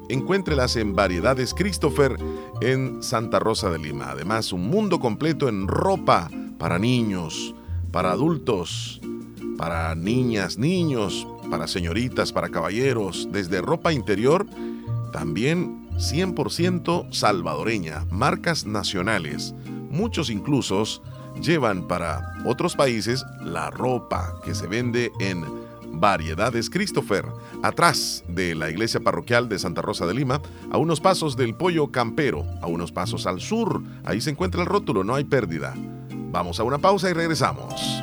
encuéntrelas 0.09 0.76
en 0.76 0.95
Variedades 0.95 1.55
Christopher 1.55 2.16
en 2.61 3.03
Santa 3.03 3.38
Rosa 3.38 3.70
de 3.70 3.78
Lima. 3.78 4.11
Además, 4.11 4.53
un 4.53 4.68
mundo 4.68 5.01
completo 5.01 5.49
en 5.49 5.66
ropa 5.66 6.30
para 6.59 6.78
niños, 6.78 7.55
para 7.90 8.12
adultos, 8.12 9.01
para 9.57 9.95
niñas, 9.95 10.59
niños, 10.59 11.26
para 11.53 11.68
señoritas, 11.68 12.32
para 12.32 12.48
caballeros, 12.48 13.28
desde 13.30 13.61
ropa 13.61 13.92
interior, 13.92 14.46
también 15.12 15.86
100% 15.98 17.12
salvadoreña, 17.12 18.07
marcas 18.11 18.64
nacionales. 18.64 19.55
Muchos 19.90 20.30
incluso 20.30 20.82
llevan 21.42 21.86
para 21.86 22.38
otros 22.46 22.74
países 22.74 23.26
la 23.44 23.68
ropa 23.68 24.40
que 24.42 24.55
se 24.55 24.66
vende 24.66 25.12
en 25.20 25.44
Variedades 25.92 26.70
Christopher, 26.70 27.26
atrás 27.62 28.24
de 28.28 28.55
la 28.55 28.70
iglesia 28.70 29.00
parroquial 29.00 29.50
de 29.50 29.59
Santa 29.59 29.82
Rosa 29.82 30.07
de 30.07 30.14
Lima, 30.14 30.40
a 30.70 30.78
unos 30.78 31.03
pasos 31.03 31.36
del 31.36 31.55
Pollo 31.55 31.92
Campero, 31.92 32.46
a 32.62 32.66
unos 32.66 32.92
pasos 32.92 33.26
al 33.26 33.42
sur. 33.42 33.82
Ahí 34.05 34.22
se 34.22 34.30
encuentra 34.30 34.62
el 34.62 34.68
rótulo, 34.68 35.05
no 35.05 35.14
hay 35.14 35.24
pérdida. 35.24 35.74
Vamos 36.30 36.59
a 36.61 36.62
una 36.62 36.78
pausa 36.78 37.11
y 37.11 37.12
regresamos. 37.12 38.03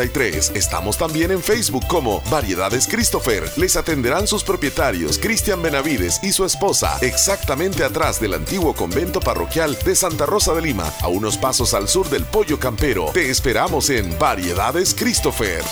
Estamos 0.55 0.97
también 0.97 1.29
en 1.29 1.41
Facebook 1.41 1.85
como 1.87 2.21
Variedades 2.31 2.87
Christopher. 2.87 3.43
Les 3.55 3.75
atenderán 3.75 4.25
sus 4.25 4.43
propietarios, 4.43 5.19
Cristian 5.19 5.61
Benavides 5.61 6.19
y 6.23 6.31
su 6.31 6.43
esposa, 6.43 6.97
exactamente 7.01 7.83
atrás 7.83 8.19
del 8.19 8.33
antiguo 8.33 8.73
convento 8.73 9.19
parroquial 9.19 9.77
de 9.85 9.95
Santa 9.95 10.25
Rosa 10.25 10.53
de 10.53 10.63
Lima, 10.63 10.91
a 11.01 11.07
unos 11.07 11.37
pasos 11.37 11.75
al 11.75 11.87
sur 11.87 12.09
del 12.09 12.25
Pollo 12.25 12.59
Campero. 12.59 13.11
Te 13.13 13.29
esperamos 13.29 13.91
en 13.91 14.17
Variedades 14.17 14.95
Christopher. 14.95 15.63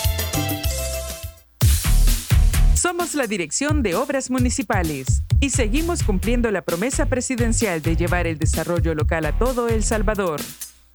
Somos 2.74 3.14
la 3.14 3.26
Dirección 3.26 3.82
de 3.82 3.96
Obras 3.96 4.30
Municipales 4.30 5.22
y 5.40 5.50
seguimos 5.50 6.04
cumpliendo 6.04 6.50
la 6.52 6.62
promesa 6.62 7.06
presidencial 7.06 7.82
de 7.82 7.96
llevar 7.96 8.26
el 8.26 8.38
desarrollo 8.38 8.94
local 8.94 9.26
a 9.26 9.36
todo 9.36 9.68
El 9.68 9.82
Salvador. 9.82 10.40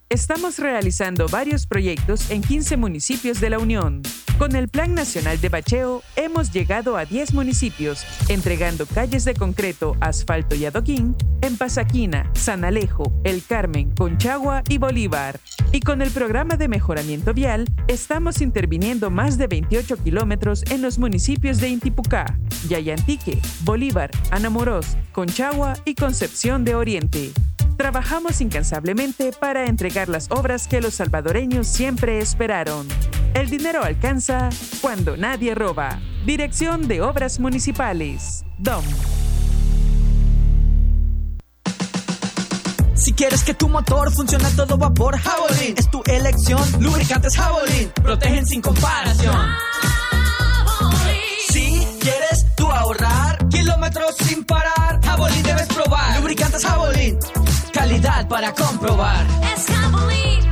Estamos 0.09 0.59
realizando 0.59 1.27
varios 1.27 1.65
proyectos 1.65 2.29
en 2.29 2.43
15 2.43 2.77
municipios 2.77 3.41
de 3.41 3.49
la 3.49 3.57
Unión. 3.57 4.03
Con 4.37 4.55
el 4.55 4.67
Plan 4.67 4.93
Nacional 4.93 5.41
de 5.41 5.49
Bacheo 5.49 6.03
hemos 6.15 6.53
llegado 6.53 6.95
a 6.95 7.05
10 7.05 7.33
municipios, 7.33 8.05
entregando 8.29 8.85
calles 8.85 9.25
de 9.25 9.33
concreto, 9.33 9.97
asfalto 10.01 10.53
y 10.53 10.65
adoquín 10.65 11.15
en 11.41 11.57
Pasaquina, 11.57 12.29
San 12.35 12.65
Alejo, 12.65 13.11
El 13.23 13.43
Carmen, 13.43 13.95
Conchagua 13.95 14.61
y 14.69 14.77
Bolívar. 14.77 15.39
Y 15.71 15.79
con 15.79 16.03
el 16.03 16.11
programa 16.11 16.55
de 16.55 16.67
mejoramiento 16.67 17.33
vial, 17.33 17.65
estamos 17.87 18.41
interviniendo 18.41 19.09
más 19.09 19.39
de 19.39 19.47
28 19.47 19.97
kilómetros 20.03 20.63
en 20.69 20.83
los 20.83 20.99
municipios 20.99 21.57
de 21.59 21.69
Intipucá, 21.69 22.37
Yayantique, 22.69 23.41
Bolívar, 23.61 24.11
Anamorós, 24.29 24.97
Conchagua 25.13 25.73
y 25.83 25.95
Concepción 25.95 26.63
de 26.63 26.75
Oriente. 26.75 27.31
Trabajamos 27.77 28.39
incansablemente 28.39 29.33
para 29.33 29.65
entregar 29.65 29.94
las 30.03 30.29
obras 30.29 30.67
que 30.67 30.81
los 30.81 30.95
salvadoreños 30.95 31.67
siempre 31.67 32.19
esperaron. 32.19 32.85
El 33.33 33.49
dinero 33.49 33.83
alcanza 33.83 34.49
cuando 34.81 35.15
nadie 35.15 35.55
roba. 35.55 36.01
Dirección 36.25 36.87
de 36.89 37.01
Obras 37.01 37.39
Municipales. 37.39 38.43
DOM. 38.57 38.83
Si 42.95 43.13
quieres 43.13 43.43
que 43.43 43.53
tu 43.53 43.69
motor 43.69 44.11
funcione 44.11 44.45
a 44.45 44.49
todo 44.49 44.77
vapor, 44.77 45.17
Javelin 45.17 45.75
es 45.77 45.89
tu 45.89 46.03
elección. 46.05 46.61
Lubricantes 46.79 47.35
Javelin 47.37 47.89
protegen 48.03 48.45
sin 48.45 48.61
comparación. 48.61 49.35
Quieres 52.05 52.45
tú 52.55 52.67
ahorrar 52.67 53.49
kilómetros 53.49 54.15
sin 54.17 54.43
parar, 54.43 55.03
Javelin 55.03 55.41
debes 55.41 55.65
probar. 55.65 56.19
Lubricantes 56.19 56.63
Javelin, 56.63 57.17
calidad 57.73 58.27
para 58.27 58.53
comprobar. 58.53 59.25
Es 59.55 59.65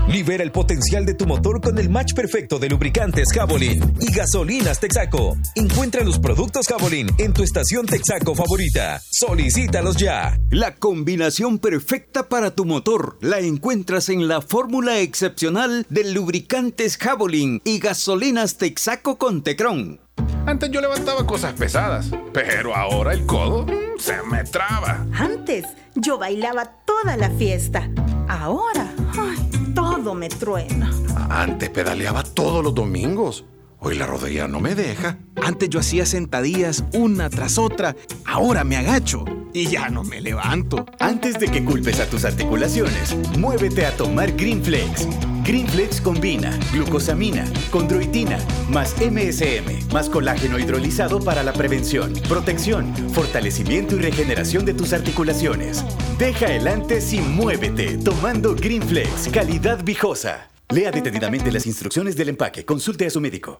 Libera 0.07 0.43
el 0.43 0.51
potencial 0.51 1.05
de 1.05 1.13
tu 1.13 1.27
motor 1.27 1.61
con 1.61 1.77
el 1.77 1.91
match 1.91 2.15
perfecto 2.15 2.57
de 2.57 2.69
lubricantes 2.69 3.29
Javelin 3.31 3.81
y 3.99 4.11
gasolinas 4.11 4.79
Texaco. 4.79 5.37
Encuentra 5.53 6.03
los 6.03 6.17
productos 6.17 6.67
Javelin 6.67 7.07
en 7.19 7.33
tu 7.33 7.43
estación 7.43 7.85
Texaco 7.85 8.33
favorita. 8.33 8.99
Solicítalos 9.11 9.97
ya. 9.97 10.39
La 10.49 10.73
combinación 10.75 11.59
perfecta 11.59 12.29
para 12.29 12.55
tu 12.55 12.65
motor 12.65 13.19
la 13.21 13.39
encuentras 13.39 14.09
en 14.09 14.27
la 14.27 14.41
fórmula 14.41 14.99
excepcional 14.99 15.85
de 15.89 16.11
lubricantes 16.11 16.97
Javelin 16.97 17.61
y 17.63 17.77
gasolinas 17.77 18.57
Texaco 18.57 19.19
con 19.19 19.43
Tecron. 19.43 20.02
Antes 20.45 20.69
yo 20.71 20.81
levantaba 20.81 21.25
cosas 21.25 21.53
pesadas, 21.53 22.11
pero 22.33 22.75
ahora 22.75 23.13
el 23.13 23.25
codo 23.25 23.65
se 23.97 24.21
me 24.23 24.43
traba. 24.43 25.05
Antes 25.13 25.65
yo 25.95 26.17
bailaba 26.17 26.65
toda 26.85 27.15
la 27.17 27.29
fiesta. 27.29 27.89
Ahora, 28.27 28.91
ay, 29.17 29.73
todo 29.73 30.13
me 30.13 30.29
truena. 30.29 30.91
Antes 31.29 31.69
pedaleaba 31.69 32.23
todos 32.23 32.63
los 32.63 32.75
domingos. 32.75 33.45
Hoy 33.79 33.95
la 33.95 34.05
rodilla 34.05 34.47
no 34.47 34.59
me 34.59 34.75
deja. 34.75 35.17
Antes 35.43 35.69
yo 35.69 35.79
hacía 35.79 36.05
sentadillas 36.05 36.83
una 36.93 37.29
tras 37.29 37.57
otra. 37.57 37.95
Ahora 38.25 38.63
me 38.63 38.77
agacho 38.77 39.25
y 39.53 39.67
ya 39.67 39.89
no 39.89 40.03
me 40.03 40.21
levanto. 40.21 40.85
Antes 40.99 41.39
de 41.39 41.47
que 41.47 41.65
culpes 41.65 41.99
a 41.99 42.09
tus 42.09 42.25
articulaciones, 42.25 43.15
muévete 43.37 43.85
a 43.85 43.95
tomar 43.95 44.31
Greenflex. 44.33 45.07
Greenflex 45.43 45.99
combina 45.99 46.57
glucosamina, 46.71 47.45
condroitina, 47.69 48.39
más 48.69 48.95
MSM, 49.01 49.91
más 49.91 50.09
colágeno 50.09 50.57
hidrolizado 50.57 51.19
para 51.19 51.43
la 51.43 51.51
prevención, 51.51 52.13
protección, 52.29 52.95
fortalecimiento 53.09 53.95
y 53.95 53.99
regeneración 53.99 54.63
de 54.65 54.73
tus 54.73 54.93
articulaciones. 54.93 55.83
Deja 56.17 56.53
el 56.53 56.67
antes 56.67 57.11
y 57.11 57.19
muévete 57.19 57.97
tomando 57.97 58.55
Greenflex, 58.55 59.27
calidad 59.33 59.83
viejosa. 59.83 60.49
Lea 60.69 60.91
detenidamente 60.91 61.51
las 61.51 61.65
instrucciones 61.65 62.15
del 62.15 62.29
empaque. 62.29 62.63
Consulte 62.63 63.05
a 63.05 63.09
su 63.09 63.19
médico. 63.19 63.59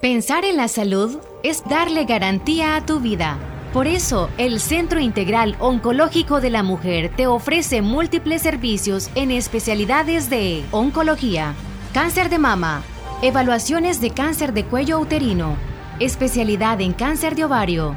Pensar 0.00 0.46
en 0.46 0.56
la 0.56 0.68
salud 0.68 1.18
es 1.42 1.62
darle 1.68 2.06
garantía 2.06 2.76
a 2.76 2.86
tu 2.86 3.00
vida. 3.00 3.38
Por 3.72 3.86
eso, 3.86 4.30
el 4.36 4.58
Centro 4.58 4.98
Integral 4.98 5.54
Oncológico 5.60 6.40
de 6.40 6.50
la 6.50 6.64
Mujer 6.64 7.12
te 7.14 7.28
ofrece 7.28 7.82
múltiples 7.82 8.42
servicios 8.42 9.10
en 9.14 9.30
especialidades 9.30 10.28
de 10.28 10.64
oncología, 10.72 11.54
cáncer 11.94 12.30
de 12.30 12.40
mama, 12.40 12.82
evaluaciones 13.22 14.00
de 14.00 14.10
cáncer 14.10 14.52
de 14.54 14.64
cuello 14.64 14.98
uterino, 14.98 15.54
especialidad 16.00 16.80
en 16.80 16.92
cáncer 16.92 17.36
de 17.36 17.44
ovario, 17.44 17.96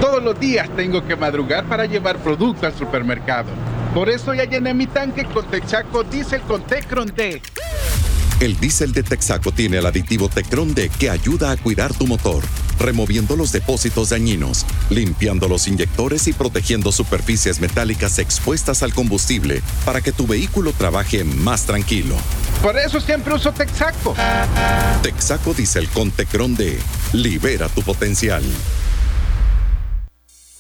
Todos 0.02 0.24
los 0.24 0.40
días 0.40 0.68
tengo 0.76 1.06
que 1.06 1.16
madrugar 1.16 1.70
para 1.70 1.86
llevar 1.86 2.18
producto 2.18 2.66
al 2.66 2.76
supermercado. 2.76 3.52
Por 3.94 4.10
eso 4.10 4.34
ya 4.34 4.46
llené 4.46 4.74
mi 4.74 4.88
tanque 4.88 5.26
con 5.26 5.46
Texaco 5.46 6.02
Diesel 6.04 6.42
con 6.42 6.64
Tecron 6.64 7.14
D. 7.16 7.40
El 8.42 8.60
diésel 8.60 8.92
de 8.92 9.02
Texaco 9.02 9.54
tiene 9.54 9.78
el 9.78 9.86
aditivo 9.86 10.28
Tecron 10.28 10.76
D 10.76 10.90
que 11.00 11.10
ayuda 11.10 11.52
a 11.52 11.58
cuidar 11.58 11.94
tu 11.94 12.06
motor, 12.06 12.44
removiendo 12.78 13.38
los 13.38 13.54
depósitos 13.54 14.10
dañinos, 14.10 14.66
limpiando 14.90 15.48
los 15.48 15.70
inyectores 15.70 16.28
y 16.28 16.34
protegiendo 16.34 16.92
superficies 16.92 17.62
metálicas 17.62 18.20
expuestas 18.20 18.84
al 18.84 18.94
combustible 18.94 19.62
para 19.86 20.02
que 20.02 20.12
tu 20.12 20.28
vehículo 20.28 20.74
trabaje 20.74 21.24
más 21.24 21.66
tranquilo. 21.66 22.18
Por 22.62 22.78
eso 22.78 23.00
siempre 23.00 23.34
uso 23.34 23.54
Texaco. 23.54 24.16
Texaco 25.02 25.54
Diesel 25.54 25.88
con 25.88 26.12
Tecron 26.12 26.56
D. 26.56 26.78
Libera 27.14 27.70
tu 27.70 27.84
potencial. 27.84 28.44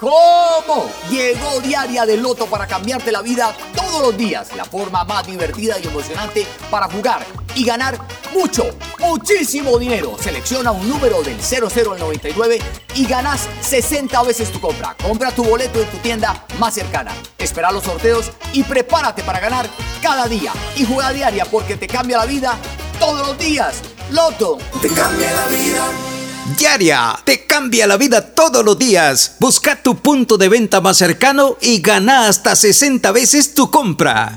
¿Cómo? 0.00 0.90
Llegó 1.10 1.60
Diaria 1.60 2.06
de 2.06 2.16
Loto 2.16 2.46
para 2.46 2.66
cambiarte 2.66 3.12
la 3.12 3.20
vida 3.20 3.54
todos 3.76 4.00
los 4.00 4.16
días. 4.16 4.48
La 4.56 4.64
forma 4.64 5.04
más 5.04 5.26
divertida 5.26 5.78
y 5.78 5.86
emocionante 5.86 6.46
para 6.70 6.88
jugar 6.88 7.26
y 7.54 7.66
ganar 7.66 7.98
mucho, 8.32 8.64
muchísimo 8.98 9.78
dinero. 9.78 10.16
Selecciona 10.18 10.70
un 10.70 10.88
número 10.88 11.22
del 11.22 11.38
00 11.38 11.92
al 11.92 11.98
99 11.98 12.60
y 12.94 13.06
ganas 13.06 13.46
60 13.60 14.22
veces 14.22 14.50
tu 14.50 14.58
compra. 14.58 14.96
Compra 15.02 15.32
tu 15.32 15.44
boleto 15.44 15.82
en 15.82 15.90
tu 15.90 15.98
tienda 15.98 16.46
más 16.58 16.72
cercana. 16.72 17.12
Espera 17.36 17.70
los 17.70 17.84
sorteos 17.84 18.30
y 18.54 18.62
prepárate 18.62 19.22
para 19.22 19.38
ganar 19.38 19.68
cada 20.00 20.26
día. 20.28 20.54
Y 20.76 20.86
juega 20.86 21.12
diaria 21.12 21.44
porque 21.44 21.76
te 21.76 21.86
cambia 21.86 22.16
la 22.16 22.24
vida 22.24 22.56
todos 22.98 23.26
los 23.26 23.38
días. 23.38 23.82
Loto. 24.10 24.56
Te 24.80 24.88
cambia 24.88 25.30
la 25.30 25.46
vida. 25.46 26.09
Diaria 26.56 27.18
te 27.24 27.46
cambia 27.46 27.86
la 27.86 27.96
vida 27.96 28.34
todos 28.34 28.64
los 28.64 28.78
días. 28.78 29.36
Busca 29.38 29.82
tu 29.82 29.96
punto 29.96 30.36
de 30.36 30.48
venta 30.48 30.80
más 30.80 30.96
cercano 30.96 31.56
y 31.60 31.80
gana 31.80 32.28
hasta 32.28 32.56
60 32.56 33.12
veces 33.12 33.54
tu 33.54 33.70
compra. 33.70 34.36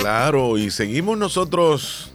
Claro, 0.00 0.56
y 0.56 0.70
seguimos 0.70 1.18
nosotros 1.18 2.12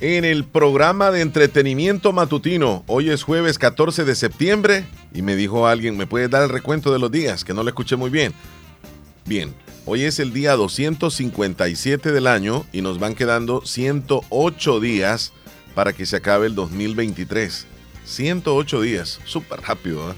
en 0.00 0.24
el 0.24 0.44
programa 0.44 1.10
de 1.10 1.22
entretenimiento 1.22 2.12
matutino. 2.12 2.84
Hoy 2.86 3.10
es 3.10 3.24
jueves 3.24 3.58
14 3.58 4.04
de 4.04 4.14
septiembre 4.14 4.86
y 5.12 5.22
me 5.22 5.34
dijo 5.34 5.66
alguien, 5.66 5.96
¿me 5.96 6.06
puedes 6.06 6.30
dar 6.30 6.44
el 6.44 6.48
recuento 6.50 6.92
de 6.92 7.00
los 7.00 7.10
días? 7.10 7.44
Que 7.44 7.52
no 7.52 7.64
lo 7.64 7.68
escuché 7.68 7.96
muy 7.96 8.10
bien. 8.10 8.32
Bien, 9.26 9.52
hoy 9.86 10.04
es 10.04 10.20
el 10.20 10.32
día 10.32 10.54
257 10.54 12.12
del 12.12 12.28
año 12.28 12.64
y 12.72 12.80
nos 12.80 13.00
van 13.00 13.16
quedando 13.16 13.66
108 13.66 14.78
días 14.78 15.32
para 15.74 15.92
que 15.92 16.06
se 16.06 16.14
acabe 16.14 16.46
el 16.46 16.54
2023. 16.54 17.66
108 18.04 18.82
días, 18.82 19.18
súper 19.24 19.62
rápido. 19.62 20.12
¿eh? 20.12 20.14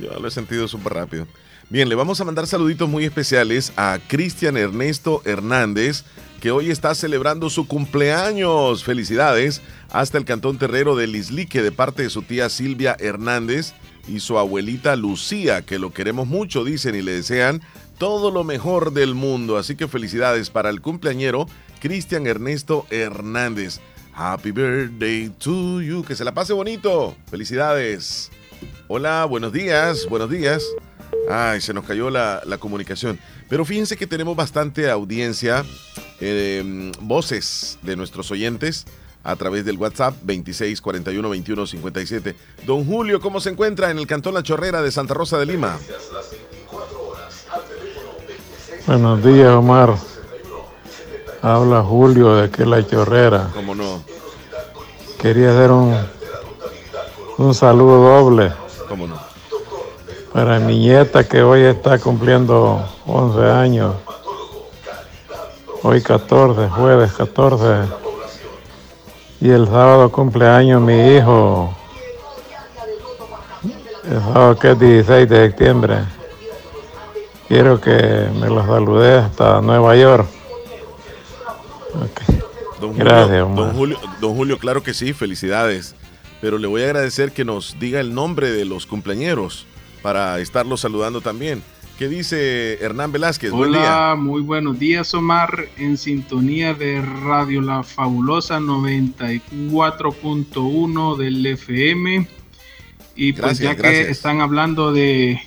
Yo 0.00 0.20
lo 0.20 0.28
he 0.28 0.30
sentido 0.30 0.68
súper 0.68 0.94
rápido. 0.94 1.26
Bien, 1.72 1.88
le 1.88 1.94
vamos 1.94 2.20
a 2.20 2.24
mandar 2.24 2.46
saluditos 2.46 2.86
muy 2.86 3.06
especiales 3.06 3.72
a 3.78 3.98
Cristian 4.06 4.58
Ernesto 4.58 5.22
Hernández, 5.24 6.04
que 6.42 6.50
hoy 6.50 6.70
está 6.70 6.94
celebrando 6.94 7.48
su 7.48 7.66
cumpleaños. 7.66 8.84
Felicidades 8.84 9.62
hasta 9.90 10.18
el 10.18 10.26
Cantón 10.26 10.58
Terrero 10.58 10.96
de 10.96 11.06
Lislique 11.06 11.62
de 11.62 11.72
parte 11.72 12.02
de 12.02 12.10
su 12.10 12.20
tía 12.20 12.50
Silvia 12.50 12.94
Hernández 13.00 13.72
y 14.06 14.20
su 14.20 14.36
abuelita 14.36 14.96
Lucía, 14.96 15.62
que 15.62 15.78
lo 15.78 15.94
queremos 15.94 16.26
mucho, 16.26 16.62
dicen 16.62 16.94
y 16.94 17.00
le 17.00 17.12
desean 17.12 17.62
todo 17.96 18.30
lo 18.30 18.44
mejor 18.44 18.92
del 18.92 19.14
mundo. 19.14 19.56
Así 19.56 19.74
que 19.74 19.88
felicidades 19.88 20.50
para 20.50 20.68
el 20.68 20.82
cumpleañero 20.82 21.46
Cristian 21.80 22.26
Ernesto 22.26 22.86
Hernández. 22.90 23.80
Happy 24.12 24.50
birthday 24.50 25.30
to 25.38 25.80
you. 25.80 26.04
Que 26.04 26.16
se 26.16 26.24
la 26.24 26.34
pase 26.34 26.52
bonito. 26.52 27.16
Felicidades. 27.30 28.30
Hola, 28.88 29.24
buenos 29.24 29.54
días, 29.54 30.06
buenos 30.06 30.28
días. 30.28 30.62
Ay, 31.30 31.60
se 31.60 31.72
nos 31.72 31.84
cayó 31.84 32.10
la, 32.10 32.42
la 32.46 32.58
comunicación. 32.58 33.18
Pero 33.48 33.64
fíjense 33.64 33.96
que 33.96 34.06
tenemos 34.06 34.36
bastante 34.36 34.90
audiencia, 34.90 35.64
eh, 36.20 36.92
voces 37.00 37.78
de 37.82 37.96
nuestros 37.96 38.30
oyentes 38.30 38.86
a 39.24 39.36
través 39.36 39.64
del 39.64 39.76
WhatsApp 39.76 40.16
26 40.22 40.80
41 40.80 41.28
21 41.30 41.66
57. 41.66 42.36
Don 42.66 42.84
Julio, 42.84 43.20
¿cómo 43.20 43.40
se 43.40 43.50
encuentra 43.50 43.90
en 43.90 43.98
el 43.98 44.06
Cantón 44.06 44.34
La 44.34 44.42
Chorrera 44.42 44.82
de 44.82 44.90
Santa 44.90 45.14
Rosa 45.14 45.38
de 45.38 45.46
Lima? 45.46 45.78
Buenos 48.86 49.24
días, 49.24 49.50
Omar. 49.50 49.94
Habla 51.40 51.82
Julio 51.82 52.34
de 52.36 52.50
que 52.50 52.64
la 52.64 52.86
chorrera. 52.86 53.50
¿Cómo 53.54 53.74
no? 53.74 54.02
Quería 55.20 55.50
hacer 55.50 55.70
un, 55.70 55.96
un 57.38 57.54
saludo 57.54 58.02
doble 58.02 58.52
¿Cómo 58.88 59.06
no? 59.06 59.31
Para 60.32 60.58
mi 60.58 60.78
nieta 60.78 61.24
que 61.24 61.42
hoy 61.42 61.62
está 61.62 61.98
cumpliendo 61.98 62.82
11 63.06 63.50
años. 63.50 63.94
Hoy 65.82 66.00
14, 66.00 66.68
jueves 66.68 67.12
14. 67.12 67.92
Y 69.40 69.50
el 69.50 69.66
sábado 69.66 70.10
cumpleaños 70.10 70.80
mi 70.80 71.16
hijo. 71.16 71.74
El 74.04 74.20
sábado 74.20 74.58
que 74.58 74.70
es 74.70 74.78
16 74.78 75.28
de 75.28 75.36
septiembre. 75.48 75.98
Quiero 77.48 77.80
que 77.80 78.28
me 78.40 78.48
lo 78.48 78.64
salude 78.64 79.18
hasta 79.18 79.60
Nueva 79.60 79.96
York. 79.96 80.26
Don 82.80 82.96
Gracias, 82.96 83.38
don 83.54 83.74
Julio, 83.74 83.98
don 84.20 84.34
Julio, 84.34 84.58
claro 84.58 84.82
que 84.82 84.94
sí, 84.94 85.12
felicidades. 85.12 85.94
Pero 86.40 86.58
le 86.58 86.66
voy 86.66 86.82
a 86.82 86.86
agradecer 86.86 87.32
que 87.32 87.44
nos 87.44 87.78
diga 87.78 88.00
el 88.00 88.14
nombre 88.14 88.50
de 88.50 88.64
los 88.64 88.86
cumpleañeros 88.86 89.66
para 90.02 90.40
estarlos 90.40 90.80
saludando 90.80 91.20
también. 91.20 91.62
¿Qué 91.98 92.08
dice 92.08 92.82
Hernán 92.82 93.12
Velázquez? 93.12 93.52
Buen 93.52 93.72
día. 93.72 93.80
Hola, 93.80 94.14
muy 94.16 94.40
buenos 94.42 94.78
días 94.78 95.14
Omar, 95.14 95.68
en 95.76 95.96
sintonía 95.96 96.74
de 96.74 97.00
Radio 97.00 97.60
La 97.60 97.84
Fabulosa 97.84 98.58
94.1 98.58 101.16
del 101.16 101.46
FM. 101.46 102.26
Y 103.14 103.34
pues 103.34 103.60
Gracias, 103.60 103.76
ya 103.76 103.82
que 103.82 104.10
están 104.10 104.40
hablando 104.40 104.92
de, 104.92 105.40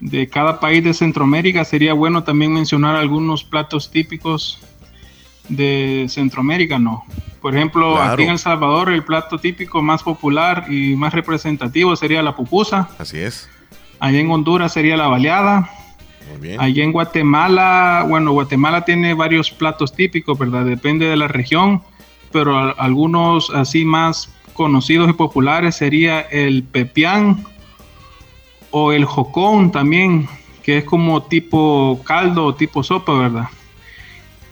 de 0.00 0.28
cada 0.28 0.58
país 0.60 0.82
de 0.84 0.94
Centroamérica, 0.94 1.64
sería 1.64 1.92
bueno 1.92 2.24
también 2.24 2.54
mencionar 2.54 2.96
algunos 2.96 3.44
platos 3.44 3.90
típicos 3.90 4.58
de 5.48 6.06
Centroamérica, 6.08 6.78
¿no? 6.78 7.04
Por 7.40 7.54
ejemplo, 7.54 7.94
Claro. 7.94 8.12
aquí 8.14 8.22
en 8.24 8.30
El 8.30 8.38
Salvador 8.38 8.90
el 8.90 9.04
plato 9.04 9.38
típico 9.38 9.82
más 9.82 10.02
popular 10.02 10.66
y 10.68 10.96
más 10.96 11.12
representativo 11.14 11.94
sería 11.96 12.22
la 12.22 12.34
pupusa. 12.34 12.88
Así 12.98 13.18
es. 13.18 13.48
Allá 14.00 14.18
en 14.18 14.30
Honduras 14.30 14.72
sería 14.72 14.96
la 14.96 15.06
baleada. 15.08 15.70
Muy 16.30 16.40
bien. 16.48 16.60
Allá 16.60 16.82
en 16.82 16.92
Guatemala, 16.92 18.04
bueno, 18.08 18.32
Guatemala 18.32 18.84
tiene 18.84 19.14
varios 19.14 19.50
platos 19.50 19.94
típicos, 19.94 20.36
¿verdad? 20.38 20.64
Depende 20.64 21.06
de 21.06 21.16
la 21.16 21.28
región, 21.28 21.82
pero 22.32 22.58
a- 22.58 22.70
algunos 22.72 23.50
así 23.50 23.84
más 23.84 24.28
conocidos 24.52 25.08
y 25.08 25.12
populares 25.12 25.76
sería 25.76 26.20
el 26.20 26.64
pepián 26.64 27.44
o 28.70 28.92
el 28.92 29.04
jocón 29.04 29.70
también, 29.70 30.28
que 30.64 30.78
es 30.78 30.84
como 30.84 31.22
tipo 31.22 32.00
caldo 32.04 32.46
o 32.46 32.54
tipo 32.54 32.82
sopa, 32.82 33.12
¿verdad? 33.12 33.48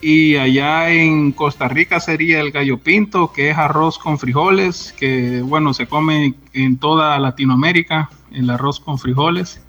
Y 0.06 0.36
allá 0.36 0.90
en 0.90 1.32
Costa 1.32 1.66
Rica 1.66 1.98
sería 1.98 2.38
el 2.42 2.50
gallo 2.50 2.76
pinto, 2.76 3.32
que 3.32 3.48
es 3.48 3.56
arroz 3.56 3.98
con 3.98 4.18
frijoles, 4.18 4.94
que 4.98 5.40
bueno, 5.40 5.72
se 5.72 5.86
come 5.86 6.34
en 6.52 6.76
toda 6.76 7.18
Latinoamérica, 7.18 8.10
el 8.30 8.50
arroz 8.50 8.80
con 8.80 8.98
frijoles. 8.98 9.64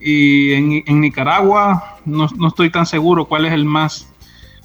Y 0.00 0.54
en, 0.54 1.00
Nicaragua, 1.02 1.98
no, 2.06 2.28
no 2.34 2.48
estoy 2.48 2.70
tan 2.70 2.86
seguro 2.86 3.26
cuál 3.26 3.44
es 3.44 3.52
el 3.52 3.66
más, 3.66 4.10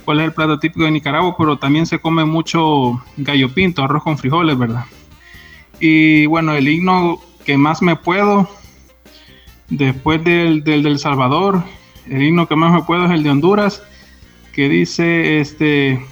cuál 0.05 0.21
es 0.21 0.27
el 0.27 0.31
plato 0.31 0.57
típico 0.57 0.85
de 0.85 0.91
Nicaragua, 0.91 1.35
pero 1.37 1.57
también 1.57 1.85
se 1.85 1.99
come 1.99 2.23
mucho 2.23 3.03
gallo 3.17 3.53
pinto, 3.53 3.83
arroz 3.83 4.03
con 4.03 4.17
frijoles, 4.17 4.57
¿verdad? 4.57 4.85
Y 5.81 6.27
bueno, 6.27 6.53
el 6.53 6.65
himno 6.65 7.19
que 7.43 7.57
más 7.57 7.81
me 7.81 7.97
puedo, 7.97 8.49
después 9.67 10.23
del, 10.23 10.63
del, 10.63 10.81
del 10.81 10.97
Salvador, 10.97 11.61
el 12.09 12.23
himno 12.23 12.47
que 12.47 12.55
más 12.55 12.71
me 12.71 12.83
puedo 12.83 13.03
es 13.03 13.11
el 13.11 13.23
de 13.23 13.31
Honduras, 13.31 13.83
que 14.57 14.67
dice, 14.67 15.39
este, 15.39 16.03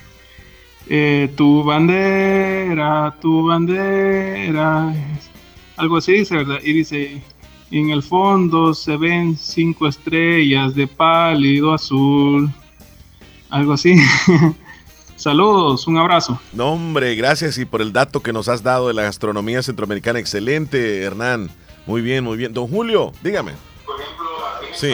eh, 0.88 1.34
tu 1.36 1.64
bandera, 1.64 3.16
tu 3.20 3.48
bandera, 3.48 4.94
algo 5.78 5.98
así 5.98 6.12
dice, 6.12 6.36
¿verdad? 6.36 6.60
Y 6.64 6.74
dice, 6.74 7.24
en 7.72 7.90
el 7.90 8.04
fondo 8.04 8.76
se 8.76 8.98
ven 8.98 9.36
cinco 9.36 9.88
estrellas 9.88 10.76
de 10.76 10.86
pálido 10.86 11.74
azul, 11.74 12.52
algo 13.50 13.74
así. 13.74 13.96
Saludos, 15.16 15.88
un 15.88 15.98
abrazo. 15.98 16.40
No, 16.54 16.74
hombre, 16.74 17.16
gracias 17.16 17.58
y 17.58 17.66
por 17.66 17.82
el 17.82 17.94
dato 17.94 18.22
que 18.22 18.32
nos 18.32 18.48
has 18.48 18.62
dado 18.62 18.90
de 18.90 18.94
la 18.94 19.02
gastronomía 19.02 19.64
centroamericana. 19.64 20.20
Excelente, 20.20 21.02
Hernán. 21.02 21.50
Muy 21.88 22.04
bien, 22.04 22.24
muy 22.24 22.38
bien. 22.38 22.54
Don 22.54 22.68
Julio, 22.68 23.12
dígame. 23.24 23.54
Sí. 24.72 24.94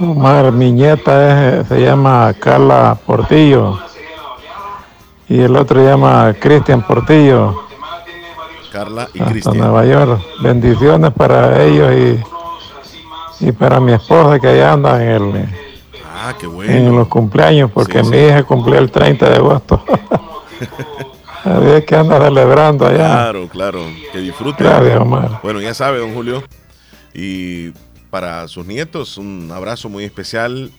Omar, 0.00 0.50
mi 0.52 0.72
nieta 0.72 1.60
es- 1.60 1.68
se 1.68 1.80
llama 1.80 2.32
Carla 2.38 2.96
Portillo 3.06 3.78
y 5.28 5.40
el 5.40 5.54
otro 5.56 5.80
se 5.80 5.86
llama 5.86 6.34
Cristian 6.40 6.82
Portillo. 6.86 7.62
Carla 8.72 9.08
y 9.12 9.20
Cristian. 9.20 9.58
Nueva 9.58 9.84
York. 9.84 10.22
Bendiciones 10.40 11.12
para 11.12 11.62
ellos 11.62 11.92
y, 13.40 13.46
y 13.46 13.52
para 13.52 13.80
mi 13.80 13.92
esposa 13.92 14.38
que 14.38 14.48
allá 14.48 14.72
anda 14.72 15.02
en 15.02 15.10
el, 15.10 15.48
Ah, 16.22 16.34
qué 16.38 16.46
bueno. 16.46 16.70
En 16.72 16.94
los 16.94 17.08
cumpleaños, 17.08 17.70
porque 17.72 18.02
mi 18.02 18.16
hija 18.18 18.42
cumplió 18.42 18.78
el 18.78 18.90
30 18.90 19.28
de 19.30 19.36
agosto. 19.36 19.82
Había 21.44 21.84
que 21.84 21.96
anda 21.96 22.18
celebrando 22.20 22.86
allá. 22.86 22.98
Claro, 23.08 23.48
claro. 23.48 23.80
Que 24.12 24.18
disfrute. 24.18 24.62
Gracias, 24.62 25.00
Omar. 25.00 25.40
Bueno, 25.42 25.60
ya 25.62 25.72
sabe, 25.72 25.98
don 25.98 26.12
Julio. 26.12 26.42
Y 27.14 27.72
para 28.10 28.46
sus 28.48 28.66
nietos, 28.66 29.16
un 29.16 29.50
abrazo 29.52 29.88
muy 29.88 30.04
especial. 30.04 30.70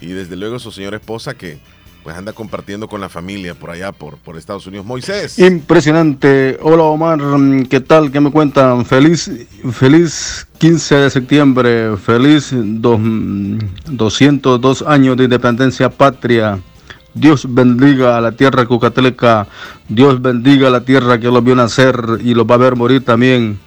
Y 0.00 0.06
desde 0.06 0.34
luego 0.36 0.58
su 0.58 0.72
señora 0.72 0.96
esposa 0.96 1.34
que 1.34 1.60
pues 2.02 2.16
anda 2.16 2.32
compartiendo 2.32 2.88
con 2.88 3.00
la 3.00 3.08
familia 3.08 3.54
por 3.54 3.70
allá, 3.70 3.92
por, 3.92 4.16
por 4.18 4.36
Estados 4.36 4.66
Unidos. 4.66 4.84
Moisés. 4.84 5.38
Impresionante. 5.38 6.58
Hola 6.60 6.82
Omar, 6.82 7.20
¿qué 7.68 7.80
tal? 7.80 8.10
¿Qué 8.10 8.20
me 8.20 8.30
cuentan? 8.30 8.84
Feliz, 8.84 9.30
feliz 9.72 10.46
15 10.58 10.94
de 10.96 11.10
septiembre, 11.10 11.96
feliz 11.96 12.50
dos, 12.52 12.98
202 13.86 14.82
años 14.82 15.16
de 15.16 15.24
independencia 15.24 15.88
patria. 15.88 16.60
Dios 17.14 17.46
bendiga 17.48 18.16
a 18.16 18.20
la 18.20 18.32
tierra 18.32 18.66
cucateleca, 18.66 19.46
Dios 19.88 20.20
bendiga 20.20 20.68
a 20.68 20.70
la 20.70 20.80
tierra 20.80 21.20
que 21.20 21.28
los 21.28 21.44
vio 21.44 21.54
nacer 21.54 21.94
y 22.24 22.34
los 22.34 22.46
va 22.46 22.54
a 22.54 22.58
ver 22.58 22.74
morir 22.74 23.04
también. 23.04 23.60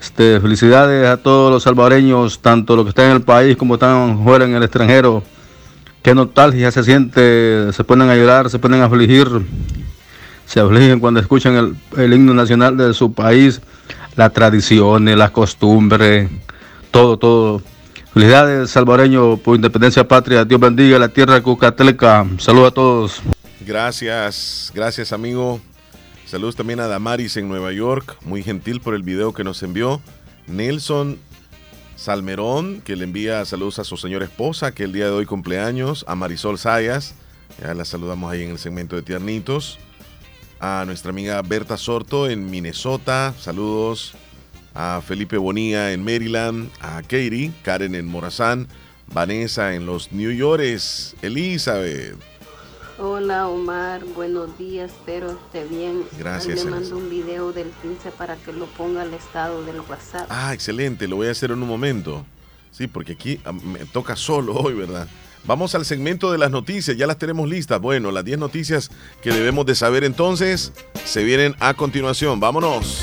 Este, 0.00 0.40
felicidades 0.40 1.08
a 1.08 1.16
todos 1.16 1.50
los 1.50 1.62
salvadoreños, 1.64 2.40
tanto 2.40 2.76
los 2.76 2.84
que 2.84 2.90
están 2.90 3.06
en 3.06 3.12
el 3.16 3.22
país 3.22 3.56
como 3.56 3.74
están 3.74 4.22
fuera 4.22 4.44
en 4.44 4.54
el 4.54 4.62
extranjero. 4.62 5.22
Qué 6.02 6.14
nostalgia 6.14 6.70
se 6.70 6.84
siente, 6.84 7.72
se 7.72 7.84
ponen 7.84 8.08
a 8.08 8.14
llorar, 8.14 8.48
se 8.48 8.58
ponen 8.58 8.80
a 8.80 8.84
afligir, 8.84 9.28
se 10.46 10.60
afligen 10.60 11.00
cuando 11.00 11.20
escuchan 11.20 11.76
el, 11.96 12.12
himno 12.14 12.32
nacional 12.32 12.76
de 12.76 12.94
su 12.94 13.12
país, 13.12 13.60
las 14.14 14.32
tradiciones, 14.32 15.16
las 15.16 15.32
costumbres, 15.32 16.30
todo, 16.90 17.18
todo. 17.18 17.62
Felicidades, 18.14 18.70
salvadoreño, 18.70 19.36
por 19.36 19.56
independencia 19.56 20.06
patria. 20.06 20.44
Dios 20.44 20.60
bendiga 20.60 20.98
la 20.98 21.08
tierra 21.08 21.40
cucateleca. 21.42 22.24
Saludos 22.38 22.68
a 22.68 22.74
todos. 22.74 23.22
Gracias, 23.60 24.72
gracias 24.74 25.12
amigo. 25.12 25.60
Saludos 26.28 26.56
también 26.56 26.78
a 26.80 26.88
Damaris 26.88 27.38
en 27.38 27.48
Nueva 27.48 27.72
York, 27.72 28.18
muy 28.26 28.42
gentil 28.42 28.82
por 28.82 28.94
el 28.94 29.02
video 29.02 29.32
que 29.32 29.44
nos 29.44 29.62
envió. 29.62 30.02
Nelson 30.46 31.18
Salmerón, 31.96 32.82
que 32.82 32.96
le 32.96 33.04
envía 33.04 33.42
saludos 33.46 33.78
a 33.78 33.84
su 33.84 33.96
señora 33.96 34.26
esposa, 34.26 34.74
que 34.74 34.84
el 34.84 34.92
día 34.92 35.06
de 35.06 35.12
hoy 35.12 35.24
cumpleaños. 35.24 36.04
A 36.06 36.14
Marisol 36.14 36.58
Sayas, 36.58 37.14
ya 37.58 37.72
la 37.72 37.86
saludamos 37.86 38.30
ahí 38.30 38.42
en 38.42 38.50
el 38.50 38.58
segmento 38.58 38.94
de 38.94 39.00
Tiernitos. 39.00 39.78
A 40.60 40.84
nuestra 40.84 41.12
amiga 41.12 41.40
Berta 41.40 41.78
Sorto 41.78 42.28
en 42.28 42.50
Minnesota, 42.50 43.32
saludos. 43.40 44.12
A 44.74 45.00
Felipe 45.00 45.38
Bonilla 45.38 45.94
en 45.94 46.04
Maryland. 46.04 46.70
A 46.82 47.00
Katie, 47.00 47.52
Karen 47.62 47.94
en 47.94 48.06
Morazán. 48.06 48.68
Vanessa 49.06 49.74
en 49.74 49.86
los 49.86 50.12
New 50.12 50.30
Yorkers. 50.30 51.16
Elizabeth. 51.22 52.18
Hola 53.00 53.46
Omar, 53.46 54.04
buenos 54.16 54.58
días, 54.58 54.90
espero 54.90 55.30
esté 55.30 55.64
bien. 55.64 56.02
Gracias, 56.18 56.64
Le 56.64 56.70
mando 56.70 56.96
un 56.96 57.08
video 57.08 57.52
del 57.52 57.70
15 57.80 58.10
para 58.10 58.34
que 58.34 58.52
lo 58.52 58.66
ponga 58.66 59.02
al 59.02 59.14
estado 59.14 59.64
del 59.64 59.80
WhatsApp. 59.82 60.26
Ah, 60.28 60.52
excelente, 60.52 61.06
lo 61.06 61.14
voy 61.14 61.28
a 61.28 61.30
hacer 61.30 61.52
en 61.52 61.62
un 61.62 61.68
momento. 61.68 62.26
Sí, 62.72 62.88
porque 62.88 63.12
aquí 63.12 63.40
ah, 63.44 63.52
me 63.52 63.84
toca 63.84 64.16
solo 64.16 64.54
hoy, 64.54 64.74
¿verdad? 64.74 65.06
Vamos 65.44 65.76
al 65.76 65.84
segmento 65.84 66.32
de 66.32 66.38
las 66.38 66.50
noticias, 66.50 66.96
ya 66.96 67.06
las 67.06 67.18
tenemos 67.18 67.48
listas. 67.48 67.80
Bueno, 67.80 68.10
las 68.10 68.24
10 68.24 68.40
noticias 68.40 68.90
que 69.22 69.30
debemos 69.30 69.64
de 69.64 69.76
saber 69.76 70.02
entonces 70.02 70.72
se 71.04 71.22
vienen 71.22 71.54
a 71.60 71.74
continuación. 71.74 72.40
Vámonos. 72.40 73.00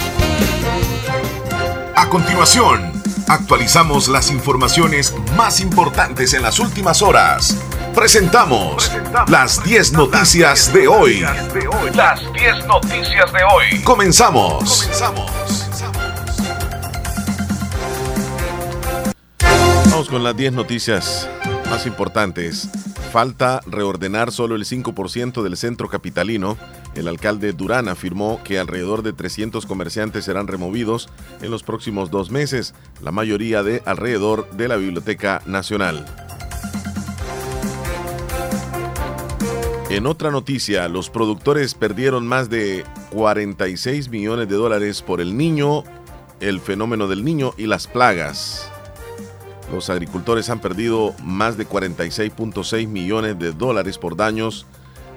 A 1.96 2.10
continuación, 2.10 2.92
actualizamos 3.30 4.10
las 4.10 4.30
informaciones 4.30 5.16
más 5.38 5.62
importantes 5.62 6.34
en 6.34 6.42
las 6.42 6.60
últimas 6.60 7.02
horas. 7.02 7.56
Presentamos 7.96 8.92
las 9.30 9.64
10 9.64 9.94
noticias 9.94 10.74
de 10.74 10.86
hoy. 10.86 11.22
Las 11.96 12.20
10 12.34 12.68
noticias 12.68 13.32
de 13.32 13.40
hoy. 13.44 13.82
Comenzamos. 13.84 14.90
Vamos 19.90 20.10
con 20.10 20.24
las 20.26 20.36
10 20.36 20.54
noticias 20.54 21.30
más 21.70 21.86
importantes. 21.86 22.70
Falta 23.14 23.62
reordenar 23.66 24.34
solo 24.34 24.56
el 24.56 24.66
5% 24.66 25.42
del 25.42 25.56
centro 25.56 25.88
capitalino. 25.88 26.58
El 26.96 27.08
alcalde 27.08 27.54
Durán 27.54 27.88
afirmó 27.88 28.42
que 28.44 28.60
alrededor 28.60 29.04
de 29.04 29.14
300 29.14 29.66
comerciantes 29.66 30.26
serán 30.26 30.48
removidos 30.48 31.08
en 31.42 31.50
los 31.50 31.64
próximos 31.64 32.12
dos 32.12 32.30
meses, 32.30 32.74
la 33.02 33.12
mayoría 33.12 33.64
de 33.64 33.82
alrededor 33.86 34.50
de 34.52 34.68
la 34.68 34.76
Biblioteca 34.76 35.42
Nacional. 35.46 36.25
En 39.96 40.08
otra 40.08 40.30
noticia, 40.30 40.90
los 40.90 41.10
productores 41.10 41.74
perdieron 41.74 42.28
más 42.28 42.50
de 42.50 42.84
46 43.12 44.10
millones 44.10 44.50
de 44.50 44.56
dólares 44.58 45.02
por 45.02 45.22
el 45.22 45.38
niño, 45.38 45.86
el 46.42 46.60
fenómeno 46.60 47.08
del 47.08 47.24
niño 47.24 47.54
y 47.58 47.66
las 47.66 47.88
plagas. 47.88 48.70
Los 49.72 49.90
agricultores 49.90 50.50
han 50.50 50.60
perdido 50.60 51.16
más 51.24 51.56
de 51.56 51.66
46.6 51.66 52.90
millones 52.90 53.40
de 53.40 53.54
dólares 53.54 53.98
por 53.98 54.18
daños 54.18 54.66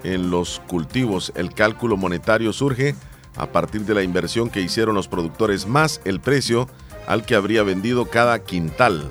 en 0.04 0.30
los 0.30 0.62
cultivos. 0.68 1.32
El 1.34 1.52
cálculo 1.54 1.96
monetario 1.96 2.52
surge 2.52 2.94
a 3.34 3.50
partir 3.50 3.80
de 3.84 3.94
la 3.94 4.04
inversión 4.04 4.48
que 4.48 4.60
hicieron 4.60 4.94
los 4.94 5.08
productores 5.08 5.66
más 5.66 6.00
el 6.04 6.20
precio 6.20 6.68
al 7.08 7.26
que 7.26 7.34
habría 7.34 7.64
vendido 7.64 8.04
cada 8.04 8.44
quintal. 8.44 9.10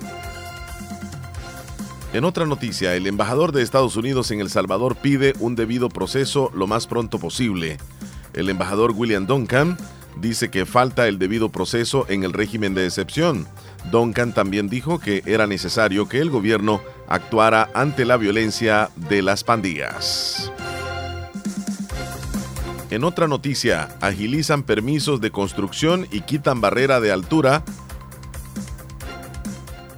En 2.18 2.26
otra 2.26 2.48
noticia, 2.48 2.96
el 2.96 3.06
embajador 3.06 3.52
de 3.52 3.62
Estados 3.62 3.96
Unidos 3.96 4.32
en 4.32 4.40
El 4.40 4.50
Salvador 4.50 4.96
pide 4.96 5.36
un 5.40 5.54
debido 5.54 5.88
proceso 5.88 6.50
lo 6.56 6.66
más 6.66 6.88
pronto 6.88 7.20
posible. 7.20 7.78
El 8.34 8.50
embajador 8.50 8.90
William 8.90 9.28
Duncan 9.28 9.78
dice 10.20 10.50
que 10.50 10.66
falta 10.66 11.08
el 11.08 11.20
debido 11.20 11.50
proceso 11.50 12.08
en 12.10 12.24
el 12.24 12.34
régimen 12.34 12.74
de 12.74 12.88
excepción. 12.88 13.48
Duncan 13.92 14.34
también 14.34 14.68
dijo 14.68 14.98
que 14.98 15.22
era 15.28 15.46
necesario 15.46 16.10
que 16.10 16.18
el 16.18 16.32
gobierno 16.32 16.82
actuara 17.08 17.70
ante 17.76 18.04
la 18.04 18.18
violencia 18.18 18.90
de 18.96 19.22
las 19.22 19.44
pandillas. 19.44 20.52
En 22.90 23.04
otra 23.04 23.28
noticia, 23.28 23.96
agilizan 24.02 24.64
permisos 24.64 25.22
de 25.22 25.30
construcción 25.30 26.08
y 26.12 26.22
quitan 26.22 26.62
barrera 26.62 27.00
de 27.00 27.12
altura 27.12 27.64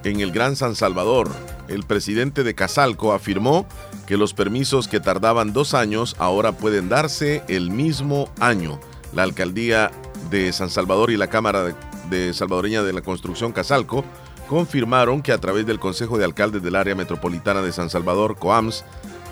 en 0.04 0.20
el 0.20 0.32
Gran 0.32 0.54
San 0.54 0.76
Salvador. 0.76 1.49
El 1.70 1.84
presidente 1.84 2.42
de 2.42 2.56
Casalco 2.56 3.12
afirmó 3.12 3.64
que 4.08 4.16
los 4.16 4.34
permisos 4.34 4.88
que 4.88 4.98
tardaban 4.98 5.52
dos 5.52 5.72
años 5.72 6.16
ahora 6.18 6.50
pueden 6.50 6.88
darse 6.88 7.44
el 7.46 7.70
mismo 7.70 8.28
año. 8.40 8.80
La 9.14 9.22
alcaldía 9.22 9.92
de 10.30 10.52
San 10.52 10.68
Salvador 10.68 11.12
y 11.12 11.16
la 11.16 11.28
Cámara 11.28 11.76
de, 12.10 12.34
Salvadoreña 12.34 12.82
de 12.82 12.92
la 12.92 13.02
Construcción 13.02 13.52
Casalco 13.52 14.04
confirmaron 14.48 15.22
que 15.22 15.30
a 15.30 15.38
través 15.38 15.64
del 15.64 15.78
Consejo 15.78 16.18
de 16.18 16.24
Alcaldes 16.24 16.60
del 16.60 16.74
Área 16.74 16.96
Metropolitana 16.96 17.62
de 17.62 17.70
San 17.70 17.88
Salvador, 17.88 18.36
COAMS, 18.36 18.84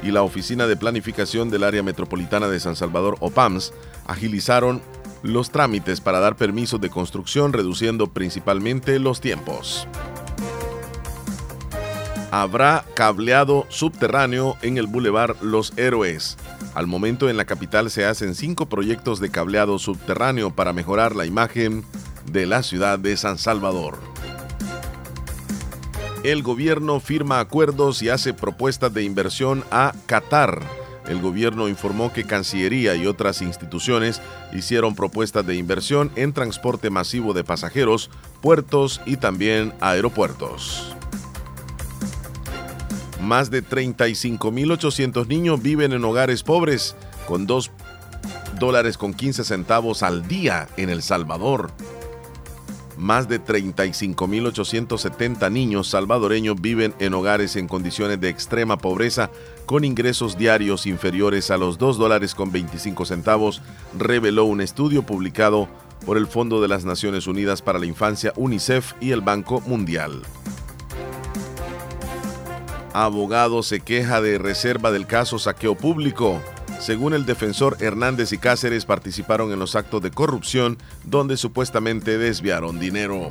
y 0.05 0.12
la 0.12 0.23
Oficina 0.23 0.69
de 0.69 0.77
Planificación 0.77 1.51
del 1.51 1.65
Área 1.65 1.82
Metropolitana 1.82 2.47
de 2.47 2.60
San 2.60 2.77
Salvador, 2.77 3.16
OPAMS, 3.19 3.73
agilizaron 4.06 4.81
los 5.24 5.51
trámites 5.51 6.01
para 6.01 6.20
dar 6.20 6.36
permisos 6.36 6.81
de 6.81 6.89
construcción, 6.89 7.52
reduciendo 7.52 8.06
principalmente 8.06 9.01
los 9.01 9.20
tiempos 9.20 9.89
habrá 12.31 12.85
cableado 12.95 13.67
subterráneo 13.69 14.57
en 14.63 14.79
el 14.79 14.87
Boulevard 14.87 15.37
Los 15.41 15.73
Héroes. 15.77 16.37
Al 16.75 16.87
momento 16.87 17.29
en 17.31 17.37
la 17.37 17.45
capital 17.45 17.91
se 17.91 18.05
hacen 18.05 18.35
cinco 18.35 18.67
proyectos 18.67 19.21
de 19.21 19.31
cableado 19.31 19.79
subterráneo 19.79 20.51
para 20.51 20.73
mejorar 20.73 21.17
la 21.17 21.27
imagen 21.27 21.85
de 22.31 22.47
la 22.47 22.63
ciudad 22.63 22.99
de 22.99 23.17
San 23.17 23.39
Salvador. 23.39 23.99
El 26.25 26.43
gobierno 26.43 27.01
firma 27.01 27.41
acuerdos 27.41 28.03
y 28.03 28.09
hace 28.09 28.35
propuestas 28.35 28.93
de 28.93 29.05
inversión 29.05 29.65
a 29.71 29.95
Qatar. 30.07 30.61
El 31.09 31.23
gobierno 31.23 31.69
informó 31.69 32.13
que 32.13 32.25
Cancillería 32.25 32.95
y 32.97 33.07
otras 33.07 33.41
instituciones 33.41 34.21
hicieron 34.53 34.95
propuestas 34.95 35.47
de 35.47 35.55
inversión 35.55 36.11
en 36.17 36.35
transporte 36.35 36.91
masivo 36.91 37.33
de 37.33 37.45
pasajeros, 37.45 38.11
puertos 38.43 39.01
y 39.07 39.17
también 39.17 39.73
aeropuertos. 39.81 40.98
Más 43.29 43.51
de 43.51 43.63
35.800 43.63 45.27
niños 45.27 45.61
viven 45.61 45.93
en 45.93 46.03
hogares 46.03 46.43
pobres 46.43 46.97
con 47.27 47.47
2 47.47 47.71
dólares 48.59 48.97
con 48.97 49.13
15 49.13 49.45
centavos 49.45 50.03
al 50.03 50.27
día 50.27 50.67
en 50.79 50.89
El 50.89 51.03
Salvador. 51.03 51.71
Más 52.97 53.29
de 53.29 53.39
35.870 53.39 55.53
niños 55.53 55.89
salvadoreños 55.89 56.59
viven 56.59 56.95
en 57.01 57.13
hogares 57.13 57.57
en 57.57 57.69
condiciones 57.69 58.19
de 58.19 58.31
extrema 58.31 58.79
pobreza 58.79 59.31
con 59.67 59.85
ingresos 59.85 60.39
diarios 60.39 60.87
inferiores 60.87 61.51
a 61.51 61.59
los 61.59 61.77
2 61.77 61.99
dólares 61.99 62.35
con 62.35 62.51
25 62.51 63.05
centavos, 63.05 63.61
reveló 63.99 64.45
un 64.45 64.63
estudio 64.63 65.03
publicado 65.03 65.69
por 66.07 66.17
el 66.17 66.29
Fondo 66.29 66.63
de 66.63 66.69
las 66.69 66.87
Naciones 66.87 67.27
Unidas 67.27 67.61
para 67.61 67.79
la 67.79 67.85
Infancia, 67.85 68.33
UNICEF 68.37 68.95
y 69.03 69.11
el 69.11 69.21
Banco 69.21 69.61
Mundial. 69.67 70.23
Abogado 72.93 73.62
se 73.62 73.81
queja 73.81 74.20
de 74.20 74.39
reserva 74.39 74.90
del 74.90 75.06
caso 75.06 75.39
saqueo 75.39 75.74
público. 75.74 76.40
Según 76.81 77.12
el 77.12 77.27
defensor, 77.27 77.77
Hernández 77.81 78.32
y 78.32 78.39
Cáceres 78.39 78.86
participaron 78.86 79.52
en 79.52 79.59
los 79.59 79.77
actos 79.77 80.01
de 80.02 80.10
corrupción 80.10 80.78
donde 81.05 81.36
supuestamente 81.36 82.19
desviaron 82.19 82.78
dinero. 82.78 83.31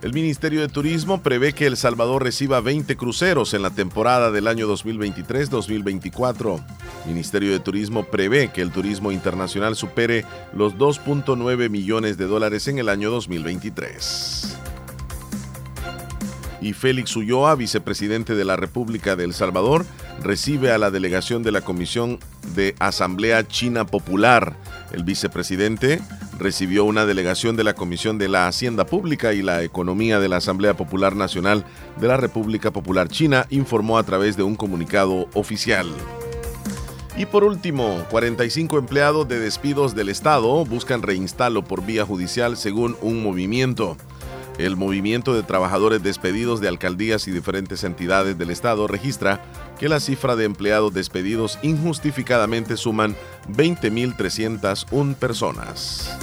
El 0.00 0.12
Ministerio 0.12 0.60
de 0.60 0.68
Turismo 0.68 1.22
prevé 1.22 1.54
que 1.54 1.66
El 1.66 1.76
Salvador 1.76 2.22
reciba 2.22 2.60
20 2.60 2.96
cruceros 2.96 3.54
en 3.54 3.62
la 3.62 3.70
temporada 3.70 4.30
del 4.30 4.48
año 4.48 4.68
2023-2024. 4.68 6.62
Ministerio 7.06 7.52
de 7.52 7.60
Turismo 7.60 8.04
prevé 8.04 8.52
que 8.52 8.62
el 8.62 8.70
turismo 8.70 9.12
internacional 9.12 9.76
supere 9.76 10.24
los 10.54 10.76
2.9 10.76 11.68
millones 11.68 12.16
de 12.16 12.26
dólares 12.26 12.68
en 12.68 12.78
el 12.78 12.88
año 12.88 13.10
2023 13.10 14.73
y 16.64 16.72
Félix 16.72 17.14
Ulloa, 17.14 17.54
vicepresidente 17.56 18.34
de 18.34 18.44
la 18.46 18.56
República 18.56 19.16
de 19.16 19.24
El 19.24 19.34
Salvador, 19.34 19.84
recibe 20.22 20.72
a 20.72 20.78
la 20.78 20.90
delegación 20.90 21.42
de 21.42 21.52
la 21.52 21.60
Comisión 21.60 22.18
de 22.54 22.74
Asamblea 22.78 23.46
China 23.46 23.84
Popular. 23.84 24.56
El 24.90 25.04
vicepresidente 25.04 26.00
recibió 26.38 26.86
una 26.86 27.04
delegación 27.04 27.56
de 27.56 27.64
la 27.64 27.74
Comisión 27.74 28.16
de 28.16 28.30
la 28.30 28.48
Hacienda 28.48 28.86
Pública 28.86 29.34
y 29.34 29.42
la 29.42 29.62
Economía 29.62 30.18
de 30.20 30.30
la 30.30 30.38
Asamblea 30.38 30.74
Popular 30.74 31.14
Nacional 31.14 31.66
de 32.00 32.08
la 32.08 32.16
República 32.16 32.70
Popular 32.70 33.08
China, 33.08 33.46
informó 33.50 33.98
a 33.98 34.02
través 34.04 34.38
de 34.38 34.42
un 34.42 34.56
comunicado 34.56 35.28
oficial. 35.34 35.86
Y 37.18 37.26
por 37.26 37.44
último, 37.44 38.06
45 38.08 38.78
empleados 38.78 39.28
de 39.28 39.38
despidos 39.38 39.94
del 39.94 40.08
Estado 40.08 40.64
buscan 40.64 41.02
reinstalo 41.02 41.62
por 41.62 41.84
vía 41.84 42.06
judicial 42.06 42.56
según 42.56 42.96
un 43.02 43.22
movimiento. 43.22 43.98
El 44.58 44.76
movimiento 44.76 45.34
de 45.34 45.42
trabajadores 45.42 46.02
despedidos 46.02 46.60
de 46.60 46.68
alcaldías 46.68 47.26
y 47.26 47.32
diferentes 47.32 47.82
entidades 47.82 48.38
del 48.38 48.50
Estado 48.50 48.86
registra 48.86 49.42
que 49.80 49.88
la 49.88 49.98
cifra 49.98 50.36
de 50.36 50.44
empleados 50.44 50.94
despedidos 50.94 51.58
injustificadamente 51.62 52.76
suman 52.76 53.16
20.301 53.48 55.16
personas. 55.16 56.16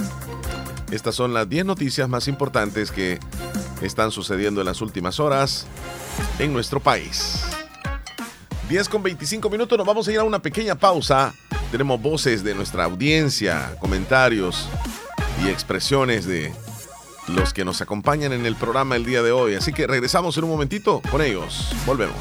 Estas 0.90 1.14
son 1.14 1.34
las 1.34 1.48
10 1.48 1.66
noticias 1.66 2.08
más 2.08 2.26
importantes 2.26 2.90
que 2.90 3.18
están 3.82 4.10
sucediendo 4.10 4.62
en 4.62 4.66
las 4.66 4.80
últimas 4.80 5.20
horas 5.20 5.66
en 6.38 6.54
nuestro 6.54 6.80
país. 6.80 7.42
10 8.70 8.88
con 8.88 9.02
25 9.02 9.50
minutos, 9.50 9.76
nos 9.76 9.86
vamos 9.86 10.08
a 10.08 10.12
ir 10.12 10.18
a 10.18 10.24
una 10.24 10.38
pequeña 10.38 10.74
pausa. 10.74 11.34
Tenemos 11.70 12.00
voces 12.00 12.42
de 12.42 12.54
nuestra 12.54 12.84
audiencia, 12.84 13.76
comentarios 13.78 14.68
y 15.44 15.48
expresiones 15.48 16.26
de 16.26 16.54
los 17.28 17.52
que 17.52 17.64
nos 17.64 17.80
acompañan 17.80 18.32
en 18.32 18.46
el 18.46 18.56
programa 18.56 18.96
el 18.96 19.04
día 19.04 19.22
de 19.22 19.32
hoy. 19.32 19.54
Así 19.54 19.72
que 19.72 19.86
regresamos 19.86 20.36
en 20.36 20.44
un 20.44 20.50
momentito 20.50 21.00
con 21.10 21.22
ellos. 21.22 21.72
Volvemos. 21.86 22.16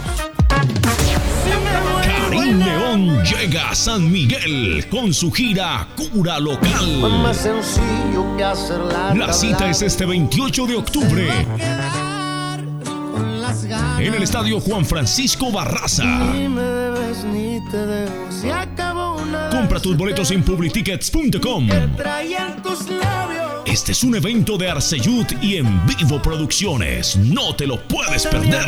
Karim 2.03 2.59
León 2.59 3.23
llega 3.23 3.69
a 3.69 3.75
San 3.75 4.11
Miguel 4.11 4.85
con 4.89 5.13
su 5.13 5.31
gira 5.31 5.87
Cura 5.95 6.39
Local. 6.39 7.01
La 9.15 9.33
cita 9.33 9.69
es 9.69 9.81
este 9.81 10.05
28 10.05 10.67
de 10.67 10.75
octubre. 10.75 11.29
En 13.99 14.13
el 14.13 14.23
estadio 14.23 14.59
Juan 14.59 14.85
Francisco 14.85 15.51
Barraza. 15.51 16.03
Compra 19.51 19.79
tus 19.79 19.97
boletos 19.97 20.31
en 20.31 20.43
publictickets.com. 20.43 21.69
Este 23.65 23.91
es 23.91 24.03
un 24.03 24.15
evento 24.15 24.57
de 24.57 24.69
Arceyud 24.69 25.25
y 25.41 25.57
en 25.57 25.85
vivo 25.85 26.21
producciones. 26.21 27.15
No 27.15 27.55
te 27.55 27.67
lo 27.67 27.79
puedes 27.87 28.25
perder. 28.25 28.67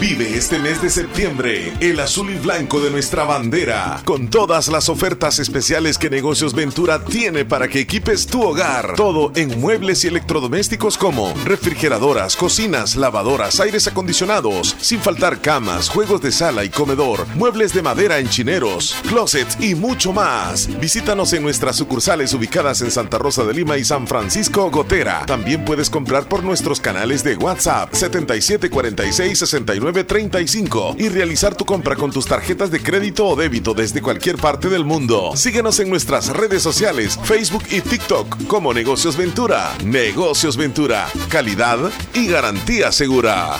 Vive 0.00 0.36
este 0.36 0.58
mes 0.58 0.80
de 0.82 0.90
septiembre 0.90 1.72
el 1.80 2.00
azul 2.00 2.30
y 2.30 2.38
blanco 2.38 2.80
de 2.80 2.90
nuestra 2.90 3.24
bandera, 3.24 4.00
con 4.04 4.28
todas 4.28 4.68
las 4.68 4.88
ofertas 4.88 5.38
especiales 5.38 5.98
que 5.98 6.10
Negocios 6.10 6.54
Ventura 6.54 7.04
tiene 7.04 7.44
para 7.44 7.68
que 7.68 7.80
equipes 7.80 8.26
tu 8.26 8.42
hogar. 8.42 8.94
Todo 8.96 9.32
en 9.34 9.60
muebles 9.60 10.04
y 10.04 10.08
electrodomésticos 10.08 10.96
como 10.96 11.32
refrigeradoras, 11.44 12.36
cocinas, 12.36 12.96
lavadoras, 12.96 13.60
aires 13.60 13.86
acondicionados, 13.86 14.76
sin 14.80 15.00
faltar 15.00 15.40
camas, 15.40 15.88
juegos 15.88 16.22
de 16.22 16.32
sala 16.32 16.64
y 16.64 16.70
comedor, 16.70 17.26
muebles 17.34 17.74
de 17.74 17.82
madera 17.82 18.18
en 18.18 18.28
chineros, 18.28 18.96
closets 19.08 19.60
y 19.60 19.74
mucho 19.74 20.12
más. 20.12 20.68
Visítanos 20.80 21.32
en 21.32 21.42
nuestras 21.42 21.76
sucursales 21.76 22.32
ubicadas 22.34 22.82
en 22.82 22.90
Santa 22.90 23.18
Rosa 23.18 23.44
de 23.44 23.54
Lima 23.54 23.78
y 23.78 23.84
San 23.84 24.06
Francisco 24.06 24.70
Gotera. 24.70 25.24
También 25.26 25.64
puedes 25.64 25.90
comprar 25.90 26.24
por 26.24 26.44
nuestros 26.44 26.80
canales 26.80 27.24
de 27.24 27.36
WhatsApp 27.36 27.92
7746 27.92 29.38
69 29.38 29.81
35 29.90 30.96
y 30.98 31.08
realizar 31.08 31.56
tu 31.56 31.64
compra 31.64 31.96
con 31.96 32.12
tus 32.12 32.26
tarjetas 32.26 32.70
de 32.70 32.80
crédito 32.80 33.26
o 33.26 33.34
débito 33.34 33.74
desde 33.74 34.00
cualquier 34.00 34.36
parte 34.36 34.68
del 34.68 34.84
mundo. 34.84 35.32
Síguenos 35.34 35.80
en 35.80 35.90
nuestras 35.90 36.28
redes 36.28 36.62
sociales, 36.62 37.18
Facebook 37.24 37.64
y 37.70 37.80
TikTok 37.80 38.46
como 38.46 38.72
Negocios 38.72 39.16
Ventura. 39.16 39.72
Negocios 39.84 40.56
Ventura, 40.56 41.08
calidad 41.28 41.78
y 42.14 42.28
garantía 42.28 42.92
segura. 42.92 43.56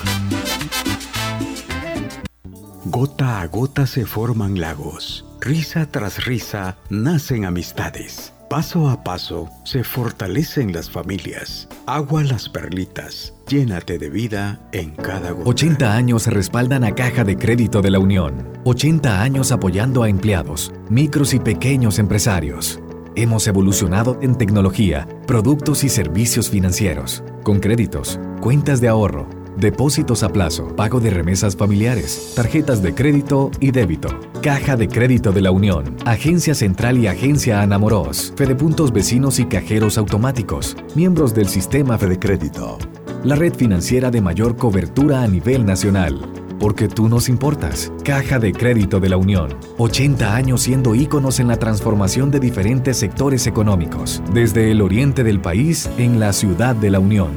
Gota 2.85 3.41
a 3.41 3.47
gota 3.47 3.87
se 3.87 4.07
forman 4.07 4.61
lagos. 4.61 5.25
Risa 5.41 5.91
tras 5.91 6.25
risa 6.25 6.77
nacen 6.89 7.45
amistades. 7.45 8.33
Paso 8.49 8.91
a 8.91 9.03
paso 9.03 9.49
se 9.65 9.83
fortalecen 9.83 10.73
las 10.73 10.91
familias. 10.91 11.69
Agua 11.87 12.23
las 12.23 12.49
perlitas. 12.49 13.33
Llénate 13.53 13.99
de 13.99 14.09
vida 14.09 14.67
en 14.73 14.93
cada 14.93 15.33
gota. 15.33 15.51
80 15.51 15.95
años 15.95 16.27
respaldan 16.27 16.85
a 16.85 16.95
Caja 16.95 17.23
de 17.23 17.37
Crédito 17.37 17.83
de 17.83 17.91
la 17.91 17.99
Unión. 17.99 18.49
80 18.65 19.21
años 19.21 19.53
apoyando 19.53 20.03
a 20.03 20.09
empleados, 20.09 20.73
micros 20.89 21.35
y 21.35 21.39
pequeños 21.39 21.99
empresarios. 21.99 22.81
Hemos 23.15 23.47
evolucionado 23.47 24.19
en 24.23 24.39
tecnología, 24.39 25.07
productos 25.27 25.85
y 25.85 25.91
servicios 25.91 26.49
financieros, 26.49 27.23
con 27.43 27.61
créditos, 27.61 28.19
cuentas 28.41 28.81
de 28.81 28.89
ahorro, 28.89 29.29
depósitos 29.59 30.23
a 30.23 30.31
plazo, 30.31 30.75
pago 30.75 30.99
de 30.99 31.11
remesas 31.11 31.55
familiares, 31.55 32.33
tarjetas 32.35 32.83
de 32.83 32.95
crédito 32.95 33.51
y 33.61 33.71
débito. 33.71 34.09
Caja 34.41 34.77
de 34.77 34.89
Crédito 34.89 35.31
de 35.31 35.43
la 35.43 35.51
Unión, 35.51 35.95
Agencia 36.07 36.55
Central 36.55 36.97
y 36.97 37.07
Agencia 37.07 37.61
Anamoros, 37.61 38.33
Fedepuntos 38.35 38.95
Vecinos 38.95 39.39
y 39.39 39.45
Cajeros 39.45 39.99
Automáticos, 39.99 40.75
miembros 40.95 41.35
del 41.35 41.49
sistema 41.49 41.99
Fede 41.99 42.19
Crédito. 42.19 42.79
La 43.25 43.37
red 43.37 43.55
financiera 43.55 44.11
de 44.11 44.21
mayor 44.21 44.57
cobertura 44.57 45.23
a 45.23 45.29
nivel 45.29 45.65
nacional. 45.65 46.21
Porque 46.59 46.89
tú 46.89 47.09
nos 47.09 47.29
importas. 47.29 47.93
Caja 48.05 48.41
de 48.41 48.53
Crédito 48.53 48.99
de 48.99 49.09
la 49.11 49.17
Unión. 49.17 49.57
80 49.79 50.35
años 50.35 50.63
siendo 50.63 50.97
íconos 50.97 51.39
en 51.39 51.47
la 51.47 51.57
transformación 51.57 52.33
de 52.33 52.41
diferentes 52.41 52.97
sectores 52.97 53.47
económicos. 53.47 54.21
Desde 54.33 54.73
el 54.73 54.83
oriente 54.83 55.23
del 55.23 55.41
país 55.41 55.89
en 55.99 56.19
la 56.19 56.33
ciudad 56.33 56.75
de 56.75 56.91
la 56.91 56.99
Unión. 56.99 57.31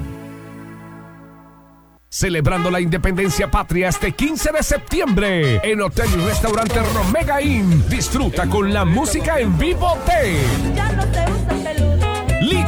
Celebrando 2.09 2.71
la 2.71 2.81
independencia 2.81 3.51
patria 3.51 3.89
este 3.89 4.13
15 4.13 4.53
de 4.53 4.63
septiembre 4.63 5.59
en 5.63 5.81
Hotel 5.81 6.07
y 6.17 6.25
Restaurante 6.25 6.79
Romega 6.95 7.43
Inn. 7.43 7.87
Disfruta 7.89 8.47
con 8.47 8.73
la 8.73 8.85
música 8.85 9.39
en 9.39 9.55
vivo 9.57 9.95
de 10.07 10.39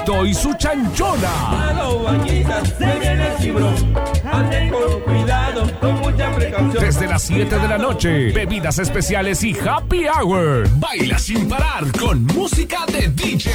Y 0.07 0.33
su 0.33 0.53
chanchona. 0.53 1.29
Desde 6.79 7.07
las 7.07 7.23
7 7.23 7.59
de 7.59 7.67
la 7.67 7.77
noche, 7.77 8.31
bebidas 8.31 8.79
especiales 8.79 9.43
y 9.43 9.53
happy 9.53 10.05
hour. 10.07 10.65
Baila 10.77 11.19
sin 11.19 11.49
parar 11.49 11.91
con 11.99 12.23
música 12.23 12.85
de 12.87 13.09
DJ. 13.09 13.51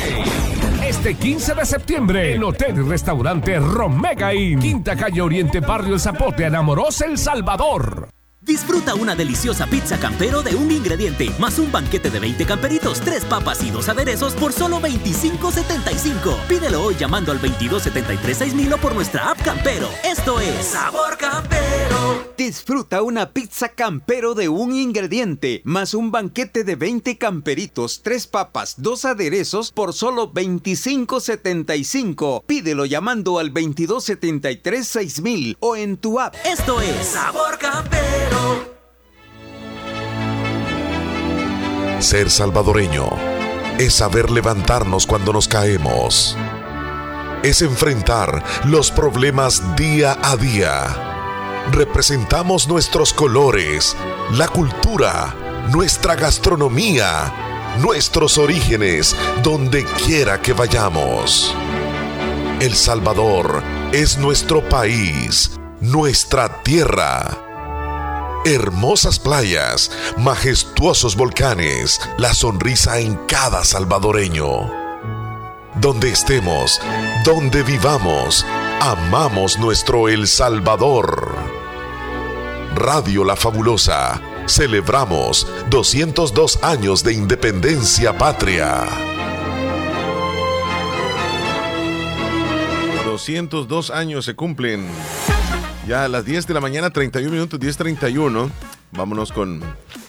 Este 0.86 1.14
15 1.14 1.54
de 1.54 1.64
septiembre, 1.64 2.34
en 2.34 2.44
Hotel 2.44 2.76
y 2.76 2.82
Restaurante 2.82 3.58
Romega 3.58 4.34
Inn, 4.34 4.58
Quinta 4.60 4.94
Calle 4.94 5.22
Oriente, 5.22 5.60
Barrio 5.60 5.98
Zapote, 5.98 6.44
Enamoros, 6.44 7.00
El 7.00 7.16
Salvador. 7.16 8.10
Disfruta 8.44 8.97
una 8.97 9.14
deliciosa 9.14 9.66
pizza 9.66 9.98
campero 9.98 10.43
de 10.43 10.56
un 10.56 10.73
ingrediente, 10.73 11.31
más 11.39 11.60
un 11.60 11.70
banquete 11.70 12.10
de 12.10 12.19
20 12.19 12.44
camperitos, 12.44 13.01
tres 13.01 13.24
papas 13.24 13.62
y 13.62 13.70
dos 13.70 13.89
aderezos 13.89 14.35
por 14.35 14.52
solo 14.52 14.81
$25.75. 14.81 16.36
Pídelo 16.48 16.82
hoy 16.82 16.97
llamando 16.97 17.31
al 17.31 17.40
2273-6000 17.40 18.78
por 18.81 18.97
nuestra 18.97 19.31
app 19.31 19.40
Campero. 19.43 19.89
Esto 20.02 20.40
es 20.40 20.66
Sabor 20.66 21.16
Campero. 21.19 22.31
Disfruta 22.44 23.02
una 23.02 23.31
pizza 23.31 23.69
campero 23.69 24.35
de 24.35 24.48
un 24.48 24.74
ingrediente, 24.74 25.62
más 25.64 25.94
un 25.94 26.10
banquete 26.10 26.64
de 26.64 26.74
20 26.74 27.16
camperitos, 27.16 28.01
tres 28.02 28.27
papas, 28.27 28.74
dos 28.78 29.05
aderezos 29.05 29.70
por 29.70 29.93
solo 29.93 30.32
$25.75. 30.32 32.43
Pídelo 32.44 32.85
llamando 32.85 33.39
al 33.39 33.55
2273-6000 33.55 35.56
o 35.60 35.77
en 35.77 35.98
tu 35.98 36.19
app. 36.19 36.35
Esto 36.44 36.81
es 36.81 37.06
Sabor 37.06 37.60
Campero. 37.60 38.74
Ser 42.01 42.28
salvadoreño 42.28 43.09
es 43.78 43.94
saber 43.94 44.32
levantarnos 44.32 45.06
cuando 45.06 45.32
nos 45.32 45.47
caemos. 45.47 46.36
Es 47.44 47.62
enfrentar 47.62 48.43
los 48.64 48.90
problemas 48.90 49.77
día 49.77 50.19
a 50.20 50.36
día. 50.36 51.12
Representamos 51.70 52.68
nuestros 52.68 53.12
colores, 53.12 53.97
la 54.32 54.48
cultura, 54.48 55.34
nuestra 55.70 56.16
gastronomía, 56.16 57.76
nuestros 57.78 58.36
orígenes, 58.36 59.16
donde 59.43 59.84
quiera 59.84 60.43
que 60.43 60.52
vayamos. 60.52 61.55
El 62.60 62.74
Salvador 62.74 63.62
es 63.93 64.18
nuestro 64.18 64.68
país, 64.68 65.52
nuestra 65.80 66.62
tierra. 66.62 67.39
Hermosas 68.44 69.18
playas, 69.18 69.90
majestuosos 70.18 71.16
volcanes, 71.16 72.01
la 72.18 72.34
sonrisa 72.34 72.98
en 72.98 73.14
cada 73.28 73.64
salvadoreño. 73.64 74.81
Donde 75.81 76.11
estemos, 76.11 76.81
donde 77.24 77.62
vivamos, 77.62 78.44
amamos 78.81 79.59
nuestro 79.59 80.09
El 80.09 80.27
Salvador. 80.27 81.35
Radio 82.74 83.24
La 83.24 83.36
Fabulosa, 83.36 84.20
celebramos 84.47 85.47
202 85.70 86.62
años 86.62 87.03
de 87.03 87.15
independencia 87.15 88.16
patria. 88.16 88.86
202 93.07 93.90
años 93.90 94.27
se 94.27 94.35
cumplen. 94.35 94.86
Ya 95.89 96.05
a 96.05 96.09
las 96.09 96.27
10 96.27 96.47
de 96.47 96.55
la 96.55 96.61
mañana, 96.61 96.90
31 96.90 97.32
minutos, 97.32 97.59
10.31. 97.59 98.51
Vámonos 98.93 99.32
con 99.32 99.62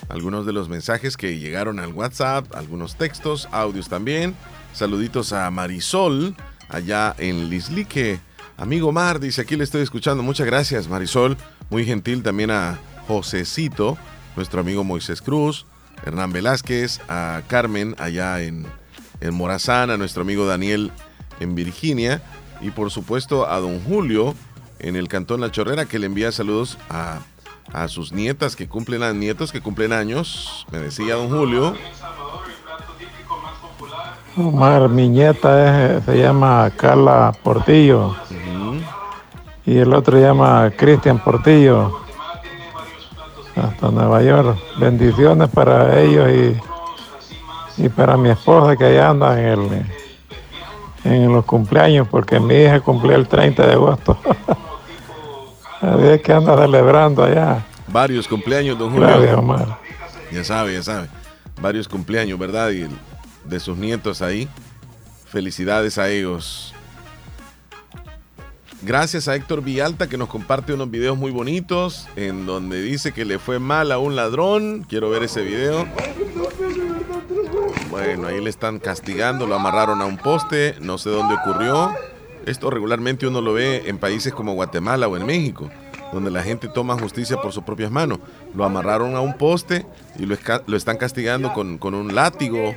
algunos 0.10 0.46
de 0.46 0.52
los 0.52 0.68
mensajes 0.68 1.16
que 1.16 1.40
llegaron 1.40 1.80
al 1.80 1.94
WhatsApp, 1.94 2.54
algunos 2.54 2.98
textos, 2.98 3.48
audios 3.52 3.88
también. 3.88 4.36
Saluditos 4.74 5.34
a 5.34 5.50
Marisol, 5.52 6.36
allá 6.68 7.16
en 7.20 7.50
Lislique. 7.50 8.20
Amigo 8.58 8.92
Mar, 8.92 9.20
dice, 9.20 9.42
aquí 9.42 9.56
le 9.56 9.64
estoy 9.64 9.82
escuchando. 9.82 10.24
Muchas 10.24 10.48
gracias, 10.48 10.88
Marisol. 10.88 11.38
Muy 11.70 11.86
gentil 11.86 12.24
también 12.24 12.50
a 12.52 12.80
Josecito, 13.08 13.98
nuestro 14.36 14.62
amigo 14.62 14.84
Moisés 14.84 15.22
Cruz, 15.22 15.66
Hernán 16.06 16.34
Velázquez, 16.34 17.02
a 17.08 17.44
Carmen, 17.48 17.96
allá 18.00 18.42
en, 18.42 18.66
en 19.22 19.34
Morazán, 19.34 19.92
a 19.92 19.98
nuestro 19.98 20.24
amigo 20.24 20.46
Daniel 20.46 20.92
en 21.40 21.56
Virginia. 21.56 22.22
Y 22.62 22.72
por 22.72 22.92
supuesto 22.92 23.48
a 23.48 23.60
don 23.60 23.80
Julio 23.82 24.34
en 24.80 24.96
el 24.96 25.08
Cantón 25.08 25.42
La 25.42 25.52
Chorrera, 25.52 25.86
que 25.86 26.00
le 26.00 26.08
envía 26.08 26.32
saludos 26.32 26.78
a, 26.90 27.20
a 27.74 27.88
sus 27.88 28.12
nietas 28.12 28.56
que 28.56 28.68
cumplen 28.68 29.04
a 29.04 29.14
nietos 29.14 29.52
que 29.52 29.62
cumplen 29.62 29.94
años. 29.94 30.66
Me 30.72 30.80
decía 30.80 31.16
don 31.16 31.30
Julio. 31.30 31.76
Omar, 34.38 34.90
mi 34.90 35.10
nieta 35.10 35.98
es- 35.98 36.06
se 36.06 36.18
llama 36.18 36.72
Carla 36.76 37.34
Portillo. 37.44 38.16
Y 39.66 39.78
el 39.78 39.94
otro 39.94 40.18
se 40.18 40.24
llama 40.24 40.72
Cristian 40.76 41.20
Portillo. 41.20 42.00
Hasta 43.56 43.90
Nueva 43.92 44.22
York. 44.24 44.58
Bendiciones 44.78 45.50
para 45.50 46.00
ellos 46.02 46.28
y, 47.78 47.84
y 47.86 47.90
para 47.90 48.18
mi 48.18 48.30
esposa 48.30 48.76
que 48.76 48.86
allá 48.86 49.10
anda 49.10 49.40
en, 49.40 49.48
el, 49.48 49.86
en 51.06 51.32
los 51.32 51.46
cumpleaños, 51.46 52.08
porque 52.10 52.40
mi 52.40 52.56
hija 52.56 52.80
cumplió 52.82 53.16
el 53.16 53.28
30 53.28 53.66
de 53.68 53.74
agosto. 53.74 54.18
Así 55.82 56.04
es 56.08 56.22
que 56.22 56.34
anda 56.34 56.58
celebrando 56.58 57.24
allá. 57.24 57.64
Varios 57.88 58.28
cumpleaños, 58.28 58.78
don 58.80 58.92
Julio. 58.92 59.08
Gracias, 59.08 59.38
Omar. 59.38 59.78
Ya 60.32 60.44
sabe, 60.44 60.74
ya 60.74 60.82
sabe. 60.82 61.08
Varios 61.62 61.88
cumpleaños, 61.88 62.40
¿verdad? 62.40 62.72
Y 62.72 62.88
de 63.46 63.60
sus 63.60 63.78
nietos 63.78 64.22
ahí. 64.22 64.48
Felicidades 65.26 65.98
a 65.98 66.10
ellos. 66.10 66.74
Gracias 68.86 69.30
a 69.30 69.36
Héctor 69.36 69.64
Villalta 69.64 70.10
que 70.10 70.18
nos 70.18 70.28
comparte 70.28 70.74
unos 70.74 70.92
videos 70.92 71.18
muy 71.18 71.32
bonitos 71.32 72.08
en 72.18 72.46
donde 72.46 72.82
dice 72.82 73.14
que 73.14 73.24
le 73.24 73.40
fue 73.40 73.58
mal 73.58 73.94
a 73.94 73.98
un 73.98 74.18
ladrón. 74.18 74.86
Quiero 74.90 75.10
ver 75.10 75.24
ese 75.24 75.42
video. 75.42 75.88
Bueno, 77.90 78.28
ahí 78.28 78.42
le 78.42 78.50
están 78.50 78.80
castigando, 78.80 79.48
lo 79.48 79.56
amarraron 79.56 80.02
a 80.02 80.06
un 80.06 80.18
poste, 80.18 80.76
no 80.82 80.98
sé 80.98 81.12
dónde 81.12 81.36
ocurrió. 81.36 81.94
Esto 82.46 82.70
regularmente 82.70 83.26
uno 83.26 83.40
lo 83.40 83.54
ve 83.54 83.84
en 83.86 84.00
países 84.00 84.34
como 84.34 84.54
Guatemala 84.54 85.08
o 85.08 85.16
en 85.16 85.26
México, 85.26 85.70
donde 86.12 86.30
la 86.30 86.44
gente 86.44 86.68
toma 86.68 87.00
justicia 87.00 87.38
por 87.38 87.54
sus 87.54 87.64
propias 87.64 87.90
manos. 87.90 88.20
Lo 88.54 88.66
amarraron 88.66 89.16
a 89.16 89.22
un 89.22 89.38
poste 89.38 89.86
y 90.20 90.26
lo, 90.26 90.36
están 90.76 90.98
castigando 90.98 91.54
con 91.54 91.94
un 91.94 92.14
látigo 92.14 92.76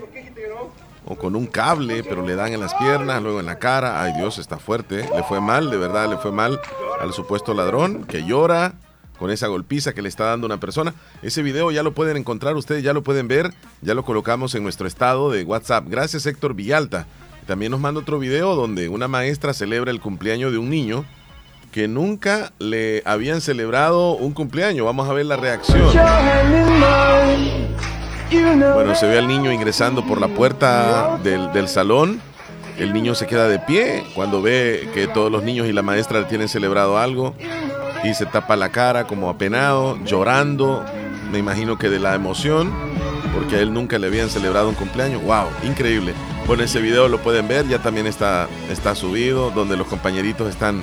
o 1.07 1.17
con 1.17 1.37
un 1.37 1.47
cable, 1.47 2.03
pero 2.05 2.27
le 2.27 2.35
dan 2.35 2.53
en 2.53 2.61
las 2.61 2.75
piernas, 2.75 3.23
luego 3.23 3.41
en 3.41 3.47
la 3.47 3.59
cara. 3.59 4.03
Ay 4.03 4.13
Dios, 4.15 4.39
está 4.39 4.59
fuerte. 4.59 5.09
Le 5.15 5.23
fue 5.23 5.41
mal, 5.41 5.71
de 5.71 5.77
verdad, 5.77 6.11
le 6.11 6.19
fue 6.19 6.33
mal 6.33 6.61
al 7.01 7.13
supuesto 7.13 7.55
ladrón 7.55 8.05
que 8.05 8.25
llora 8.25 8.75
con 9.19 9.31
esa 9.31 9.47
golpiza 9.47 9.95
que 9.95 10.03
le 10.03 10.09
está 10.09 10.25
dando 10.25 10.47
una 10.47 10.59
persona. 10.59 10.95
Ese 11.23 11.43
video 11.43 11.71
ya 11.71 11.83
lo 11.83 11.93
pueden 11.93 12.17
encontrar, 12.17 12.57
ustedes 12.57 12.83
ya 12.83 12.93
lo 12.93 13.03
pueden 13.03 13.29
ver, 13.29 13.55
ya 13.81 13.95
lo 13.95 14.05
colocamos 14.05 14.55
en 14.55 14.63
nuestro 14.63 14.87
estado 14.87 15.31
de 15.31 15.45
WhatsApp. 15.45 15.87
Gracias 15.89 16.27
Héctor 16.27 16.55
Villalta. 16.55 17.07
También 17.47 17.71
nos 17.71 17.81
manda 17.81 18.01
otro 18.01 18.19
video 18.19 18.57
donde 18.57 18.89
una 18.89 19.09
maestra 19.09 19.55
celebra 19.55 19.91
el 19.93 20.01
cumpleaños 20.01 20.51
de 20.53 20.59
un 20.59 20.69
niño 20.69 21.05
que 21.71 21.89
nunca 21.89 22.53
le 22.59 23.03
habían 23.05 23.41
celebrado 23.41 24.17
un 24.17 24.33
cumpleaños. 24.33 24.85
Vamos 24.85 25.09
a 25.09 25.13
ver 25.13 25.27
la 25.27 25.37
reacción. 25.37 25.91
Bueno, 28.31 28.95
se 28.95 29.07
ve 29.07 29.19
al 29.19 29.29
niño 29.29 29.53
ingresando 29.53 30.05
por 30.05 30.21
la 30.21 30.29
puerta 30.29 31.19
del, 31.23 31.53
del 31.53 31.69
salón. 31.69 32.21
El 32.77 32.93
niño 32.93 33.15
se 33.15 33.27
queda 33.27 33.49
de 33.49 33.59
pie 33.59 34.05
cuando 34.15 34.43
ve 34.43 34.91
que 34.93 35.07
todos 35.07 35.31
los 35.31 35.43
niños 35.43 35.67
y 35.67 35.73
la 35.73 35.83
maestra 35.83 36.27
tienen 36.27 36.49
celebrado 36.49 36.99
algo 36.99 37.35
y 38.05 38.15
se 38.15 38.27
tapa 38.27 38.57
la 38.57 38.71
cara 38.71 39.05
como 39.05 39.31
apenado, 39.31 39.99
llorando, 40.05 40.85
me 41.31 41.39
imagino 41.39 41.79
que 41.79 41.89
de 41.89 41.99
la 41.99 42.15
emoción, 42.15 42.73
porque 43.35 43.57
a 43.57 43.61
él 43.61 43.73
nunca 43.73 43.99
le 43.99 44.09
habían 44.09 44.29
celebrado 44.29 44.69
un 44.69 44.75
cumpleaños. 44.75 45.23
¡Wow! 45.23 45.47
Increíble. 45.65 46.13
Bueno, 46.47 46.65
ese 46.65 46.81
video 46.81 47.09
lo 47.09 47.19
pueden 47.19 47.49
ver, 47.49 47.67
ya 47.67 47.79
también 47.79 48.07
está, 48.07 48.49
está 48.71 48.95
subido, 48.95 49.51
donde 49.51 49.77
los 49.77 49.87
compañeritos 49.87 50.49
están 50.49 50.83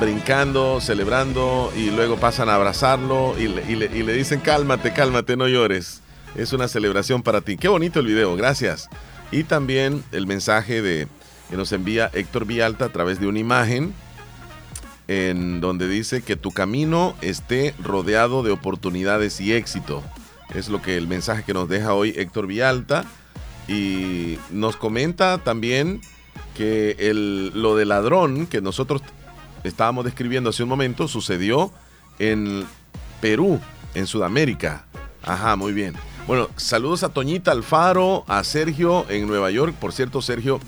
brincando, 0.00 0.80
celebrando 0.80 1.72
y 1.76 1.90
luego 1.90 2.16
pasan 2.16 2.48
a 2.48 2.56
abrazarlo 2.56 3.34
y 3.38 3.46
le 3.48 4.12
dicen 4.12 4.40
cálmate, 4.40 4.92
cálmate, 4.92 5.36
no 5.36 5.48
llores. 5.48 6.01
Es 6.34 6.52
una 6.52 6.68
celebración 6.68 7.22
para 7.22 7.40
ti. 7.42 7.56
Qué 7.56 7.68
bonito 7.68 8.00
el 8.00 8.06
video, 8.06 8.34
gracias. 8.36 8.88
Y 9.30 9.44
también 9.44 10.02
el 10.12 10.26
mensaje 10.26 10.82
de 10.82 11.08
que 11.50 11.56
nos 11.56 11.72
envía 11.72 12.10
Héctor 12.14 12.46
Villalta 12.46 12.86
a 12.86 12.92
través 12.92 13.20
de 13.20 13.26
una 13.26 13.38
imagen 13.38 13.92
en 15.08 15.60
donde 15.60 15.88
dice 15.88 16.22
que 16.22 16.36
tu 16.36 16.50
camino 16.52 17.14
esté 17.20 17.74
rodeado 17.82 18.42
de 18.42 18.50
oportunidades 18.50 19.40
y 19.40 19.52
éxito. 19.52 20.02
Es 20.54 20.68
lo 20.68 20.80
que 20.80 20.96
el 20.96 21.06
mensaje 21.06 21.44
que 21.44 21.54
nos 21.54 21.68
deja 21.68 21.94
hoy 21.94 22.14
Héctor 22.16 22.46
Villalta. 22.46 23.04
Y 23.68 24.38
nos 24.50 24.76
comenta 24.76 25.38
también 25.38 26.00
que 26.56 26.96
el, 26.98 27.48
lo 27.54 27.76
de 27.76 27.84
ladrón 27.84 28.46
que 28.46 28.60
nosotros 28.60 29.02
estábamos 29.64 30.04
describiendo 30.04 30.50
hace 30.50 30.62
un 30.62 30.68
momento 30.68 31.08
sucedió 31.08 31.72
en 32.18 32.64
Perú, 33.20 33.60
en 33.94 34.06
Sudamérica. 34.06 34.84
Ajá, 35.22 35.56
muy 35.56 35.72
bien. 35.72 35.94
Bueno, 36.26 36.48
saludos 36.56 37.02
a 37.02 37.08
Toñita 37.08 37.50
Alfaro, 37.50 38.24
a 38.28 38.44
Sergio 38.44 39.04
en 39.10 39.26
Nueva 39.26 39.50
York. 39.50 39.74
Por 39.74 39.92
cierto, 39.92 40.22
Sergio, 40.22 40.60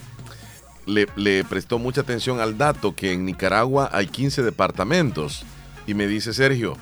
le, 0.85 1.45
prestó 1.45 1.79
mucha 1.79 2.01
atención 2.01 2.41
al 2.41 2.59
dato 2.59 2.97
que 2.97 3.13
en 3.13 3.25
Nicaragua 3.25 3.89
hay 3.93 4.09
15 4.09 4.43
departamentos. 4.43 5.45
Y 5.87 5.95
me 5.95 6.09
dice 6.09 6.33
Sergio, 6.33 6.77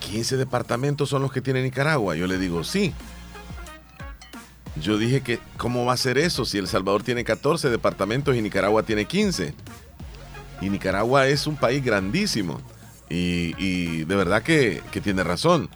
15 0.00 0.36
departamentos 0.36 1.08
son 1.08 1.22
los 1.22 1.32
que 1.32 1.40
tiene 1.40 1.62
Nicaragua. 1.62 2.14
Yo 2.14 2.26
le 2.26 2.36
digo, 2.36 2.62
sí. 2.62 2.92
Yo 4.76 4.98
dije 4.98 5.22
que, 5.22 5.40
¿cómo 5.56 5.86
va 5.86 5.94
a 5.94 5.96
ser 5.96 6.18
eso 6.18 6.44
si 6.44 6.58
El 6.58 6.68
Salvador 6.68 7.02
tiene 7.02 7.24
14 7.24 7.70
departamentos 7.70 8.36
y 8.36 8.42
Nicaragua 8.42 8.82
tiene 8.82 9.06
15? 9.06 9.54
Y 10.60 10.68
Nicaragua 10.68 11.26
es 11.26 11.46
un 11.46 11.56
país 11.56 11.82
grandísimo. 11.82 12.60
Y, 13.08 14.04
de 14.04 14.14
verdad 14.14 14.42
que 14.42 14.82
tiene 15.02 15.24
razón. 15.24 15.70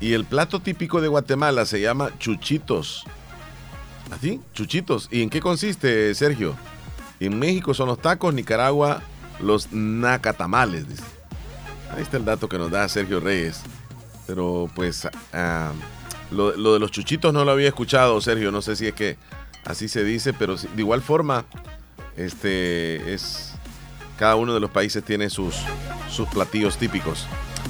Y 0.00 0.12
el 0.12 0.24
plato 0.24 0.60
típico 0.60 1.00
de 1.00 1.08
Guatemala 1.08 1.66
se 1.66 1.80
llama 1.80 2.10
chuchitos. 2.18 3.04
¿Así? 4.10 4.40
Chuchitos. 4.54 5.08
¿Y 5.10 5.22
en 5.22 5.30
qué 5.30 5.40
consiste, 5.40 6.14
Sergio? 6.14 6.56
En 7.20 7.38
México 7.38 7.74
son 7.74 7.88
los 7.88 8.00
tacos, 8.00 8.32
Nicaragua 8.32 9.02
los 9.40 9.72
nacatamales. 9.72 10.84
Ahí 11.94 12.02
está 12.02 12.16
el 12.16 12.24
dato 12.24 12.48
que 12.48 12.58
nos 12.58 12.70
da 12.70 12.88
Sergio 12.88 13.20
Reyes. 13.20 13.60
Pero 14.26 14.70
pues 14.74 15.08
ah, 15.32 15.72
lo, 16.30 16.56
lo 16.56 16.74
de 16.74 16.78
los 16.78 16.90
chuchitos 16.90 17.32
no 17.32 17.44
lo 17.44 17.50
había 17.50 17.68
escuchado, 17.68 18.20
Sergio. 18.20 18.50
No 18.50 18.62
sé 18.62 18.76
si 18.76 18.86
es 18.86 18.94
que 18.94 19.16
así 19.64 19.88
se 19.88 20.04
dice, 20.04 20.32
pero 20.32 20.56
de 20.56 20.68
igual 20.76 21.02
forma, 21.02 21.44
este 22.16 23.14
es. 23.14 23.54
Cada 24.18 24.34
uno 24.34 24.52
de 24.52 24.58
los 24.58 24.70
países 24.70 25.04
tiene 25.04 25.30
sus, 25.30 25.54
sus 26.10 26.28
platillos 26.28 26.76
típicos. 26.76 27.26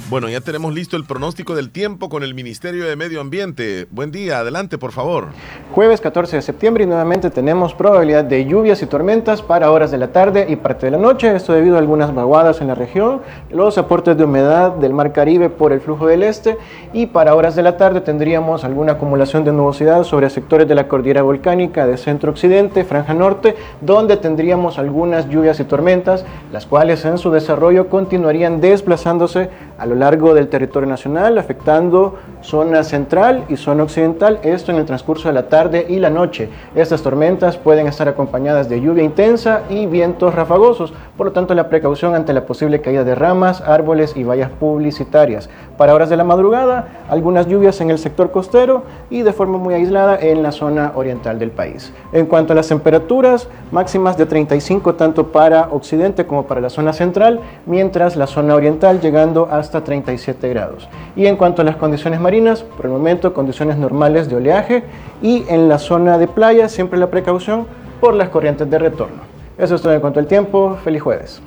Bueno, 0.09 0.27
ya 0.27 0.41
tenemos 0.41 0.73
listo 0.73 0.97
el 0.97 1.05
pronóstico 1.05 1.53
del 1.53 1.69
tiempo 1.69 2.09
con 2.09 2.23
el 2.23 2.33
Ministerio 2.33 2.85
de 2.85 2.95
Medio 2.95 3.21
Ambiente. 3.21 3.85
Buen 3.91 4.09
día, 4.09 4.39
adelante, 4.39 4.79
por 4.79 4.91
favor. 4.91 5.27
Jueves 5.75 6.01
14 6.01 6.37
de 6.37 6.41
septiembre 6.41 6.83
y 6.83 6.87
nuevamente 6.87 7.29
tenemos 7.29 7.75
probabilidad 7.75 8.23
de 8.23 8.43
lluvias 8.43 8.81
y 8.81 8.87
tormentas 8.87 9.43
para 9.43 9.69
horas 9.69 9.91
de 9.91 9.99
la 9.99 10.07
tarde 10.07 10.47
y 10.49 10.55
parte 10.55 10.87
de 10.87 10.93
la 10.93 10.97
noche. 10.97 11.35
Esto 11.35 11.53
debido 11.53 11.75
a 11.75 11.79
algunas 11.79 12.15
vaguadas 12.15 12.59
en 12.59 12.69
la 12.69 12.73
región, 12.73 13.21
los 13.51 13.77
aportes 13.77 14.17
de 14.17 14.23
humedad 14.23 14.71
del 14.71 14.95
Mar 14.95 15.13
Caribe 15.13 15.51
por 15.51 15.73
el 15.73 15.79
flujo 15.79 16.07
del 16.07 16.23
este 16.23 16.57
y 16.91 17.05
para 17.05 17.35
horas 17.35 17.55
de 17.55 17.61
la 17.61 17.77
tarde 17.77 18.01
tendríamos 18.01 18.63
alguna 18.63 18.93
acumulación 18.93 19.43
de 19.43 19.53
nubosidad 19.53 20.05
sobre 20.05 20.31
sectores 20.31 20.67
de 20.67 20.73
la 20.73 20.87
cordillera 20.87 21.21
volcánica 21.21 21.85
de 21.85 21.97
centro-occidente, 21.97 22.83
franja 22.83 23.13
norte, 23.13 23.55
donde 23.81 24.17
tendríamos 24.17 24.79
algunas 24.79 25.29
lluvias 25.29 25.59
y 25.59 25.65
tormentas, 25.65 26.25
las 26.51 26.65
cuales 26.65 27.05
en 27.05 27.19
su 27.19 27.29
desarrollo 27.29 27.89
continuarían 27.89 28.59
desplazándose 28.59 29.51
a 29.79 29.85
lo 29.85 29.95
largo 29.95 30.33
del 30.33 30.49
territorio 30.49 30.87
nacional, 30.87 31.37
afectando 31.37 32.17
zona 32.41 32.83
central 32.83 33.45
y 33.49 33.57
zona 33.57 33.83
occidental, 33.83 34.39
esto 34.43 34.71
en 34.71 34.77
el 34.77 34.85
transcurso 34.85 35.27
de 35.27 35.33
la 35.33 35.49
tarde 35.49 35.85
y 35.89 35.99
la 35.99 36.09
noche. 36.09 36.49
Estas 36.75 37.01
tormentas 37.01 37.57
pueden 37.57 37.87
estar 37.87 38.07
acompañadas 38.07 38.69
de 38.69 38.81
lluvia 38.81 39.03
intensa 39.03 39.61
y 39.69 39.85
vientos 39.85 40.33
rafagosos, 40.35 40.93
por 41.17 41.27
lo 41.27 41.31
tanto 41.33 41.53
la 41.53 41.69
precaución 41.69 42.15
ante 42.15 42.33
la 42.33 42.45
posible 42.45 42.81
caída 42.81 43.03
de 43.03 43.15
ramas, 43.15 43.61
árboles 43.61 44.15
y 44.15 44.23
vallas 44.23 44.51
publicitarias. 44.51 45.49
Para 45.77 45.93
horas 45.93 46.09
de 46.09 46.17
la 46.17 46.23
madrugada, 46.23 47.05
algunas 47.09 47.47
lluvias 47.47 47.79
en 47.81 47.89
el 47.89 47.99
sector 47.99 48.31
costero 48.31 48.83
y 49.09 49.21
de 49.21 49.33
forma 49.33 49.57
muy 49.57 49.73
aislada 49.73 50.17
en 50.19 50.43
la 50.43 50.51
zona 50.51 50.93
oriental 50.95 51.39
del 51.39 51.51
país. 51.51 51.93
En 52.13 52.25
cuanto 52.25 52.53
a 52.53 52.55
las 52.55 52.67
temperaturas, 52.67 53.47
máximas 53.71 54.17
de 54.17 54.25
35 54.25 54.95
tanto 54.95 55.31
para 55.31 55.69
occidente 55.71 56.25
como 56.25 56.47
para 56.47 56.61
la 56.61 56.69
zona 56.69 56.93
central, 56.93 57.39
mientras 57.65 58.15
la 58.15 58.27
zona 58.27 58.55
oriental 58.55 58.99
llegando 58.99 59.47
hasta 59.51 59.83
37 59.83 60.49
grados. 60.49 60.87
Y 61.15 61.27
en 61.27 61.35
cuanto 61.35 61.61
a 61.61 61.65
las 61.65 61.75
condiciones 61.75 62.19
marinas, 62.29 62.61
por 62.61 62.85
el 62.85 62.91
momento 62.91 63.33
condiciones 63.33 63.75
normales 63.77 64.29
de 64.29 64.35
oleaje 64.35 64.83
y 65.19 65.45
en 65.47 65.67
la 65.67 65.79
zona 65.79 66.19
de 66.19 66.27
playa 66.27 66.69
siempre 66.69 66.99
la 66.99 67.09
precaución 67.09 67.65
por 67.99 68.13
las 68.13 68.29
corrientes 68.29 68.69
de 68.69 68.77
retorno. 68.77 69.23
Eso 69.57 69.73
es 69.73 69.81
todo 69.81 69.93
en 69.93 69.99
cuanto 69.99 70.19
al 70.19 70.27
tiempo. 70.27 70.77
Feliz 70.83 71.01
jueves. 71.01 71.41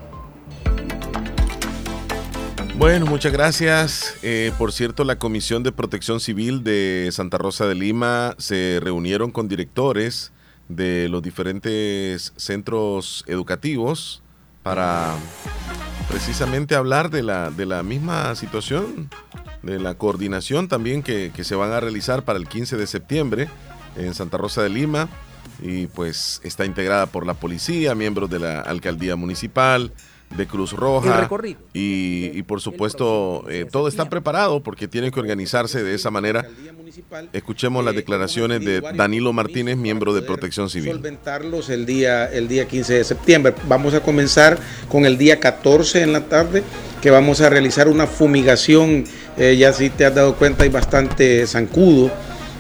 Bueno, 2.77 3.07
muchas 3.07 3.33
gracias. 3.33 4.17
Eh, 4.25 4.51
por 4.59 4.73
cierto, 4.73 5.05
la 5.05 5.21
Comisión 5.21 5.63
de 5.63 5.71
Protección 5.71 6.19
Civil 6.19 6.65
de 6.65 7.11
Santa 7.13 7.39
Rosa 7.39 7.69
de 7.69 7.77
Lima 7.77 8.35
se 8.39 8.81
reunieron 8.83 9.31
con 9.31 9.47
directores 9.47 10.33
de 10.69 11.09
los 11.09 11.23
diferentes 11.23 12.33
centros 12.37 13.25
educativos 13.29 14.21
para 14.65 15.15
precisamente 16.09 16.75
hablar 16.75 17.09
de 17.09 17.23
la, 17.23 17.53
de 17.53 17.67
la 17.67 17.85
misma 17.85 18.35
situación, 18.35 19.09
de 19.63 19.79
la 19.79 19.95
coordinación 19.95 20.69
también 20.69 21.03
que, 21.03 21.31
que 21.35 21.45
se 21.45 21.55
van 21.55 21.73
a 21.73 21.81
realizar 21.81 22.25
para 22.25 22.39
el 22.39 22.49
15 22.49 22.77
de 22.77 22.87
septiembre 22.87 23.49
en 23.97 24.15
Santa 24.15 24.37
Rosa 24.37 24.63
de 24.63 24.71
Lima 24.71 25.09
y 25.61 25.87
pues 25.87 26.41
está 26.43 26.65
integrada 26.65 27.07
por 27.07 27.27
la 27.27 27.35
policía, 27.35 27.95
miembros 27.95 28.31
de 28.31 28.41
la 28.41 28.61
alcaldía 28.61 29.17
municipal, 29.17 29.93
de 30.37 30.47
Cruz 30.47 30.73
Roja 30.73 31.21
recorrido. 31.21 31.61
y, 31.73 32.31
y 32.33 32.43
por 32.43 32.61
supuesto 32.61 33.45
eh, 33.51 33.67
todo 33.71 33.89
está 33.89 34.09
preparado 34.09 34.63
porque 34.63 34.89
tienen 34.89 35.11
que 35.11 35.21
organizarse 35.21 35.83
de 35.83 35.95
esa 35.95 36.11
manera. 36.11 36.47
Escuchemos 37.33 37.85
las 37.85 37.95
declaraciones 37.95 38.65
de 38.65 38.81
Danilo 38.81 39.33
Martínez, 39.33 39.77
miembro 39.77 40.13
de 40.15 40.23
Protección 40.23 40.69
Civil. 40.69 40.93
solventarlos 40.93 41.71
el 41.71 41.87
día, 41.87 42.27
el 42.27 42.49
día 42.49 42.67
15 42.67 42.95
de 42.95 43.05
septiembre. 43.05 43.55
Vamos 43.67 43.95
a 43.95 44.01
comenzar 44.01 44.59
con 44.89 45.07
el 45.07 45.17
día 45.17 45.41
14 45.41 46.03
en 46.03 46.13
la 46.13 46.27
tarde, 46.29 46.63
que 47.01 47.11
vamos 47.11 47.41
a 47.41 47.49
realizar 47.49 47.89
una 47.89 48.07
fumigación. 48.07 49.05
Eh, 49.39 49.57
ya 49.57 49.73
si 49.73 49.91
te 49.91 50.05
has 50.05 50.15
dado 50.15 50.35
cuenta, 50.37 50.65
hay 50.65 50.71
bastante 50.71 51.47
zancudo. 51.47 52.11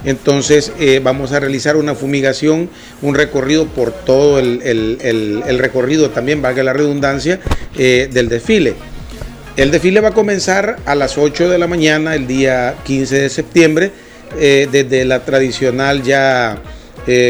Entonces 0.05 0.73
eh, 0.81 1.01
vamos 1.03 1.33
a 1.33 1.39
realizar 1.39 1.77
una 1.77 1.95
fumigación, 1.95 2.69
un 3.03 3.15
recorrido 3.15 3.67
por 3.67 3.93
todo 3.93 4.39
el, 4.41 4.61
el- 4.63 5.59
recorrido, 5.59 6.11
también 6.11 6.43
valga 6.43 6.63
la 6.65 6.73
redundancia, 6.73 7.39
eh, 7.79 8.09
del 8.13 8.29
desfile. 8.29 8.75
El 9.57 9.71
desfile 9.71 10.01
va 10.01 10.09
a 10.09 10.13
comenzar 10.15 10.77
a 10.87 10.95
las 10.95 11.19
8 11.19 11.49
de 11.49 11.59
la 11.59 11.67
mañana 11.69 12.15
el 12.17 12.27
día 12.27 12.75
15 12.85 13.21
de 13.21 13.29
septiembre, 13.29 13.93
desde 14.39 15.05
la 15.05 15.21
tradicional 15.27 16.03
ya 16.03 16.59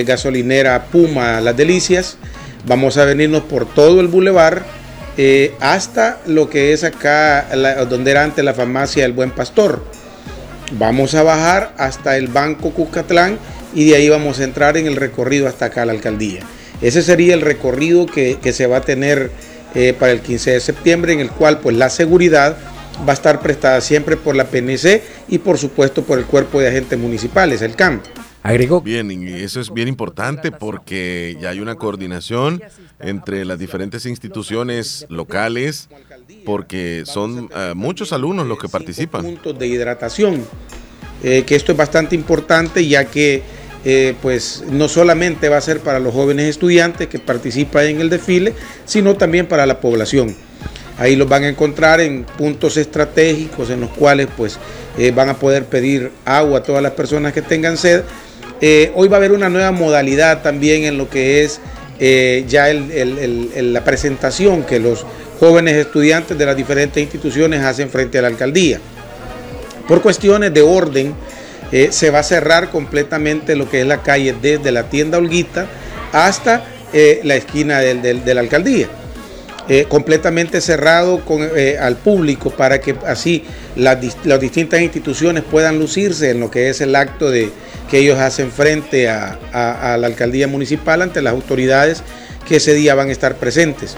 gasolinera 0.06 0.84
Puma 0.84 1.40
Las 1.40 1.56
Delicias. 1.56 2.16
Vamos 2.66 2.96
a 2.96 3.04
venirnos 3.04 3.42
por 3.42 3.66
todo 3.66 4.00
el 4.00 4.06
bulevar 4.06 4.64
eh, 5.16 5.54
hasta 5.60 6.20
lo 6.26 6.48
que 6.48 6.72
es 6.72 6.84
acá, 6.84 7.46
la- 7.54 7.84
donde 7.84 8.10
era 8.10 8.22
antes 8.24 8.44
la 8.44 8.54
farmacia 8.54 9.04
El 9.04 9.12
Buen 9.12 9.30
Pastor. 9.30 9.84
Vamos 10.78 11.14
a 11.14 11.22
bajar 11.22 11.74
hasta 11.76 12.16
el 12.16 12.28
Banco 12.28 12.70
Cuscatlán 12.70 13.38
y 13.74 13.90
de 13.90 13.96
ahí 13.96 14.08
vamos 14.08 14.40
a 14.40 14.44
entrar 14.44 14.76
en 14.76 14.86
el 14.86 14.96
recorrido 14.96 15.46
hasta 15.48 15.66
acá 15.66 15.84
la 15.84 15.92
alcaldía. 15.92 16.40
Ese 16.80 17.02
sería 17.02 17.34
el 17.34 17.42
recorrido 17.42 18.06
que, 18.06 18.38
que 18.42 18.52
se 18.52 18.66
va 18.66 18.78
a 18.78 18.80
tener 18.80 19.30
eh, 19.74 19.94
para 19.98 20.12
el 20.12 20.20
15 20.20 20.52
de 20.52 20.60
septiembre, 20.60 21.12
en 21.12 21.20
el 21.20 21.30
cual 21.30 21.60
pues 21.60 21.76
la 21.76 21.90
seguridad 21.90 22.56
va 23.06 23.12
a 23.12 23.14
estar 23.14 23.40
prestada 23.40 23.80
siempre 23.80 24.16
por 24.16 24.34
la 24.34 24.44
PNC 24.44 25.02
y 25.28 25.38
por 25.38 25.58
supuesto 25.58 26.02
por 26.04 26.18
el 26.18 26.24
Cuerpo 26.24 26.60
de 26.60 26.68
Agentes 26.68 26.98
Municipales, 26.98 27.62
el 27.62 27.74
CAMP. 27.76 28.02
Agregó. 28.42 28.80
Bien, 28.80 29.10
y 29.10 29.42
eso 29.42 29.60
es 29.60 29.72
bien 29.72 29.88
importante 29.88 30.50
porque 30.50 31.36
ya 31.40 31.50
hay 31.50 31.60
una 31.60 31.76
coordinación 31.76 32.60
entre 33.00 33.44
las 33.44 33.58
diferentes 33.58 34.04
instituciones 34.06 35.06
locales 35.08 35.88
porque 36.44 37.04
son 37.06 37.48
eh, 37.54 37.72
muchos 37.74 38.12
alumnos 38.12 38.46
los 38.46 38.58
que 38.58 38.68
participan. 38.68 39.22
puntos 39.22 39.58
de 39.58 39.66
hidratación, 39.68 40.44
eh, 41.22 41.44
que 41.46 41.54
esto 41.54 41.72
es 41.72 41.78
bastante 41.78 42.16
importante 42.16 42.86
ya 42.86 43.04
que 43.04 43.42
eh, 43.84 44.14
pues 44.22 44.62
no 44.70 44.88
solamente 44.88 45.48
va 45.48 45.56
a 45.56 45.60
ser 45.60 45.80
para 45.80 45.98
los 45.98 46.14
jóvenes 46.14 46.46
estudiantes 46.46 47.08
que 47.08 47.18
participan 47.18 47.86
en 47.86 48.00
el 48.00 48.10
desfile, 48.10 48.54
sino 48.84 49.16
también 49.16 49.46
para 49.46 49.66
la 49.66 49.80
población. 49.80 50.36
Ahí 50.98 51.16
los 51.16 51.28
van 51.28 51.42
a 51.42 51.48
encontrar 51.48 52.00
en 52.00 52.24
puntos 52.24 52.76
estratégicos 52.76 53.70
en 53.70 53.80
los 53.80 53.90
cuales 53.90 54.28
pues 54.36 54.58
eh, 54.98 55.10
van 55.10 55.30
a 55.30 55.34
poder 55.34 55.64
pedir 55.64 56.12
agua 56.24 56.58
a 56.58 56.62
todas 56.62 56.82
las 56.82 56.92
personas 56.92 57.32
que 57.32 57.42
tengan 57.42 57.76
sed. 57.76 58.02
Eh, 58.64 58.92
hoy 58.94 59.08
va 59.08 59.16
a 59.16 59.18
haber 59.18 59.32
una 59.32 59.48
nueva 59.48 59.72
modalidad 59.72 60.40
también 60.40 60.84
en 60.84 60.96
lo 60.96 61.10
que 61.10 61.42
es 61.42 61.60
eh, 61.98 62.44
ya 62.46 62.72
la 62.72 63.82
presentación 63.82 64.62
que 64.62 64.78
los 64.78 65.04
jóvenes 65.40 65.74
estudiantes 65.74 66.38
de 66.38 66.46
las 66.46 66.56
diferentes 66.56 67.02
instituciones 67.02 67.60
hacen 67.64 67.90
frente 67.90 68.18
a 68.18 68.22
la 68.22 68.28
alcaldía. 68.28 68.78
Por 69.88 70.00
cuestiones 70.00 70.54
de 70.54 70.62
orden, 70.62 71.12
eh, 71.72 71.88
se 71.90 72.10
va 72.10 72.20
a 72.20 72.22
cerrar 72.22 72.70
completamente 72.70 73.56
lo 73.56 73.68
que 73.68 73.80
es 73.80 73.86
la 73.86 74.00
calle 74.00 74.32
desde 74.40 74.70
la 74.70 74.84
tienda 74.88 75.18
Olguita 75.18 75.66
hasta 76.12 76.64
la 77.24 77.34
esquina 77.36 77.80
del- 77.80 78.22
de 78.22 78.34
la 78.34 78.42
alcaldía. 78.42 78.86
Completamente 79.88 80.60
cerrado 80.60 81.24
con, 81.24 81.40
al 81.80 81.96
público 81.96 82.50
para 82.50 82.80
que 82.82 82.94
así 83.06 83.44
las, 83.76 83.96
las 84.24 84.38
distintas 84.38 84.82
instituciones 84.82 85.42
puedan 85.42 85.78
lucirse 85.78 86.30
en 86.30 86.40
lo 86.40 86.50
que 86.50 86.68
es 86.68 86.82
el 86.82 86.94
acto 86.94 87.30
de, 87.30 87.50
que 87.90 87.98
ellos 87.98 88.18
hacen 88.18 88.50
frente 88.50 89.08
a, 89.08 89.38
la 89.52 90.06
alcaldía 90.06 90.48
municipal 90.48 91.02
ante 91.02 91.22
las 91.22 91.32
autoridades 91.32 92.02
que 92.48 92.56
ese 92.56 92.74
día 92.74 92.94
van 92.94 93.08
a 93.08 93.12
estar 93.12 93.36
presentes. 93.36 93.96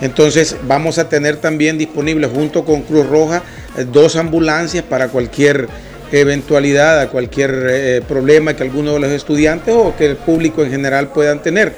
Entonces 0.00 0.56
vamos 0.66 0.98
a 0.98 1.08
tener 1.08 1.36
también 1.36 1.78
disponibles 1.78 2.30
junto 2.32 2.64
con 2.64 2.82
Cruz 2.82 3.06
Roja 3.06 3.42
eh, 3.76 3.84
dos 3.90 4.16
ambulancias 4.16 4.84
para 4.84 5.08
cualquier 5.08 5.68
eventualidad, 6.12 7.00
a 7.00 7.08
cualquier 7.08 7.66
eh, 7.68 8.02
problema 8.06 8.54
que 8.54 8.62
alguno 8.62 8.94
de 8.94 9.00
los 9.00 9.10
estudiantes 9.10 9.74
o 9.74 9.94
que 9.96 10.06
el 10.06 10.16
público 10.16 10.62
en 10.62 10.70
general 10.70 11.08
puedan 11.08 11.42
tener. 11.42 11.74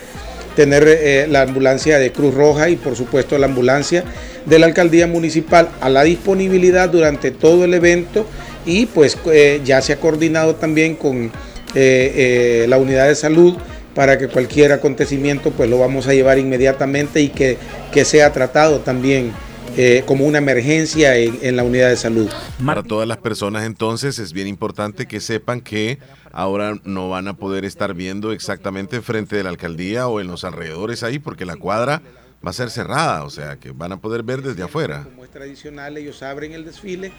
Tener 0.55 0.85
eh, 0.87 1.27
la 1.31 1.43
ambulancia 1.43 1.99
de 1.99 2.13
Cruz 2.13 2.35
Roja 2.35 2.69
y 2.69 2.77
por 2.77 2.97
supuesto 2.97 3.39
la 3.39 3.47
ambulancia 3.47 4.05
de 4.47 4.59
la 4.59 4.67
alcaldía 4.67 5.07
municipal 5.07 5.69
a 5.81 5.89
la 5.89 6.03
disponibilidad 6.03 6.89
durante 6.89 7.31
todo 7.31 7.65
el 7.65 7.75
evento 7.75 8.27
y 8.65 8.87
pues 8.87 9.19
eh, 9.33 9.61
ya 9.65 9.81
se 9.83 9.93
ha 9.93 10.01
coordinado 10.01 10.57
también 10.57 10.97
con 10.97 11.31
la 11.73 12.79
unidad 12.79 13.07
de 13.07 13.15
salud 13.15 13.57
para 13.95 14.19
que 14.19 14.29
cualquier 14.29 14.73
acontecimiento 14.73 15.51
pues 15.51 15.69
lo 15.69 15.79
vamos 15.79 16.07
a 16.07 16.15
llevar 16.15 16.39
inmediatamente 16.39 17.21
y 17.21 17.29
que, 17.29 17.59
que 17.93 18.05
sea 18.05 18.33
tratado 18.33 18.81
también 18.81 19.33
eh, 19.77 20.03
como 20.05 20.27
una 20.27 20.39
emergencia 20.39 21.17
en, 21.17 21.55
la 21.57 21.63
unidad 21.63 21.89
de 21.91 21.97
salud. 21.97 22.29
Para 22.65 22.83
todas 22.83 23.07
las 23.07 23.19
personas 23.19 23.65
entonces 23.65 24.19
es 24.19 24.33
bien 24.33 24.49
importante 24.49 25.07
que 25.07 25.21
sepan 25.21 25.61
que 25.61 25.99
ahora 26.33 26.75
no 26.85 27.09
van 27.09 27.29
a 27.29 27.37
poder 27.37 27.65
estar 27.65 27.95
viendo 27.95 28.33
exactamente 28.33 29.01
frente 29.01 29.37
de 29.37 29.45
la 29.45 29.51
alcaldía 29.51 30.09
o 30.09 30.21
en 30.21 30.27
los 30.27 30.45
alrededores 30.45 31.03
ahí 31.03 31.19
porque 31.19 31.45
la 31.45 31.57
cuadra 31.57 32.03
va 32.45 32.51
a 32.51 32.53
ser 32.53 32.71
cerrada, 32.71 33.25
o 33.25 33.31
sea 33.31 33.59
que 33.59 33.71
van 33.71 33.93
a 33.93 34.01
poder 34.01 34.23
ver 34.23 34.43
desde 34.43 34.63
afuera. 34.63 35.05
Como 35.05 35.25
es 35.25 35.31
tradicional, 35.31 35.97
ellos 35.97 36.23
abren 36.23 36.53
el 36.53 36.65
desfile 36.65 37.13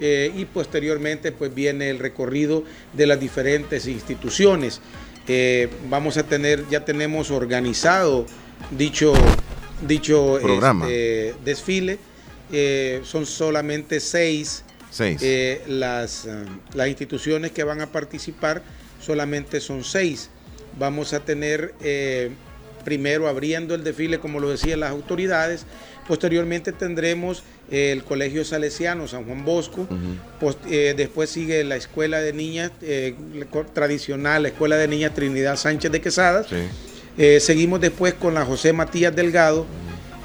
eh, 0.00 0.32
y 0.36 0.44
posteriormente 0.44 1.32
pues 1.32 1.54
viene 1.54 1.90
el 1.90 1.98
recorrido 1.98 2.64
de 2.92 3.06
las 3.06 3.18
diferentes 3.18 3.86
instituciones. 3.86 4.80
Eh, 5.30 5.68
vamos 5.90 6.16
a 6.16 6.22
tener, 6.22 6.64
ya 6.70 6.86
tenemos 6.86 7.30
organizado 7.30 8.24
dicho 8.70 9.12
dicho 9.86 10.38
programa 10.42 10.86
este, 10.86 11.34
desfile. 11.44 11.98
Eh, 12.50 13.02
son 13.04 13.26
solamente 13.26 14.00
seis, 14.00 14.64
eh, 14.98 15.62
las, 15.68 16.26
las 16.72 16.88
instituciones 16.88 17.52
que 17.52 17.62
van 17.62 17.82
a 17.82 17.88
participar, 17.88 18.62
solamente 19.00 19.60
son 19.60 19.84
seis. 19.84 20.30
Vamos 20.78 21.12
a 21.12 21.20
tener 21.20 21.74
primero 22.84 23.28
abriendo 23.28 23.74
el 23.74 23.84
desfile, 23.84 24.18
como 24.18 24.40
lo 24.40 24.48
decían 24.48 24.80
las 24.80 24.90
autoridades. 24.90 25.66
Posteriormente 26.06 26.72
tendremos 26.72 27.42
el 27.70 28.04
Colegio 28.04 28.44
Salesiano 28.44 29.06
San 29.08 29.24
Juan 29.24 29.44
Bosco. 29.44 29.86
después 30.70 31.30
sigue 31.30 31.64
la 31.64 31.76
Escuela 31.76 32.20
de 32.20 32.32
Niñas 32.32 32.72
tradicional, 33.74 34.42
la 34.42 34.48
Escuela 34.48 34.76
de 34.76 34.88
Niñas 34.88 35.14
Trinidad 35.14 35.56
Sánchez 35.56 35.92
de 35.92 36.00
Quesadas. 36.00 36.46
Eh, 37.18 37.40
seguimos 37.40 37.80
después 37.80 38.14
con 38.14 38.34
la 38.34 38.44
José 38.44 38.72
Matías 38.72 39.14
Delgado, 39.14 39.66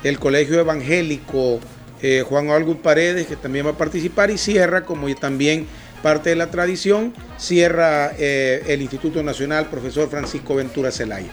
el 0.03 0.19
Colegio 0.19 0.59
Evangélico 0.59 1.59
eh, 2.03 2.23
Juan 2.27 2.49
Álvaro 2.51 2.77
Paredes, 2.77 3.25
que 3.25 3.35
también 3.35 3.65
va 3.65 3.71
a 3.71 3.77
participar, 3.77 4.29
y 4.29 4.37
cierra, 4.37 4.85
como 4.85 5.13
también 5.15 5.65
parte 6.03 6.29
de 6.29 6.35
la 6.35 6.51
tradición, 6.51 7.11
cierra 7.37 8.11
eh, 8.19 8.61
el 8.67 8.83
Instituto 8.83 9.23
Nacional 9.23 9.69
Profesor 9.69 10.07
Francisco 10.07 10.53
Ventura 10.53 10.91
Zelaya. 10.91 11.31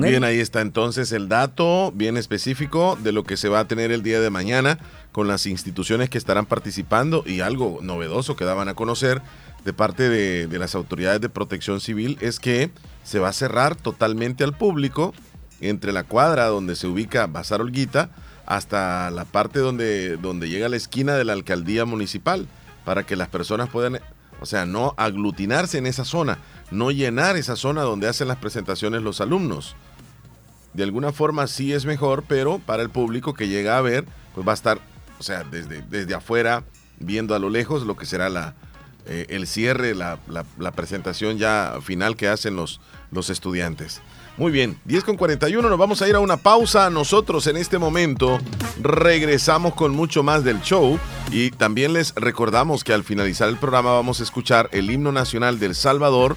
Bien, 0.00 0.24
ahí 0.24 0.40
está 0.40 0.60
entonces 0.60 1.12
el 1.12 1.28
dato 1.28 1.92
bien 1.92 2.16
específico 2.16 2.98
de 3.02 3.12
lo 3.12 3.24
que 3.24 3.36
se 3.36 3.48
va 3.48 3.60
a 3.60 3.68
tener 3.68 3.92
el 3.92 4.02
día 4.02 4.20
de 4.20 4.30
mañana 4.30 4.78
con 5.12 5.28
las 5.28 5.46
instituciones 5.46 6.10
que 6.10 6.18
estarán 6.18 6.46
participando 6.46 7.22
y 7.26 7.40
algo 7.40 7.78
novedoso 7.82 8.36
que 8.36 8.44
daban 8.44 8.68
a 8.68 8.74
conocer 8.74 9.20
de 9.64 9.72
parte 9.72 10.08
de, 10.08 10.46
de 10.46 10.58
las 10.58 10.74
autoridades 10.74 11.20
de 11.20 11.28
protección 11.28 11.80
civil 11.80 12.18
es 12.20 12.40
que 12.40 12.70
se 13.02 13.18
va 13.18 13.28
a 13.28 13.32
cerrar 13.32 13.76
totalmente 13.76 14.44
al 14.44 14.56
público 14.56 15.14
entre 15.60 15.92
la 15.92 16.04
cuadra 16.04 16.46
donde 16.46 16.76
se 16.76 16.86
ubica 16.86 17.26
Bazar 17.26 17.60
Olguita 17.60 18.10
hasta 18.46 19.10
la 19.10 19.24
parte 19.24 19.58
donde, 19.58 20.16
donde 20.16 20.48
llega 20.48 20.68
la 20.68 20.76
esquina 20.76 21.14
de 21.14 21.24
la 21.24 21.32
alcaldía 21.32 21.84
municipal 21.84 22.46
para 22.84 23.04
que 23.04 23.16
las 23.16 23.28
personas 23.28 23.70
puedan, 23.70 24.00
o 24.40 24.46
sea, 24.46 24.66
no 24.66 24.94
aglutinarse 24.96 25.78
en 25.78 25.86
esa 25.86 26.04
zona, 26.04 26.38
no 26.70 26.90
llenar 26.90 27.36
esa 27.36 27.56
zona 27.56 27.82
donde 27.82 28.08
hacen 28.08 28.28
las 28.28 28.38
presentaciones 28.38 29.02
los 29.02 29.20
alumnos. 29.20 29.76
De 30.72 30.82
alguna 30.82 31.12
forma 31.12 31.46
sí 31.46 31.72
es 31.72 31.86
mejor, 31.86 32.24
pero 32.26 32.58
para 32.58 32.82
el 32.82 32.90
público 32.90 33.34
que 33.34 33.48
llega 33.48 33.78
a 33.78 33.80
ver, 33.80 34.04
pues 34.34 34.46
va 34.46 34.52
a 34.52 34.54
estar, 34.54 34.80
o 35.18 35.22
sea, 35.22 35.44
desde, 35.44 35.82
desde 35.82 36.14
afuera, 36.14 36.64
viendo 36.98 37.34
a 37.34 37.38
lo 37.38 37.48
lejos 37.48 37.84
lo 37.84 37.96
que 37.96 38.06
será 38.06 38.28
la, 38.28 38.54
eh, 39.06 39.26
el 39.28 39.46
cierre, 39.46 39.94
la, 39.94 40.18
presentación 40.74 41.36
ya 41.36 41.78
final 41.82 42.16
que 42.16 42.28
hacen 42.28 42.56
los, 42.56 42.80
los 43.10 43.30
estudiantes. 43.30 44.00
Muy 44.36 44.50
bien, 44.50 44.80
10 44.84 45.04
con 45.04 45.16
41, 45.16 45.68
nos 45.68 45.78
vamos 45.78 46.02
a 46.02 46.08
ir 46.08 46.16
a 46.16 46.20
una 46.20 46.36
pausa. 46.36 46.90
Nosotros 46.90 47.46
en 47.46 47.56
este 47.56 47.78
momento 47.78 48.40
regresamos 48.82 49.74
con 49.74 49.94
mucho 49.94 50.24
más 50.24 50.42
del 50.42 50.60
show 50.60 50.98
y 51.30 51.52
también 51.52 51.92
les 51.92 52.12
recordamos 52.16 52.82
que 52.82 52.92
al 52.92 53.04
finalizar 53.04 53.48
el 53.48 53.58
programa 53.58 53.92
vamos 53.92 54.18
a 54.18 54.24
escuchar 54.24 54.68
el 54.72 54.90
himno 54.90 55.12
nacional 55.12 55.60
del 55.60 55.76
Salvador 55.76 56.36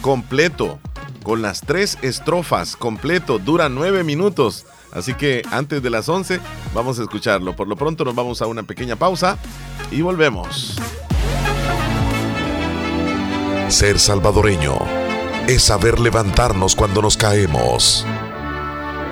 completo, 0.00 0.78
con 1.22 1.42
las 1.42 1.60
tres 1.60 1.98
estrofas 2.00 2.76
completo, 2.76 3.38
dura 3.38 3.68
nueve 3.68 4.04
minutos. 4.04 4.64
Así 4.92 5.12
que 5.12 5.42
antes 5.50 5.82
de 5.82 5.90
las 5.90 6.08
11 6.08 6.40
vamos 6.72 6.98
a 6.98 7.02
escucharlo. 7.02 7.54
Por 7.54 7.68
lo 7.68 7.76
pronto 7.76 8.06
nos 8.06 8.14
vamos 8.14 8.40
a 8.40 8.46
una 8.46 8.62
pequeña 8.62 8.96
pausa 8.96 9.36
y 9.90 10.00
volvemos. 10.00 10.76
Ser 13.68 13.98
salvadoreño 13.98 15.03
es 15.46 15.64
saber 15.64 16.00
levantarnos 16.00 16.74
cuando 16.74 17.02
nos 17.02 17.16
caemos. 17.16 18.06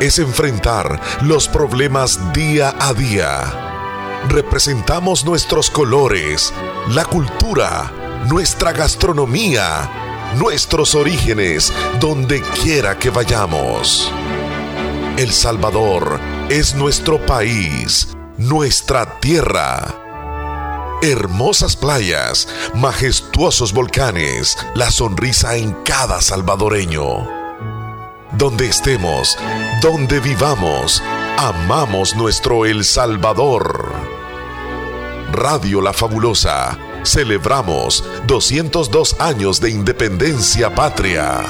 Es 0.00 0.18
enfrentar 0.18 1.00
los 1.20 1.48
problemas 1.48 2.32
día 2.32 2.74
a 2.78 2.94
día. 2.94 4.20
Representamos 4.28 5.24
nuestros 5.24 5.70
colores, 5.70 6.52
la 6.88 7.04
cultura, 7.04 7.92
nuestra 8.28 8.72
gastronomía, 8.72 10.32
nuestros 10.36 10.94
orígenes, 10.94 11.72
donde 12.00 12.40
quiera 12.62 12.98
que 12.98 13.10
vayamos. 13.10 14.10
El 15.16 15.32
Salvador 15.32 16.18
es 16.48 16.74
nuestro 16.74 17.24
país, 17.26 18.08
nuestra 18.38 19.20
tierra 19.20 20.01
hermosas 21.02 21.74
playas, 21.74 22.48
majestuosos 22.74 23.72
volcanes, 23.72 24.56
la 24.76 24.90
sonrisa 24.90 25.56
en 25.56 25.72
cada 25.84 26.20
salvadoreño. 26.20 27.28
Donde 28.38 28.68
estemos, 28.68 29.36
donde 29.82 30.20
vivamos, 30.20 31.02
amamos 31.38 32.14
nuestro 32.14 32.64
El 32.64 32.84
Salvador. 32.84 33.92
Radio 35.32 35.80
La 35.80 35.92
Fabulosa, 35.92 36.78
celebramos 37.04 38.04
202 38.28 39.20
años 39.20 39.60
de 39.60 39.70
independencia 39.70 40.72
patria. 40.72 41.42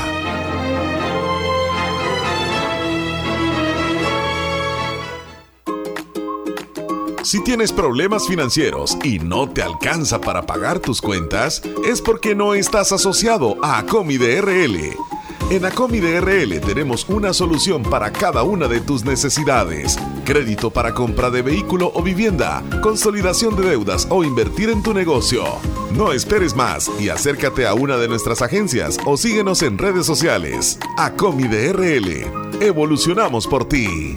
Si 7.22 7.42
tienes 7.44 7.72
problemas 7.72 8.26
financieros 8.26 8.98
y 9.04 9.20
no 9.20 9.48
te 9.48 9.62
alcanza 9.62 10.20
para 10.20 10.42
pagar 10.42 10.80
tus 10.80 11.00
cuentas, 11.00 11.62
es 11.86 12.02
porque 12.02 12.34
no 12.34 12.54
estás 12.54 12.90
asociado 12.90 13.56
a 13.62 13.78
Acomi 13.78 14.18
DRL. 14.18 14.96
En 15.50 15.64
Acomi 15.64 16.00
DRL 16.00 16.60
tenemos 16.60 17.08
una 17.08 17.32
solución 17.32 17.84
para 17.84 18.10
cada 18.10 18.42
una 18.42 18.66
de 18.66 18.80
tus 18.80 19.04
necesidades. 19.04 19.98
Crédito 20.24 20.70
para 20.70 20.94
compra 20.94 21.30
de 21.30 21.42
vehículo 21.42 21.92
o 21.94 22.02
vivienda, 22.02 22.60
consolidación 22.82 23.54
de 23.54 23.68
deudas 23.68 24.08
o 24.10 24.24
invertir 24.24 24.70
en 24.70 24.82
tu 24.82 24.92
negocio. 24.92 25.44
No 25.94 26.12
esperes 26.12 26.56
más 26.56 26.90
y 26.98 27.08
acércate 27.08 27.68
a 27.68 27.74
una 27.74 27.98
de 27.98 28.08
nuestras 28.08 28.42
agencias 28.42 28.98
o 29.06 29.16
síguenos 29.16 29.62
en 29.62 29.78
redes 29.78 30.06
sociales. 30.06 30.76
Acomi 30.96 31.44
DRL. 31.44 32.26
Evolucionamos 32.60 33.46
por 33.46 33.68
ti. 33.68 34.16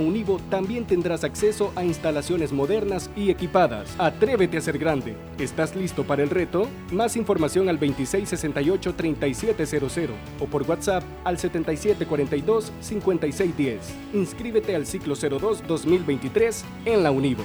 Univo 0.00 0.40
también 0.50 0.84
tendrás 0.84 1.24
acceso 1.24 1.72
a 1.76 1.84
instalaciones 1.84 2.52
modernas 2.52 3.10
y 3.14 3.30
equipadas. 3.30 3.94
Atrévete 3.98 4.56
a 4.56 4.60
ser 4.60 4.78
grande. 4.78 5.14
¿Estás 5.38 5.76
listo 5.76 6.04
para 6.04 6.22
el 6.22 6.30
reto? 6.30 6.68
Más 6.92 7.16
información 7.16 7.68
al 7.68 7.78
2668-3700 7.78 10.08
o 10.40 10.46
por 10.46 10.62
WhatsApp 10.62 11.04
al 11.24 11.36
7742-5610. 11.38 13.76
Inscríbete 14.14 14.74
al 14.74 14.86
ciclo 14.86 15.14
02 15.14 15.66
2023 15.66 16.64
en 16.86 17.02
la 17.02 17.10
Univo. 17.10 17.44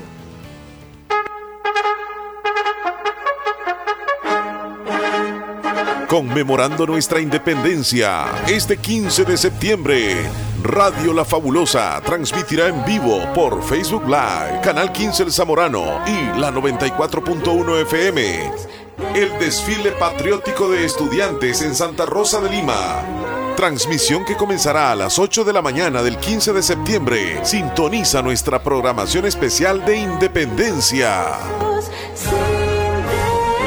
Conmemorando 6.07 6.85
nuestra 6.85 7.19
independencia, 7.19 8.25
este 8.47 8.77
15 8.77 9.25
de 9.25 9.37
septiembre, 9.37 10.17
Radio 10.65 11.13
La 11.13 11.23
Fabulosa 11.23 12.01
transmitirá 12.03 12.69
en 12.69 12.83
vivo 12.85 13.21
por 13.35 13.61
Facebook 13.61 14.05
Live, 14.07 14.61
Canal 14.63 14.91
15 14.91 15.21
El 15.21 15.31
Zamorano 15.31 16.01
y 16.07 16.39
la 16.39 16.51
94.1 16.51 17.81
FM. 17.83 18.51
El 19.13 19.37
desfile 19.37 19.91
patriótico 19.91 20.67
de 20.71 20.83
estudiantes 20.83 21.61
en 21.61 21.75
Santa 21.75 22.07
Rosa 22.07 22.41
de 22.41 22.49
Lima. 22.49 23.03
Transmisión 23.55 24.25
que 24.25 24.35
comenzará 24.35 24.91
a 24.91 24.95
las 24.95 25.19
8 25.19 25.43
de 25.43 25.53
la 25.53 25.61
mañana 25.61 26.01
del 26.01 26.17
15 26.17 26.53
de 26.53 26.63
septiembre. 26.63 27.45
Sintoniza 27.45 28.23
nuestra 28.23 28.63
programación 28.63 29.25
especial 29.27 29.85
de 29.85 29.97
independencia. 29.97 31.25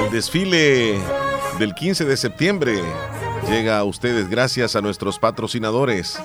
El 0.02 0.10
desfile 0.10 0.98
del 1.60 1.74
15 1.74 2.04
de 2.04 2.16
septiembre 2.16 2.82
llega 3.48 3.78
a 3.78 3.84
ustedes 3.84 4.28
gracias 4.28 4.74
a 4.74 4.80
nuestros 4.80 5.20
patrocinadores. 5.20 6.18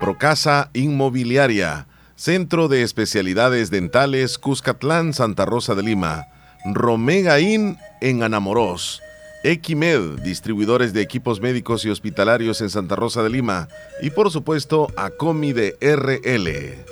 Procasa 0.00 0.70
Inmobiliaria, 0.74 1.86
Centro 2.14 2.68
de 2.68 2.82
Especialidades 2.82 3.70
Dentales 3.70 4.38
Cuscatlán, 4.38 5.12
Santa 5.12 5.44
Rosa 5.44 5.74
de 5.74 5.82
Lima, 5.82 6.26
Romegaín 6.64 7.78
en 8.00 8.22
Anamorós, 8.22 9.00
Equimed, 9.44 10.20
distribuidores 10.22 10.92
de 10.92 11.02
equipos 11.02 11.40
médicos 11.40 11.84
y 11.84 11.90
hospitalarios 11.90 12.60
en 12.60 12.70
Santa 12.70 12.96
Rosa 12.96 13.22
de 13.22 13.30
Lima, 13.30 13.68
y 14.00 14.10
por 14.10 14.30
supuesto 14.30 14.88
Acomi 14.96 15.52
de 15.52 15.76
RL. 15.80 16.84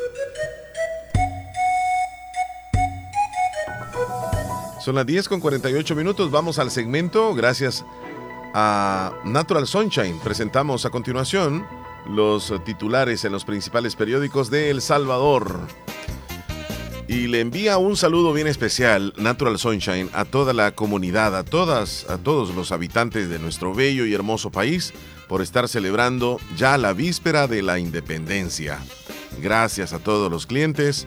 Son 4.81 4.95
las 4.95 5.07
10 5.07 5.29
con 5.29 5.41
48 5.41 5.95
minutos, 5.97 6.31
vamos 6.31 6.59
al 6.59 6.71
segmento, 6.71 7.35
gracias 7.35 7.85
a 8.55 9.13
Natural 9.25 9.67
Sunshine. 9.67 10.19
Presentamos 10.21 10.87
a 10.87 10.91
continuación 10.91 11.67
los 12.09 12.53
titulares 12.65 13.25
en 13.25 13.33
los 13.33 13.45
principales 13.45 13.97
periódicos 13.97 14.51
de 14.51 14.71
El 14.71 14.81
Salvador. 14.81 15.61
Y 17.09 17.29
le 17.29 17.41
envía 17.41 17.79
un 17.79 17.97
saludo 17.97 18.33
bien 18.33 18.49
especial, 18.49 19.13
Natural 19.17 19.59
Sunshine, 19.59 20.11
a 20.13 20.25
toda 20.25 20.53
la 20.53 20.73
comunidad, 20.73 21.37
a 21.37 21.45
todas, 21.45 22.05
a 22.11 22.19
todos 22.19 22.55
los 22.55 22.73
habitantes 22.73 23.29
de 23.29 23.39
nuestro 23.39 23.73
bello 23.75 24.07
y 24.07 24.15
hermoso 24.15 24.51
país 24.51 24.93
por 25.29 25.41
estar 25.41 25.69
celebrando 25.69 26.39
ya 26.57 26.77
la 26.79 26.93
víspera 26.93 27.47
de 27.47 27.63
la 27.63 27.79
independencia. 27.79 28.81
Gracias 29.41 29.93
a 29.93 30.01
todos 30.01 30.31
los 30.33 30.47
clientes, 30.47 31.07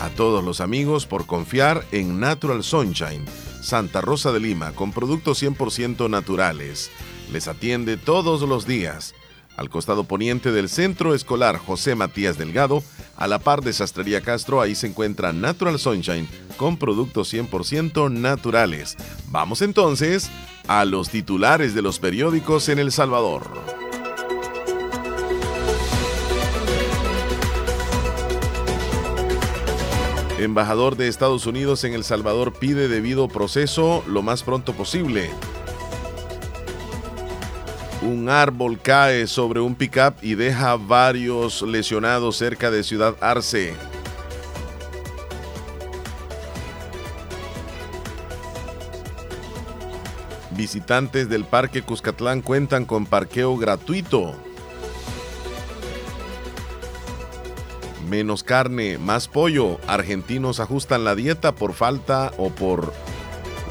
a 0.00 0.08
todos 0.08 0.42
los 0.42 0.62
amigos 0.62 1.06
por 1.06 1.26
confiar 1.26 1.84
en 1.92 2.20
Natural 2.20 2.64
Sunshine, 2.64 3.26
Santa 3.60 4.00
Rosa 4.00 4.32
de 4.32 4.40
Lima, 4.40 4.72
con 4.72 4.92
productos 4.92 5.42
100% 5.42 6.08
naturales. 6.08 6.90
Les 7.30 7.48
atiende 7.48 7.98
todos 7.98 8.42
los 8.42 8.66
días 8.66 9.14
al 9.56 9.70
costado 9.70 10.04
poniente 10.04 10.52
del 10.52 10.68
Centro 10.68 11.14
Escolar 11.14 11.58
José 11.58 11.94
Matías 11.94 12.38
Delgado, 12.38 12.82
a 13.16 13.26
la 13.26 13.38
par 13.38 13.62
de 13.62 13.72
Sastrería 13.72 14.20
Castro, 14.20 14.60
ahí 14.60 14.74
se 14.74 14.88
encuentra 14.88 15.32
Natural 15.32 15.78
Sunshine 15.78 16.28
con 16.56 16.76
productos 16.76 17.32
100% 17.32 18.10
naturales. 18.10 18.96
Vamos 19.28 19.62
entonces 19.62 20.30
a 20.66 20.84
los 20.84 21.10
titulares 21.10 21.74
de 21.74 21.82
los 21.82 21.98
periódicos 21.98 22.68
en 22.68 22.78
El 22.78 22.90
Salvador. 22.90 23.48
Embajador 30.38 30.96
de 30.96 31.08
Estados 31.08 31.46
Unidos 31.46 31.84
en 31.84 31.94
El 31.94 32.04
Salvador 32.04 32.52
pide 32.52 32.88
debido 32.88 33.28
proceso 33.28 34.02
lo 34.06 34.22
más 34.22 34.42
pronto 34.42 34.74
posible. 34.74 35.30
Un 38.04 38.28
árbol 38.28 38.78
cae 38.82 39.26
sobre 39.26 39.60
un 39.60 39.74
pickup 39.74 40.16
y 40.20 40.34
deja 40.34 40.76
varios 40.76 41.62
lesionados 41.62 42.36
cerca 42.36 42.70
de 42.70 42.82
Ciudad 42.82 43.16
Arce. 43.22 43.72
Visitantes 50.50 51.30
del 51.30 51.46
Parque 51.46 51.80
Cuscatlán 51.80 52.42
cuentan 52.42 52.84
con 52.84 53.06
parqueo 53.06 53.56
gratuito. 53.56 54.34
Menos 58.10 58.42
carne, 58.42 58.98
más 58.98 59.28
pollo. 59.28 59.80
Argentinos 59.86 60.60
ajustan 60.60 61.04
la 61.04 61.14
dieta 61.14 61.54
por 61.54 61.72
falta 61.72 62.32
o 62.36 62.50
por 62.50 62.92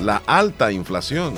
la 0.02 0.24
alta 0.26 0.72
inflación. 0.72 1.36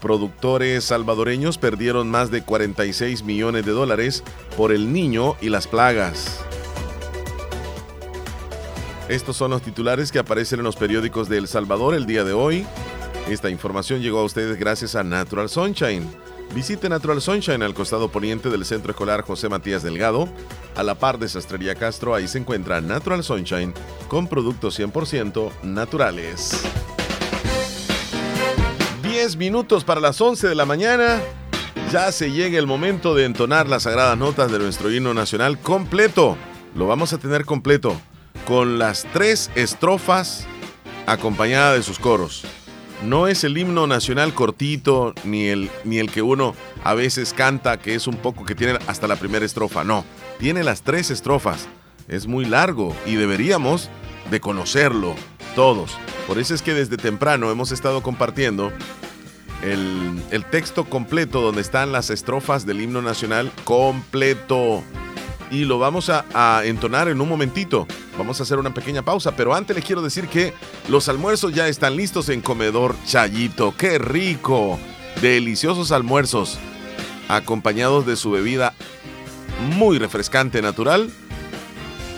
Productores 0.00 0.84
salvadoreños 0.84 1.58
perdieron 1.58 2.10
más 2.10 2.30
de 2.30 2.42
46 2.42 3.22
millones 3.22 3.66
de 3.66 3.72
dólares 3.72 4.24
por 4.56 4.72
el 4.72 4.92
niño 4.92 5.36
y 5.40 5.50
las 5.50 5.66
plagas. 5.66 6.40
Estos 9.08 9.36
son 9.36 9.50
los 9.50 9.60
titulares 9.60 10.10
que 10.10 10.18
aparecen 10.18 10.60
en 10.60 10.64
los 10.64 10.76
periódicos 10.76 11.28
de 11.28 11.38
El 11.38 11.48
Salvador 11.48 11.94
el 11.94 12.06
día 12.06 12.24
de 12.24 12.32
hoy. 12.32 12.64
Esta 13.28 13.50
información 13.50 14.00
llegó 14.00 14.20
a 14.20 14.24
ustedes 14.24 14.58
gracias 14.58 14.94
a 14.94 15.04
Natural 15.04 15.48
Sunshine. 15.48 16.08
Visite 16.54 16.88
Natural 16.88 17.20
Sunshine 17.20 17.62
al 17.62 17.74
costado 17.74 18.08
poniente 18.08 18.50
del 18.50 18.64
Centro 18.64 18.92
Escolar 18.92 19.22
José 19.22 19.48
Matías 19.48 19.82
Delgado. 19.82 20.28
A 20.76 20.82
la 20.82 20.94
par 20.94 21.18
de 21.18 21.28
Sastrería 21.28 21.74
Castro, 21.74 22.14
ahí 22.14 22.26
se 22.26 22.38
encuentra 22.38 22.80
Natural 22.80 23.22
Sunshine 23.22 23.74
con 24.08 24.28
productos 24.28 24.78
100% 24.78 25.50
naturales. 25.62 26.62
10 29.20 29.36
minutos 29.36 29.84
para 29.84 30.00
las 30.00 30.18
11 30.18 30.48
de 30.48 30.54
la 30.54 30.64
mañana. 30.64 31.20
Ya 31.92 32.10
se 32.10 32.32
llega 32.32 32.58
el 32.58 32.66
momento 32.66 33.14
de 33.14 33.26
entonar 33.26 33.68
las 33.68 33.82
sagradas 33.82 34.16
notas 34.16 34.50
de 34.50 34.58
nuestro 34.58 34.90
himno 34.90 35.12
nacional 35.12 35.58
completo. 35.58 36.38
Lo 36.74 36.86
vamos 36.86 37.12
a 37.12 37.18
tener 37.18 37.44
completo 37.44 38.00
con 38.46 38.78
las 38.78 39.06
tres 39.12 39.50
estrofas 39.56 40.46
acompañada 41.06 41.74
de 41.74 41.82
sus 41.82 41.98
coros. 41.98 42.44
No 43.04 43.28
es 43.28 43.44
el 43.44 43.58
himno 43.58 43.86
nacional 43.86 44.32
cortito, 44.32 45.12
ni 45.24 45.48
el, 45.48 45.70
ni 45.84 45.98
el 45.98 46.10
que 46.10 46.22
uno 46.22 46.54
a 46.82 46.94
veces 46.94 47.34
canta, 47.34 47.78
que 47.78 47.94
es 47.94 48.06
un 48.06 48.16
poco 48.16 48.46
que 48.46 48.54
tiene 48.54 48.78
hasta 48.86 49.06
la 49.06 49.16
primera 49.16 49.44
estrofa. 49.44 49.84
No, 49.84 50.06
tiene 50.38 50.64
las 50.64 50.80
tres 50.80 51.10
estrofas. 51.10 51.68
Es 52.08 52.26
muy 52.26 52.46
largo 52.46 52.96
y 53.04 53.16
deberíamos 53.16 53.90
de 54.30 54.40
conocerlo 54.40 55.14
todos. 55.54 55.98
Por 56.26 56.38
eso 56.38 56.54
es 56.54 56.62
que 56.62 56.72
desde 56.72 56.96
temprano 56.96 57.50
hemos 57.50 57.70
estado 57.70 58.02
compartiendo 58.02 58.72
el, 59.62 60.44
texto 60.50 60.84
completo 60.84 61.40
donde 61.40 61.60
están 61.60 61.92
las 61.92 62.10
estrofas 62.10 62.66
del 62.66 62.80
himno 62.80 63.02
nacional 63.02 63.52
completo 63.64 64.82
y 65.50 65.64
lo 65.64 65.78
vamos 65.78 66.10
a, 66.10 66.62
entonar 66.64 67.08
en 67.08 67.20
un 67.20 67.28
momentito. 67.28 67.86
Vamos 68.16 68.38
a 68.40 68.42
hacer 68.42 68.58
una 68.58 68.72
pequeña 68.72 69.02
pausa, 69.02 69.34
pero 69.34 69.54
antes 69.54 69.74
les 69.74 69.84
quiero 69.84 70.02
decir 70.02 70.28
que 70.28 70.54
los 70.88 71.08
almuerzos 71.08 71.52
ya 71.54 71.68
están 71.68 71.96
listos 71.96 72.28
en 72.28 72.40
Comedor 72.40 72.94
Chayito. 73.04 73.74
¡Qué 73.76 73.98
rico! 73.98 74.78
Deliciosos 75.20 75.90
almuerzos, 75.90 76.58
acompañados 77.28 78.06
de 78.06 78.16
su 78.16 78.30
bebida 78.30 78.74
muy 79.76 79.98
refrescante 79.98 80.62
natural. 80.62 81.10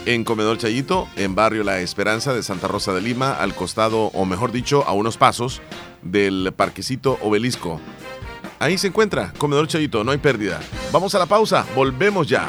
En 0.05 0.25
Comedor 0.25 0.59
Chayito, 0.59 1.09
en 1.17 1.35
Barrio 1.35 1.63
La 1.63 1.81
Esperanza 1.81 2.35
de 2.35 2.43
Santa 2.43 2.67
Rosa 2.67 2.93
de 2.93 3.01
Lima, 3.01 3.33
al 3.33 3.55
costado, 3.55 4.07
o 4.07 4.27
mejor 4.27 4.51
dicho, 4.51 4.85
a 4.87 4.93
unos 4.93 5.17
pasos 5.17 5.63
del 6.03 6.53
Parquecito 6.55 7.19
Obelisco. 7.23 7.81
Ahí 8.59 8.79
se 8.79 8.89
encuentra, 8.89 9.33
Comedor 9.39 9.67
Chayito, 9.67 10.05
no 10.05 10.13
hay 10.13 10.19
pérdida. 10.19 10.61
Vamos 10.93 11.15
a 11.15 11.19
la 11.19 11.27
pausa, 11.27 11.67
volvemos 11.75 12.29
ya. 12.29 12.49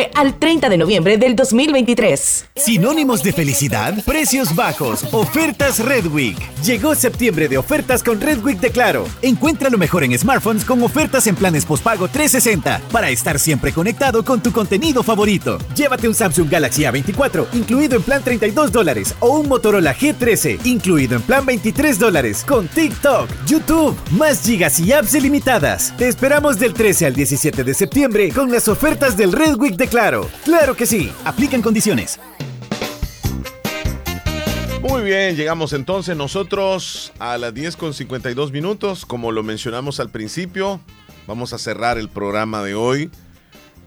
al 0.13 0.39
30 0.39 0.69
de 0.69 0.77
noviembre 0.77 1.17
del 1.17 1.35
2023. 1.35 2.45
Sinónimos 2.55 3.23
de 3.23 3.33
felicidad, 3.33 4.03
precios 4.05 4.55
bajos, 4.55 5.05
ofertas 5.11 5.79
Redweek. 5.79 6.37
Llegó 6.63 6.95
septiembre 6.95 7.47
de 7.47 7.57
ofertas 7.57 8.03
con 8.03 8.19
Redweek 8.19 8.59
de 8.59 8.71
Claro. 8.71 9.05
Encuentra 9.21 9.69
lo 9.69 9.77
mejor 9.77 10.03
en 10.03 10.17
smartphones 10.17 10.65
con 10.65 10.81
ofertas 10.83 11.27
en 11.27 11.35
planes 11.35 11.65
postpago 11.65 12.07
360 12.07 12.81
para 12.91 13.09
estar 13.09 13.39
siempre 13.39 13.71
conectado 13.71 14.23
con 14.23 14.41
tu 14.41 14.51
contenido 14.51 15.03
favorito. 15.03 15.57
Llévate 15.75 16.07
un 16.07 16.15
Samsung 16.15 16.49
Galaxy 16.49 16.83
A24 16.83 17.47
incluido 17.53 17.95
en 17.97 18.03
plan 18.03 18.23
32 18.23 18.71
dólares 18.71 19.15
o 19.19 19.39
un 19.39 19.47
Motorola 19.47 19.95
G13 19.95 20.65
incluido 20.65 21.15
en 21.15 21.21
plan 21.21 21.45
23 21.45 21.99
dólares 21.99 22.43
con 22.47 22.67
TikTok, 22.67 23.29
YouTube, 23.45 23.97
más 24.11 24.43
gigas 24.43 24.79
y 24.79 24.93
apps 24.93 25.15
ilimitadas. 25.15 25.93
Te 25.97 26.07
esperamos 26.07 26.57
del 26.59 26.73
13 26.73 27.07
al 27.07 27.13
17 27.13 27.63
de 27.63 27.73
septiembre 27.73 28.31
con 28.31 28.51
las 28.51 28.67
ofertas 28.67 29.17
del 29.17 29.31
Redweek 29.31 29.75
de 29.75 29.87
Claro. 29.91 30.29
Claro 30.45 30.73
que 30.77 30.85
sí. 30.85 31.11
Aplican 31.25 31.61
condiciones. 31.61 32.17
Muy 34.81 35.03
bien, 35.03 35.35
llegamos 35.35 35.73
entonces 35.73 36.15
nosotros 36.15 37.11
a 37.19 37.37
las 37.37 37.53
10 37.53 37.75
con 37.75 37.93
52 37.93 38.53
minutos. 38.53 39.05
Como 39.05 39.33
lo 39.33 39.43
mencionamos 39.43 39.99
al 39.99 40.09
principio, 40.09 40.79
vamos 41.27 41.51
a 41.51 41.57
cerrar 41.57 41.97
el 41.97 42.07
programa 42.07 42.63
de 42.63 42.73
hoy 42.73 43.11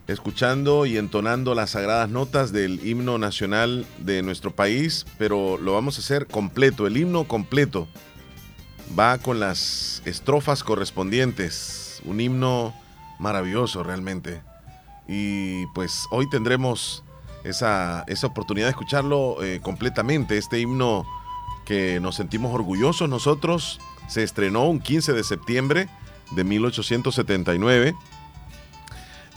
escuchando 0.06 0.85
y 0.85 0.98
entonando 0.98 1.55
las 1.55 1.70
sagradas 1.70 2.10
notas 2.10 2.52
del 2.52 2.86
himno 2.86 3.16
nacional 3.16 3.86
de 3.97 4.22
nuestro 4.22 4.51
país, 4.55 5.06
pero 5.16 5.56
lo 5.56 5.72
vamos 5.72 5.97
a 5.97 6.02
hacer 6.02 6.26
completo, 6.26 6.86
el 6.86 6.98
himno 6.98 7.24
completo. 7.24 7.89
va 8.97 9.16
con 9.16 9.40
las 9.40 10.02
estrofas 10.05 10.62
correspondientes. 10.62 12.02
Un 12.05 12.20
himno 12.20 12.74
maravilloso 13.18 13.82
realmente. 13.82 14.43
Y 15.06 15.66
pues 15.68 16.06
hoy 16.10 16.28
tendremos 16.28 17.05
esa, 17.44 18.05
esa 18.06 18.26
oportunidad 18.26 18.66
de 18.66 18.70
escucharlo 18.70 19.43
eh, 19.43 19.60
completamente. 19.60 20.39
Este 20.39 20.60
himno 20.60 21.06
que 21.64 22.01
nos 22.01 22.16
sentimos 22.16 22.55
orgullosos 22.55 23.09
nosotros 23.09 23.81
se 24.09 24.22
estrenó 24.22 24.64
un 24.64 24.81
15 24.81 25.12
de 25.12 25.24
septiembre 25.24 25.89
de 26.32 26.44
1879. 26.44 27.94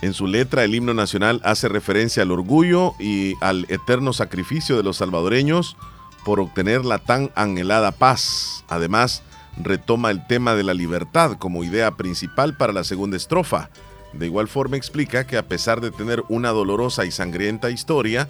En 0.02 0.14
su 0.14 0.28
letra, 0.28 0.64
el 0.64 0.76
himno 0.76 0.94
nacional 0.94 1.42
hace 1.44 1.70
referencia 1.70 2.24
al 2.24 2.32
orgullo 2.32 2.94
y 3.00 3.34
al 3.42 3.66
eterno 3.70 4.14
sacrificio 4.14 4.78
de 4.78 4.84
los 4.84 4.98
salvadoreños 4.98 5.76
por 6.24 6.40
obtener 6.40 6.86
la 6.86 7.00
tan 7.00 7.32
anhelada 7.36 7.92
paz. 7.92 8.64
Además, 8.68 9.24
retoma 9.58 10.12
el 10.12 10.28
tema 10.28 10.54
de 10.54 10.64
la 10.64 10.76
libertad 10.76 11.38
como 11.38 11.64
idea 11.64 11.92
principal 11.92 12.56
para 12.56 12.74
la 12.74 12.84
segunda 12.84 13.18
estrofa. 13.18 13.70
De 14.18 14.26
igual 14.26 14.48
forma 14.48 14.78
explica 14.78 15.28
que 15.28 15.38
a 15.38 15.48
pesar 15.48 15.80
de 15.82 15.92
tener 15.92 16.24
una 16.30 16.50
dolorosa 16.50 17.06
y 17.06 17.12
sangrienta 17.12 17.70
historia, 17.70 18.28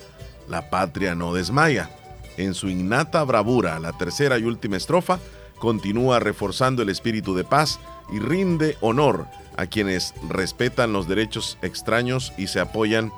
la 0.49 0.69
patria 0.69 1.15
no 1.15 1.33
desmaya. 1.33 1.89
En 2.37 2.53
su 2.53 2.69
innata 2.69 3.23
bravura, 3.23 3.79
la 3.79 3.93
tercera 3.93 4.37
y 4.37 4.43
última 4.43 4.77
estrofa 4.77 5.19
continúa 5.59 6.19
reforzando 6.19 6.81
el 6.83 6.89
espíritu 6.89 7.35
de 7.35 7.43
paz 7.43 7.79
y 8.11 8.19
rinde 8.19 8.77
honor 8.81 9.25
a 9.55 9.65
quienes 9.65 10.13
respetan 10.29 10.93
los 10.93 11.07
derechos 11.07 11.57
extraños 11.61 12.31
y 12.37 12.47
se 12.47 12.59
apoyan 12.59 13.11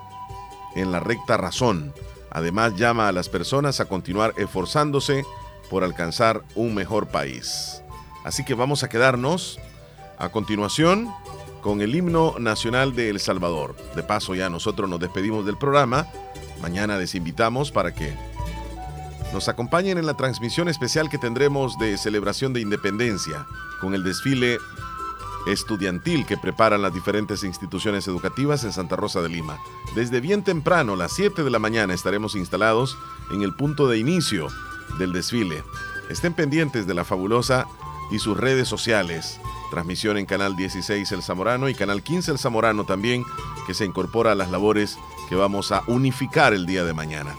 en 0.76 0.92
la 0.92 1.00
recta 1.00 1.38
razón. 1.38 1.94
Además 2.32 2.76
llama 2.76 3.08
a 3.08 3.12
las 3.12 3.30
personas 3.30 3.80
a 3.80 3.86
continuar 3.86 4.34
esforzándose 4.38 5.26
por 5.70 5.84
alcanzar 5.84 6.44
un 6.56 6.76
mejor 6.76 7.08
país. 7.08 7.82
Así 8.24 8.46
que 8.46 8.54
vamos 8.54 8.84
a 8.84 8.90
quedarnos 8.90 9.60
a 10.18 10.30
continuación 10.30 11.10
con 11.62 11.82
el 11.82 11.96
himno 11.96 12.36
nacional 12.40 12.96
de 12.96 13.10
El 13.10 13.20
Salvador. 13.20 13.76
De 13.96 14.04
paso 14.04 14.36
ya 14.36 14.50
nosotros 14.50 14.90
nos 14.90 15.00
despedimos 15.00 15.46
del 15.46 15.58
programa. 15.58 16.08
Mañana 16.62 16.98
les 16.98 17.16
invitamos 17.16 17.72
para 17.72 17.94
que 17.94 18.14
nos 19.34 19.48
acompañen 19.48 19.98
en 19.98 20.06
la 20.06 20.16
transmisión 20.16 20.70
especial 20.70 21.10
que 21.10 21.18
tendremos 21.18 21.78
de 21.78 21.98
celebración 21.98 22.54
de 22.54 22.62
independencia 22.62 23.46
con 23.80 23.94
el 23.94 24.04
desfile 24.04 24.58
estudiantil 25.48 26.26
que 26.26 26.38
preparan 26.38 26.82
las 26.82 26.94
diferentes 26.94 27.44
instituciones 27.44 28.08
educativas 28.08 28.64
en 28.64 28.74
Santa 28.74 28.96
Rosa 28.96 29.22
de 29.22 29.30
Lima. 29.30 29.58
Desde 29.96 30.20
bien 30.20 30.44
temprano, 30.44 30.96
las 30.96 31.14
7 31.14 31.44
de 31.44 31.50
la 31.50 31.60
mañana, 31.60 31.94
estaremos 31.94 32.36
instalados 32.36 32.98
en 33.32 33.42
el 33.42 33.54
punto 33.56 33.88
de 33.88 33.98
inicio 33.98 34.48
del 34.98 35.14
desfile. 35.14 35.64
Estén 36.10 36.34
pendientes 36.34 36.88
de 36.88 36.94
la 36.94 37.06
fabulosa 37.06 37.68
y 38.12 38.20
sus 38.20 38.38
redes 38.38 38.68
sociales. 38.68 39.40
Transmisión 39.70 40.18
en 40.18 40.26
Canal 40.26 40.56
16 40.56 41.12
El 41.12 41.22
Zamorano 41.24 41.70
y 41.70 41.76
Canal 41.76 42.04
15 42.04 42.32
El 42.32 42.40
Zamorano 42.40 42.86
también, 42.86 43.24
que 43.68 43.74
se 43.74 43.86
incorpora 43.86 44.32
a 44.32 44.36
las 44.36 44.52
labores 44.52 44.98
que 45.28 45.36
vamos 45.36 45.72
a 45.72 45.84
unificar 45.88 46.54
el 46.54 46.66
día 46.66 46.84
de 46.84 46.94
mañana. 46.94 47.36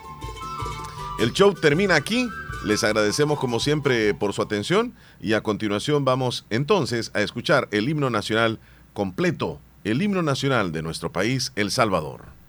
El 1.18 1.32
show 1.32 1.52
termina 1.54 1.96
aquí. 1.96 2.28
Les 2.64 2.84
agradecemos 2.84 3.38
como 3.38 3.58
siempre 3.58 4.12
por 4.14 4.32
su 4.32 4.42
atención 4.42 4.94
y 5.20 5.32
a 5.32 5.42
continuación 5.42 6.04
vamos 6.04 6.44
entonces 6.50 7.10
a 7.14 7.22
escuchar 7.22 7.68
el 7.72 7.88
himno 7.88 8.10
nacional 8.10 8.58
completo, 8.92 9.60
el 9.84 10.02
himno 10.02 10.22
nacional 10.22 10.72
de 10.72 10.82
nuestro 10.82 11.10
país, 11.10 11.52
El 11.56 11.70
Salvador. 11.70 12.39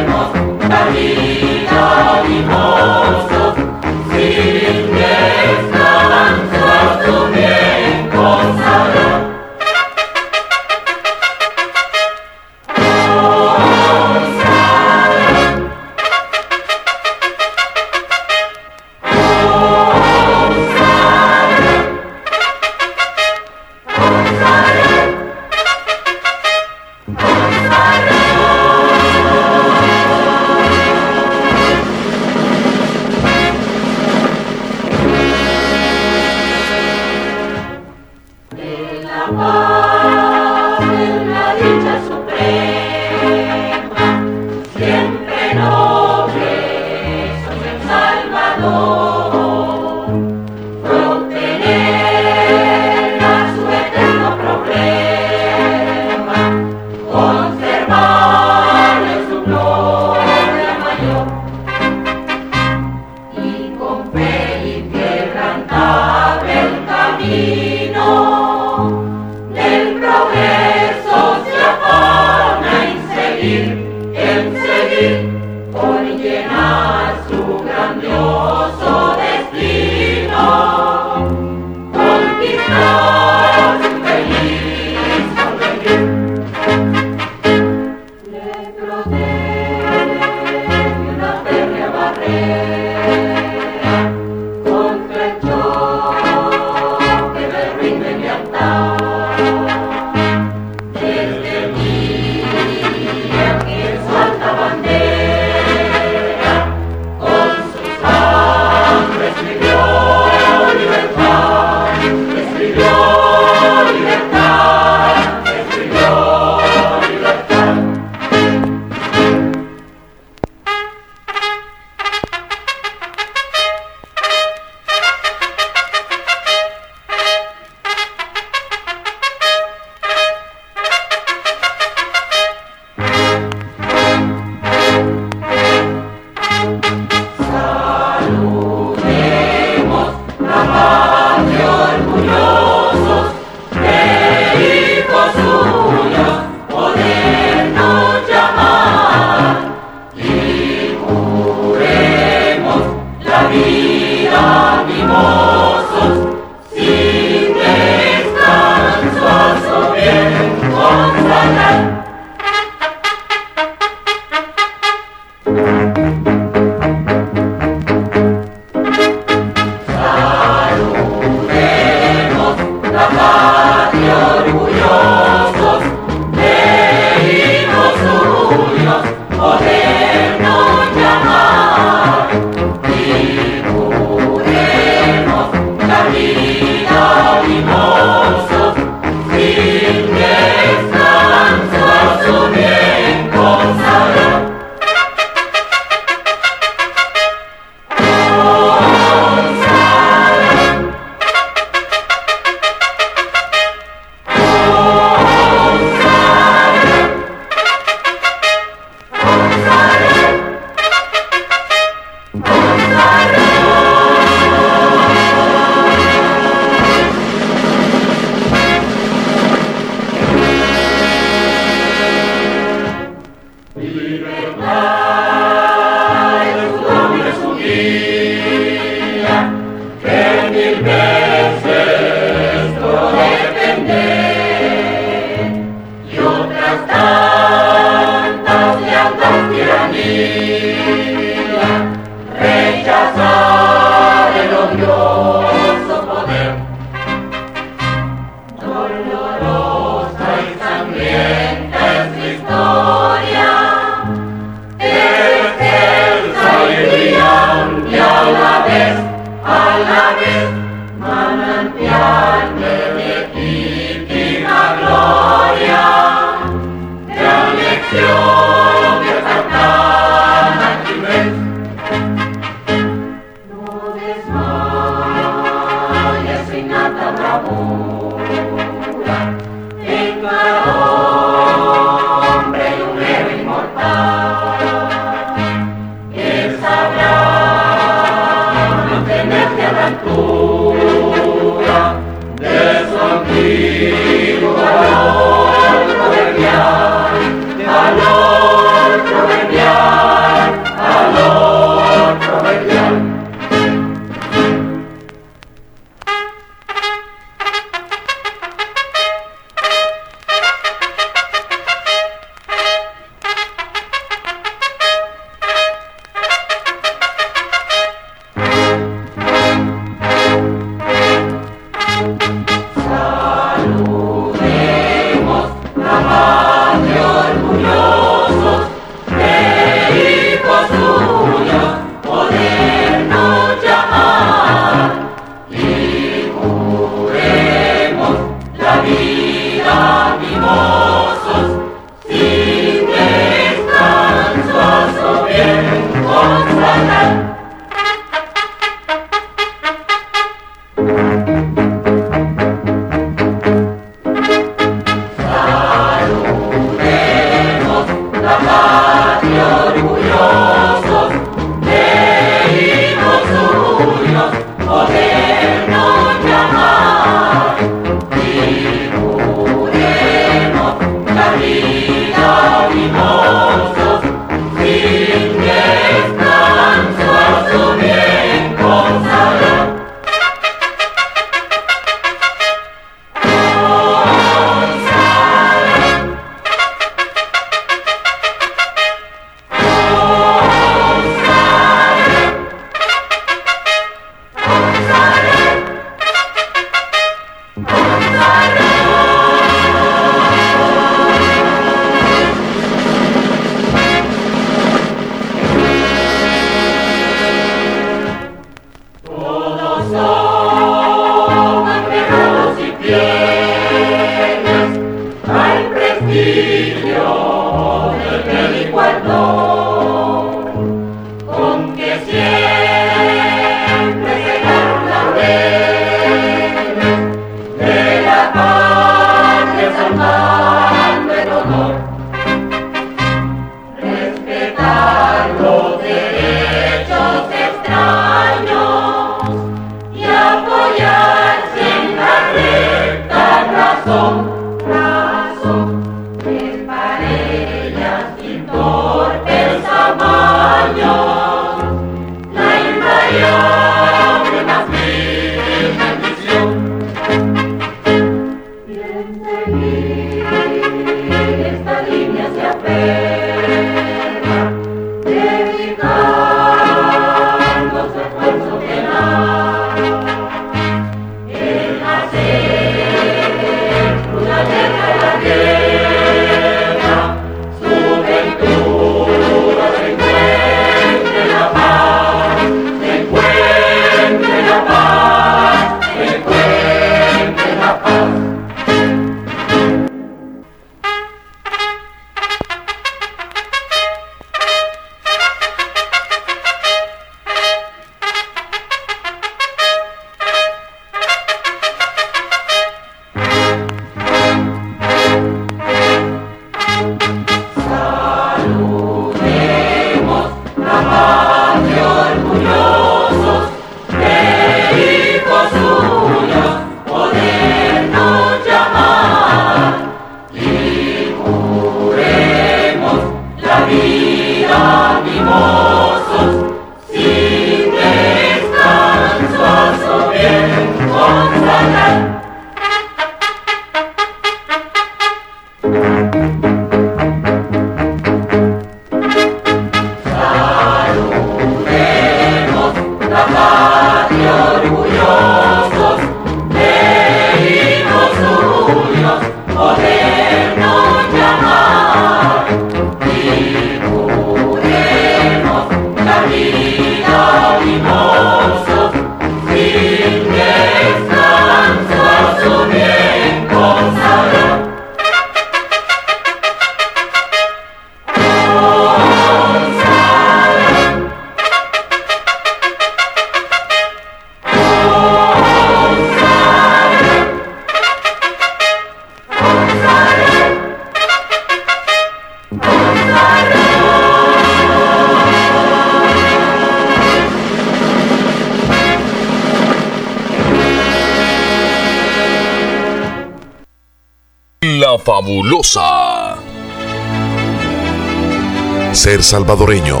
Salvadoreño 599.28 600.00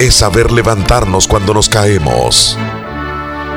es 0.00 0.14
saber 0.14 0.50
levantarnos 0.50 1.28
cuando 1.28 1.52
nos 1.52 1.68
caemos. 1.68 2.56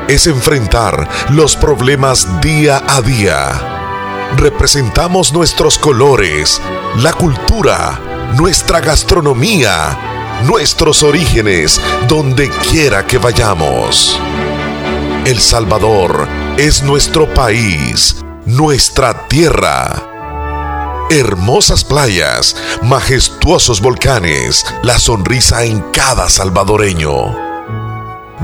Es 0.08 0.26
enfrentar 0.26 1.08
los 1.30 1.56
problemas 1.56 2.40
día 2.42 2.82
a 2.86 3.00
día. 3.00 4.28
Representamos 4.36 5.32
nuestros 5.32 5.78
colores, 5.78 6.60
la 6.98 7.14
cultura, 7.14 7.98
nuestra 8.36 8.80
gastronomía, 8.80 10.42
nuestros 10.44 11.02
orígenes, 11.02 11.80
donde 12.06 12.50
quiera 12.70 13.06
que 13.06 13.16
vayamos. 13.16 14.20
El 15.24 15.40
Salvador 15.40 16.28
es 16.58 16.82
nuestro 16.82 17.32
país, 17.32 18.16
nuestra 18.44 19.26
tierra 19.28 20.09
hermosas 21.10 21.82
playas, 21.82 22.54
majestuosos 22.82 23.80
volcanes, 23.80 24.64
la 24.84 24.98
sonrisa 24.98 25.64
en 25.64 25.80
cada 25.92 26.28
salvadoreño. 26.28 27.36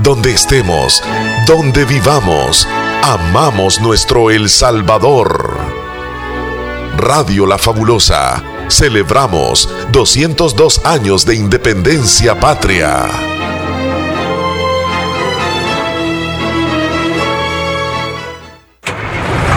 Donde 0.03 0.33
estemos, 0.33 1.01
donde 1.47 1.85
vivamos, 1.85 2.67
amamos 3.03 3.79
nuestro 3.79 4.29
El 4.31 4.49
Salvador. 4.49 5.57
Radio 6.97 7.45
La 7.45 7.57
Fabulosa, 7.57 8.43
celebramos 8.69 9.69
202 9.91 10.85
años 10.85 11.25
de 11.25 11.35
independencia 11.35 12.37
patria. 12.37 13.36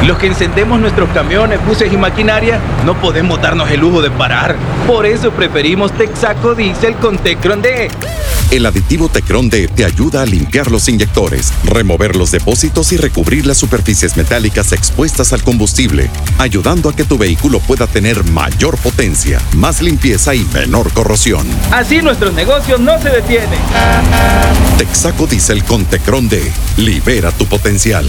Los 0.07 0.17
que 0.17 0.29
encendemos 0.29 0.81
nuestros 0.81 1.11
camiones, 1.11 1.65
buses 1.67 1.93
y 1.93 1.97
maquinaria 1.97 2.59
no 2.87 2.99
podemos 2.99 3.41
darnos 3.41 3.71
el 3.71 3.81
lujo 3.81 4.01
de 4.01 4.11
parar. 4.11 4.57
Por 4.87 5.05
eso 5.05 5.31
preferimos 5.31 5.93
Texaco 5.93 6.55
Diesel 6.55 6.95
con 6.97 7.19
Tecron 7.19 7.61
D. 7.61 7.91
El 8.51 8.65
aditivo 8.65 9.11
Tecron 9.11 9.51
D 9.51 9.69
te 9.69 9.85
ayuda 9.85 10.23
a 10.23 10.27
limpiar 10.27 10.71
los 10.71 10.89
inyectores, 10.89 11.53
remover 11.65 12.17
los 12.17 12.31
depósitos 12.31 12.93
y 12.93 12.97
recubrir 12.97 13.47
las 13.47 13.59
superficies 13.59 14.17
metálicas 14.17 14.73
expuestas 14.73 15.35
al 15.35 15.45
combustible, 15.45 16.11
ayudando 16.39 16.89
a 16.89 16.97
que 16.97 17.05
tu 17.05 17.19
vehículo 17.19 17.61
pueda 17.61 17.87
tener 17.87 18.25
mayor 18.25 18.79
potencia, 18.79 19.39
más 19.55 19.83
limpieza 19.83 20.35
y 20.35 20.45
menor 20.55 20.93
corrosión. 20.93 21.47
Así 21.71 22.01
nuestros 22.01 22.33
negocios 22.33 22.81
no 22.81 22.99
se 23.01 23.11
detienen. 23.11 23.61
Texaco 24.79 25.27
Diesel 25.27 25.63
con 25.63 25.85
Tecron 25.85 26.29
D. 26.29 26.43
Libera 26.79 27.33
tu 27.33 27.45
potencial. 27.45 28.09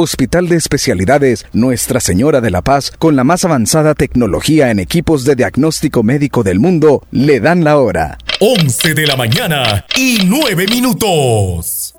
Hospital 0.00 0.48
de 0.48 0.54
Especialidades 0.54 1.44
Nuestra 1.52 1.98
Señora 1.98 2.40
de 2.40 2.52
la 2.52 2.62
Paz, 2.62 2.92
con 2.96 3.16
la 3.16 3.24
más 3.24 3.44
avanzada 3.44 3.96
tecnología 3.96 4.70
en 4.70 4.78
equipos 4.78 5.24
de 5.24 5.34
diagnóstico 5.34 6.04
médico 6.04 6.44
del 6.44 6.60
mundo, 6.60 7.02
le 7.10 7.40
dan 7.40 7.64
la 7.64 7.78
hora. 7.78 8.16
11 8.38 8.94
de 8.94 9.06
la 9.08 9.16
mañana 9.16 9.84
y 9.96 10.20
9 10.24 10.66
minutos. 10.68 11.96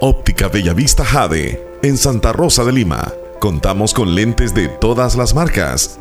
Óptica 0.00 0.48
Bellavista 0.48 1.04
Jade, 1.04 1.64
en 1.84 1.96
Santa 1.96 2.32
Rosa 2.32 2.64
de 2.64 2.72
Lima. 2.72 3.12
Contamos 3.38 3.94
con 3.94 4.16
lentes 4.16 4.52
de 4.52 4.66
todas 4.66 5.14
las 5.14 5.32
marcas 5.32 6.00